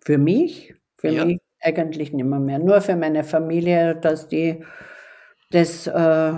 Für 0.01 0.19
mich, 0.19 0.75
für 0.99 1.13
Ja. 1.13 1.25
mich 1.25 1.41
eigentlich 1.61 2.13
nicht 2.13 2.25
mehr, 2.27 2.39
mehr. 2.41 2.59
Nur 2.59 2.81
für 2.81 2.97
meine 2.97 3.25
Familie, 3.25 3.95
dass 3.97 4.29
die 4.29 4.63
das 5.51 5.87
äh, 5.87 6.35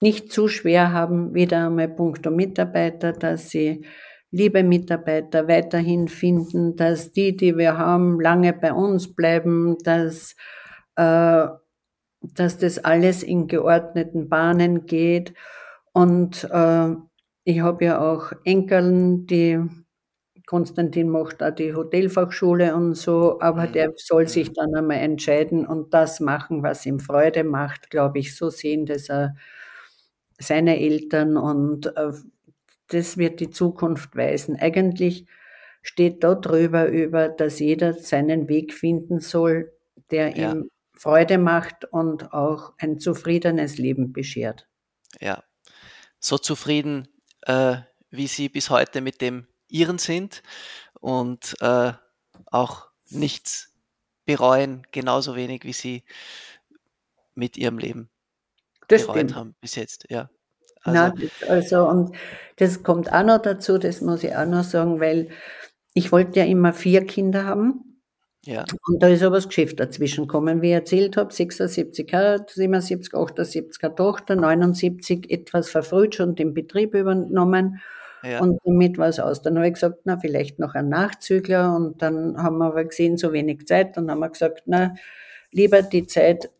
nicht 0.00 0.32
zu 0.32 0.48
schwer 0.48 0.92
haben, 0.92 1.34
wieder 1.34 1.66
einmal 1.66 1.88
puncto 1.88 2.30
Mitarbeiter, 2.30 3.12
dass 3.12 3.50
sie 3.50 3.86
liebe 4.32 4.64
Mitarbeiter 4.64 5.48
weiterhin 5.48 6.08
finden, 6.08 6.76
dass 6.76 7.12
die, 7.12 7.36
die 7.36 7.56
wir 7.58 7.78
haben, 7.78 8.20
lange 8.20 8.52
bei 8.54 8.72
uns 8.74 9.14
bleiben, 9.14 9.78
dass, 9.84 10.36
äh, 10.96 11.46
dass 12.22 12.58
das 12.58 12.78
alles 12.84 13.22
in 13.22 13.46
geordneten 13.48 14.28
Bahnen 14.28 14.86
geht. 14.86 15.34
Und 15.92 16.44
äh, 16.52 16.94
ich 17.44 17.60
habe 17.60 17.84
ja 17.84 18.00
auch 18.00 18.32
Enkeln, 18.44 19.26
die 19.26 19.58
Konstantin 20.46 21.08
macht 21.08 21.42
auch 21.42 21.50
die 21.54 21.74
Hotelfachschule 21.74 22.74
und 22.76 22.94
so, 22.96 23.40
aber 23.40 23.68
Mhm. 23.68 23.72
der 23.72 23.92
soll 23.96 24.28
sich 24.28 24.52
dann 24.52 24.74
einmal 24.74 24.98
entscheiden 24.98 25.66
und 25.66 25.94
das 25.94 26.20
machen, 26.20 26.62
was 26.62 26.84
ihm 26.86 27.00
Freude 27.00 27.44
macht, 27.44 27.90
glaube 27.90 28.18
ich. 28.20 28.36
So 28.36 28.50
sehen 28.50 28.86
das 28.86 29.08
auch 29.10 29.28
seine 30.38 30.78
Eltern 30.80 31.36
und 31.36 31.86
äh, 31.96 32.12
das 32.92 33.16
wird 33.18 33.40
die 33.40 33.50
Zukunft 33.50 34.16
weisen. 34.16 34.56
Eigentlich 34.56 35.26
steht 35.82 36.22
da 36.24 36.34
drüber 36.34 36.88
über, 36.88 37.28
dass 37.28 37.58
jeder 37.58 37.94
seinen 37.94 38.48
Weg 38.48 38.72
finden 38.74 39.20
soll, 39.20 39.72
der 40.10 40.36
Ja. 40.36 40.52
ihm 40.52 40.70
Freude 40.94 41.38
macht 41.38 41.84
und 41.86 42.32
auch 42.32 42.74
ein 42.78 42.98
zufriedenes 43.00 43.78
Leben 43.78 44.12
beschert. 44.12 44.68
Ja, 45.20 45.42
so 46.20 46.38
zufrieden, 46.38 47.08
äh, 47.42 47.78
wie 48.10 48.26
Sie 48.28 48.48
bis 48.48 48.70
heute 48.70 49.00
mit 49.00 49.20
dem 49.20 49.46
Ihren 49.68 49.98
sind 49.98 50.42
und 51.00 51.56
äh, 51.60 51.92
auch 52.46 52.90
nichts 53.10 53.74
bereuen, 54.26 54.86
genauso 54.92 55.36
wenig 55.36 55.64
wie 55.64 55.72
Sie 55.72 56.04
mit 57.34 57.56
Ihrem 57.56 57.78
Leben 57.78 58.10
Das 58.88 59.02
bereut 59.06 59.10
stimmt. 59.10 59.34
haben 59.34 59.54
bis 59.60 59.74
jetzt. 59.74 60.06
Ja, 60.10 60.30
Na, 60.84 61.10
also 61.12 61.16
das, 61.40 61.48
also, 61.48 61.88
und 61.88 62.16
das 62.56 62.82
kommt 62.82 63.12
auch 63.12 63.24
noch 63.24 63.40
dazu, 63.42 63.78
das 63.78 64.00
muss 64.00 64.24
ich 64.24 64.34
auch 64.36 64.46
noch 64.46 64.64
sagen, 64.64 65.00
weil 65.00 65.28
ich 65.94 66.12
wollte 66.12 66.40
ja 66.40 66.46
immer 66.46 66.72
vier 66.72 67.06
Kinder 67.06 67.44
haben 67.44 68.00
Ja. 68.44 68.64
Und 68.88 69.02
da 69.02 69.08
ist 69.08 69.22
aber 69.22 69.36
das 69.36 69.48
Geschäft 69.48 69.78
dazwischen 69.80 70.26
gekommen, 70.26 70.62
wie 70.62 70.68
ich 70.68 70.74
erzählt 70.74 71.16
habe, 71.16 71.32
76 71.32 72.10
Jahre, 72.10 72.44
77, 72.48 73.14
78 73.14 73.84
eine 73.84 73.94
Tochter, 73.94 74.36
79 74.36 75.30
etwas 75.30 75.70
verfrüht 75.70 76.16
schon 76.16 76.34
den 76.34 76.54
Betrieb 76.54 76.94
übernommen. 76.94 77.80
Ja. 78.24 78.40
Und 78.40 78.60
damit 78.64 78.98
war 78.98 79.08
es 79.08 79.20
aus. 79.20 79.42
Dann 79.42 79.56
habe 79.56 79.68
ich 79.68 79.74
gesagt, 79.74 80.00
na, 80.04 80.18
vielleicht 80.18 80.58
noch 80.58 80.74
ein 80.74 80.88
Nachzügler. 80.88 81.74
Und 81.76 82.02
dann 82.02 82.36
haben 82.42 82.58
wir 82.58 82.66
aber 82.66 82.84
gesehen, 82.84 83.16
so 83.16 83.32
wenig 83.32 83.66
Zeit. 83.66 83.96
Dann 83.96 84.10
haben 84.10 84.20
wir 84.20 84.30
gesagt, 84.30 84.62
na, 84.66 84.94
lieber 85.52 85.82
die 85.82 86.06
Zeit, 86.06 86.50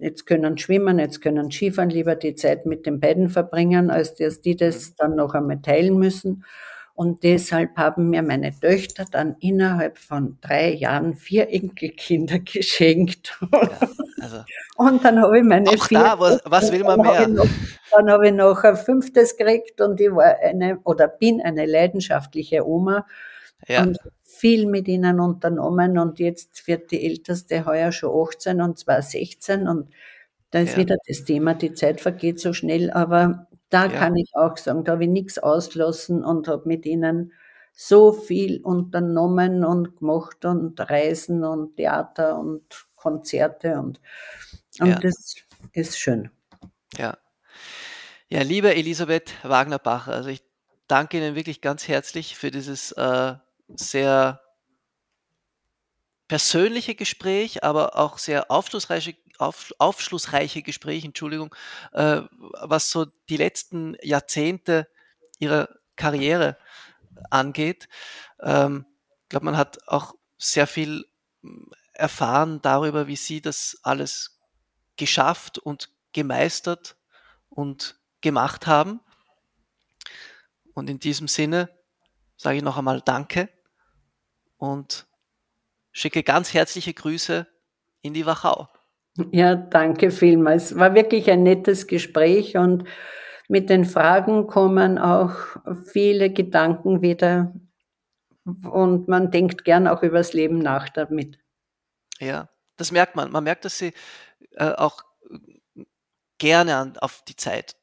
jetzt 0.00 0.26
können 0.26 0.58
schwimmen, 0.58 0.98
jetzt 0.98 1.20
können 1.20 1.50
Skifahren, 1.50 1.90
lieber 1.90 2.16
die 2.16 2.34
Zeit 2.34 2.66
mit 2.66 2.86
den 2.86 3.00
beiden 3.00 3.28
verbringen, 3.28 3.90
als 3.90 4.14
dass 4.14 4.40
die 4.40 4.56
das 4.56 4.90
mhm. 4.90 4.94
dann 4.96 5.16
noch 5.16 5.34
einmal 5.34 5.60
teilen 5.60 5.98
müssen. 5.98 6.44
Und 6.94 7.22
deshalb 7.22 7.78
haben 7.78 8.10
mir 8.10 8.22
meine 8.22 8.52
Töchter 8.58 9.06
dann 9.10 9.36
innerhalb 9.40 9.96
von 9.96 10.36
drei 10.42 10.74
Jahren 10.74 11.14
vier 11.14 11.48
Enkelkinder 11.48 12.38
geschenkt. 12.44 13.38
Ja, 13.52 13.70
also 14.20 14.44
und 14.76 15.02
dann 15.04 15.18
habe 15.20 15.38
ich 15.38 15.44
meine 15.44 15.70
auch 15.70 15.86
vier. 15.86 15.98
Da, 15.98 16.20
was, 16.20 16.40
was 16.44 16.70
will 16.72 16.84
man 16.84 17.00
mehr? 17.00 17.20
Habe 17.20 17.32
noch, 17.32 17.46
dann 17.90 18.10
habe 18.10 18.26
ich 18.26 18.34
noch 18.34 18.62
ein 18.64 18.76
fünftes 18.76 19.36
gekriegt 19.36 19.80
und 19.80 19.98
ich 19.98 20.10
war 20.10 20.36
eine 20.42 20.78
oder 20.84 21.08
bin 21.08 21.40
eine 21.40 21.64
leidenschaftliche 21.64 22.66
Oma. 22.66 23.06
Ja. 23.66 23.82
Und 23.82 23.98
viel 24.40 24.66
mit 24.66 24.88
ihnen 24.88 25.20
unternommen 25.20 25.98
und 25.98 26.18
jetzt 26.18 26.66
wird 26.66 26.90
die 26.90 27.04
älteste 27.04 27.66
heuer 27.66 27.92
schon 27.92 28.28
18 28.28 28.62
und 28.62 28.78
zwar 28.78 29.02
16 29.02 29.68
und 29.68 29.90
da 30.50 30.60
ist 30.60 30.72
ja. 30.72 30.78
wieder 30.78 30.96
das 31.06 31.24
Thema, 31.24 31.54
die 31.54 31.74
Zeit 31.74 32.00
vergeht 32.00 32.40
so 32.40 32.54
schnell, 32.54 32.90
aber 32.90 33.46
da 33.68 33.84
ja. 33.84 33.90
kann 33.90 34.16
ich 34.16 34.30
auch 34.34 34.56
sagen, 34.56 34.84
da 34.84 34.92
habe 34.92 35.04
ich 35.04 35.10
nichts 35.10 35.38
ausgelassen 35.38 36.24
und 36.24 36.48
habe 36.48 36.66
mit 36.66 36.86
ihnen 36.86 37.32
so 37.72 38.12
viel 38.12 38.62
unternommen 38.62 39.62
und 39.62 39.98
gemacht 39.98 40.44
und 40.46 40.80
Reisen 40.80 41.44
und 41.44 41.76
Theater 41.76 42.38
und 42.38 42.62
Konzerte 42.96 43.78
und, 43.78 44.00
und 44.80 44.88
ja. 44.88 44.98
das 44.98 45.34
ist 45.72 45.98
schön. 45.98 46.30
Ja. 46.96 47.18
Ja, 48.28 48.42
liebe 48.42 48.74
Elisabeth 48.74 49.32
Wagner-Bacher, 49.42 50.12
also 50.12 50.30
ich 50.30 50.42
danke 50.88 51.18
Ihnen 51.18 51.34
wirklich 51.34 51.60
ganz 51.60 51.88
herzlich 51.88 52.36
für 52.36 52.50
dieses 52.50 52.92
äh, 52.92 53.34
sehr 53.76 54.40
persönliche 56.28 56.94
Gespräch, 56.94 57.64
aber 57.64 57.96
auch 57.96 58.18
sehr 58.18 58.50
aufschlussreiche, 58.50 59.16
auf, 59.38 59.72
aufschlussreiche 59.78 60.62
Gespräch, 60.62 61.04
Entschuldigung, 61.04 61.54
äh, 61.92 62.22
was 62.60 62.90
so 62.90 63.06
die 63.28 63.36
letzten 63.36 63.96
Jahrzehnte 64.02 64.86
ihrer 65.40 65.68
Karriere 65.96 66.56
angeht. 67.30 67.88
Ähm, 68.40 68.86
ich 69.24 69.28
glaube, 69.28 69.46
man 69.46 69.56
hat 69.56 69.88
auch 69.88 70.14
sehr 70.38 70.68
viel 70.68 71.04
hm, 71.42 71.72
erfahren 71.94 72.62
darüber, 72.62 73.08
wie 73.08 73.16
sie 73.16 73.40
das 73.40 73.78
alles 73.82 74.38
geschafft 74.96 75.58
und 75.58 75.90
gemeistert 76.12 76.96
und 77.48 77.98
gemacht 78.20 78.66
haben. 78.66 79.00
Und 80.74 80.88
in 80.88 81.00
diesem 81.00 81.26
Sinne 81.26 81.70
sage 82.36 82.58
ich 82.58 82.62
noch 82.62 82.78
einmal 82.78 83.00
Danke 83.00 83.48
und 84.60 85.06
schicke 85.90 86.22
ganz 86.22 86.54
herzliche 86.54 86.94
Grüße 86.94 87.46
in 88.02 88.14
die 88.14 88.26
Wachau. 88.26 88.68
Ja, 89.32 89.56
danke 89.56 90.10
vielmals. 90.10 90.76
War 90.76 90.94
wirklich 90.94 91.30
ein 91.30 91.42
nettes 91.42 91.86
Gespräch 91.86 92.56
und 92.56 92.84
mit 93.48 93.68
den 93.68 93.84
Fragen 93.84 94.46
kommen 94.46 94.98
auch 94.98 95.32
viele 95.86 96.30
Gedanken 96.30 97.02
wieder 97.02 97.52
und 98.44 99.08
man 99.08 99.30
denkt 99.30 99.64
gern 99.64 99.88
auch 99.88 100.02
über 100.02 100.18
das 100.18 100.32
Leben 100.32 100.58
nach 100.58 100.88
damit. 100.90 101.38
Ja, 102.20 102.48
das 102.76 102.92
merkt 102.92 103.16
man. 103.16 103.32
Man 103.32 103.44
merkt, 103.44 103.64
dass 103.64 103.78
sie 103.78 103.92
äh, 104.52 104.72
auch 104.72 105.02
gerne 106.38 106.76
an, 106.76 106.96
auf 106.98 107.22
die 107.26 107.36
Zeit 107.36 107.76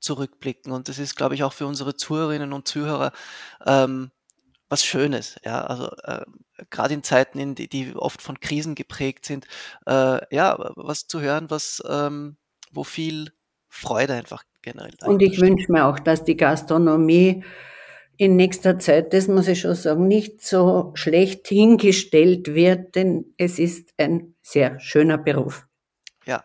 zurückblicken 0.00 0.72
und 0.72 0.88
das 0.88 0.98
ist, 0.98 1.16
glaube 1.16 1.34
ich, 1.34 1.44
auch 1.44 1.52
für 1.52 1.66
unsere 1.66 1.96
Zuhörerinnen 1.96 2.52
und 2.52 2.66
Zuhörer 2.66 3.12
ähm, 3.64 4.10
was 4.74 4.84
Schönes. 4.84 5.36
Ja, 5.44 5.64
also 5.64 5.88
äh, 6.02 6.24
gerade 6.68 6.94
in 6.94 7.04
Zeiten, 7.04 7.38
in 7.38 7.54
die, 7.54 7.68
die, 7.68 7.94
oft 7.94 8.20
von 8.20 8.40
Krisen 8.40 8.74
geprägt 8.74 9.24
sind, 9.24 9.46
äh, 9.86 10.34
ja, 10.34 10.72
was 10.74 11.06
zu 11.06 11.20
hören, 11.20 11.48
was 11.48 11.80
ähm, 11.88 12.36
wo 12.72 12.82
viel 12.82 13.30
Freude 13.68 14.14
einfach 14.14 14.42
generell. 14.62 14.90
Und 15.04 15.22
ich 15.22 15.40
wünsche 15.40 15.70
mir 15.70 15.86
auch, 15.86 16.00
dass 16.00 16.24
die 16.24 16.36
Gastronomie 16.36 17.44
in 18.16 18.34
nächster 18.34 18.80
Zeit, 18.80 19.12
das 19.12 19.28
muss 19.28 19.46
ich 19.46 19.60
schon 19.60 19.76
sagen, 19.76 20.08
nicht 20.08 20.42
so 20.42 20.90
schlecht 20.94 21.46
hingestellt 21.46 22.54
wird, 22.54 22.96
denn 22.96 23.32
es 23.36 23.60
ist 23.60 23.90
ein 23.96 24.34
sehr 24.42 24.80
schöner 24.80 25.18
Beruf. 25.18 25.68
Ja, 26.26 26.42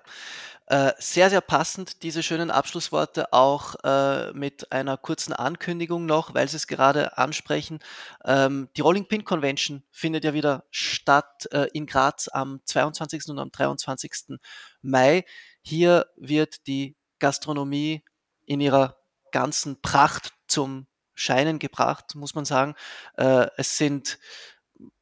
äh, 0.70 0.94
sehr, 1.00 1.32
sehr 1.32 1.42
passend, 1.42 2.04
diese 2.04 2.22
schönen 2.22 2.52
Abschlussworte, 2.52 3.34
auch 3.34 3.76
äh, 3.84 4.32
mit 4.34 4.72
einer 4.72 4.98
kurzen 4.98 5.34
Ankündigung 5.34 6.06
noch, 6.06 6.36
weil 6.36 6.48
Sie 6.48 6.58
es 6.58 6.68
gerade 6.68 7.18
ansprechen. 7.18 7.80
Ähm, 8.24 8.70
die 8.78 8.82
Rolling 8.82 9.08
Pin 9.08 9.26
Convention 9.26 9.84
findet 9.92 10.24
ja 10.24 10.34
wieder 10.36 10.66
statt 10.70 11.48
äh, 11.52 11.68
in 11.74 11.88
Graz 11.88 12.28
am 12.28 12.62
22. 12.66 13.30
und 13.30 13.40
am 13.40 13.52
23. 13.52 14.40
Mai. 14.84 15.26
Hier 15.64 16.06
wird 16.18 16.68
die 16.68 16.96
Gastronomie 17.18 18.04
in 18.46 18.62
ihrer 18.62 18.98
ganzen 19.32 19.82
Pracht 19.82 20.34
zum 20.48 20.86
Scheinen 21.16 21.58
gebracht, 21.58 22.14
muss 22.14 22.36
man 22.36 22.46
sagen. 22.46 22.76
Äh, 23.18 23.48
es 23.58 23.78
sind 23.78 24.20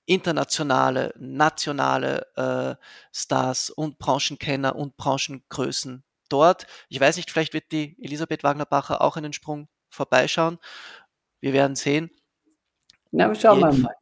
internationale, 0.08 1.14
nationale 1.20 2.26
äh, 2.36 2.84
Stars 3.14 3.70
und 3.70 4.00
Branchenkenner 4.00 4.76
und 4.76 4.98
Branchengrößen 4.98 6.04
dort. 6.30 6.66
Ich 6.90 7.00
weiß 7.00 7.18
nicht, 7.18 7.30
vielleicht 7.30 7.54
wird 7.54 7.72
die 7.72 7.96
Elisabeth 8.02 8.44
Wagner-Bacher 8.44 9.02
auch 9.02 9.18
einen 9.18 9.34
Sprung 9.34 9.68
vorbeischauen. 9.90 10.58
Wir 11.42 11.54
werden 11.54 11.76
sehen. 11.76 12.10
Na, 13.12 13.34
schauen 13.36 13.60
wir 13.60 13.74
mal. 13.74 13.96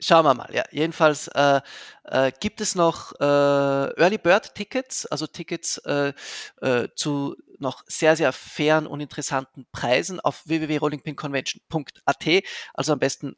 Schauen 0.00 0.24
wir 0.24 0.34
mal, 0.34 0.52
ja. 0.52 0.64
Jedenfalls 0.72 1.28
äh, 1.28 1.60
äh, 2.04 2.32
gibt 2.40 2.60
es 2.60 2.74
noch 2.74 3.12
äh, 3.20 3.24
Early 3.24 4.18
Bird 4.18 4.52
Tickets, 4.56 5.06
also 5.06 5.28
Tickets 5.28 5.78
äh, 5.78 6.12
äh, 6.60 6.88
zu 6.96 7.36
noch 7.60 7.84
sehr, 7.86 8.16
sehr 8.16 8.32
fairen 8.32 8.88
und 8.88 9.00
interessanten 9.00 9.64
Preisen 9.70 10.18
auf 10.18 10.42
www.rollingpinconvention.at. 10.48 12.42
Also 12.74 12.92
am 12.92 12.98
besten 12.98 13.36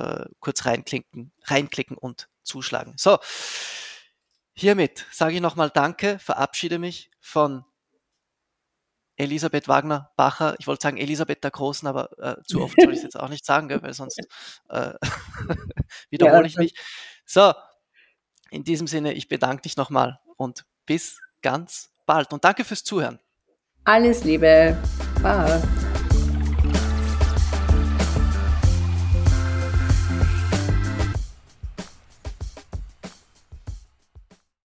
äh, 0.00 0.26
kurz 0.40 0.64
reinklicken, 0.64 1.32
reinklicken 1.44 1.96
und 1.96 2.28
zuschlagen. 2.42 2.94
So, 2.96 3.18
hiermit 4.54 5.06
sage 5.12 5.34
ich 5.34 5.40
nochmal 5.40 5.70
Danke, 5.70 6.18
verabschiede 6.18 6.78
mich 6.78 7.10
von 7.20 7.64
Elisabeth 9.16 9.68
Wagner 9.68 10.10
Bacher. 10.16 10.56
Ich 10.58 10.66
wollte 10.66 10.82
sagen 10.82 10.96
Elisabeth 10.96 11.44
der 11.44 11.50
Großen, 11.50 11.86
aber 11.86 12.18
äh, 12.18 12.42
zu 12.46 12.62
oft 12.62 12.74
soll 12.80 12.92
ich 12.92 12.98
es 12.98 13.02
jetzt 13.02 13.20
auch 13.20 13.28
nicht 13.28 13.44
sagen, 13.44 13.68
gell, 13.68 13.82
weil 13.82 13.92
sonst 13.92 14.18
äh, 14.70 14.94
wiederhole 16.10 16.46
ich 16.46 16.56
mich. 16.56 16.74
So, 17.26 17.52
in 18.50 18.64
diesem 18.64 18.86
Sinne, 18.86 19.12
ich 19.12 19.28
bedanke 19.28 19.62
dich 19.62 19.76
nochmal 19.76 20.20
und 20.36 20.64
bis 20.86 21.18
ganz 21.42 21.90
bald. 22.06 22.32
Und 22.32 22.44
danke 22.44 22.64
fürs 22.64 22.82
Zuhören. 22.82 23.20
Alles 23.84 24.24
Liebe. 24.24 24.76
Bye. 25.22 25.62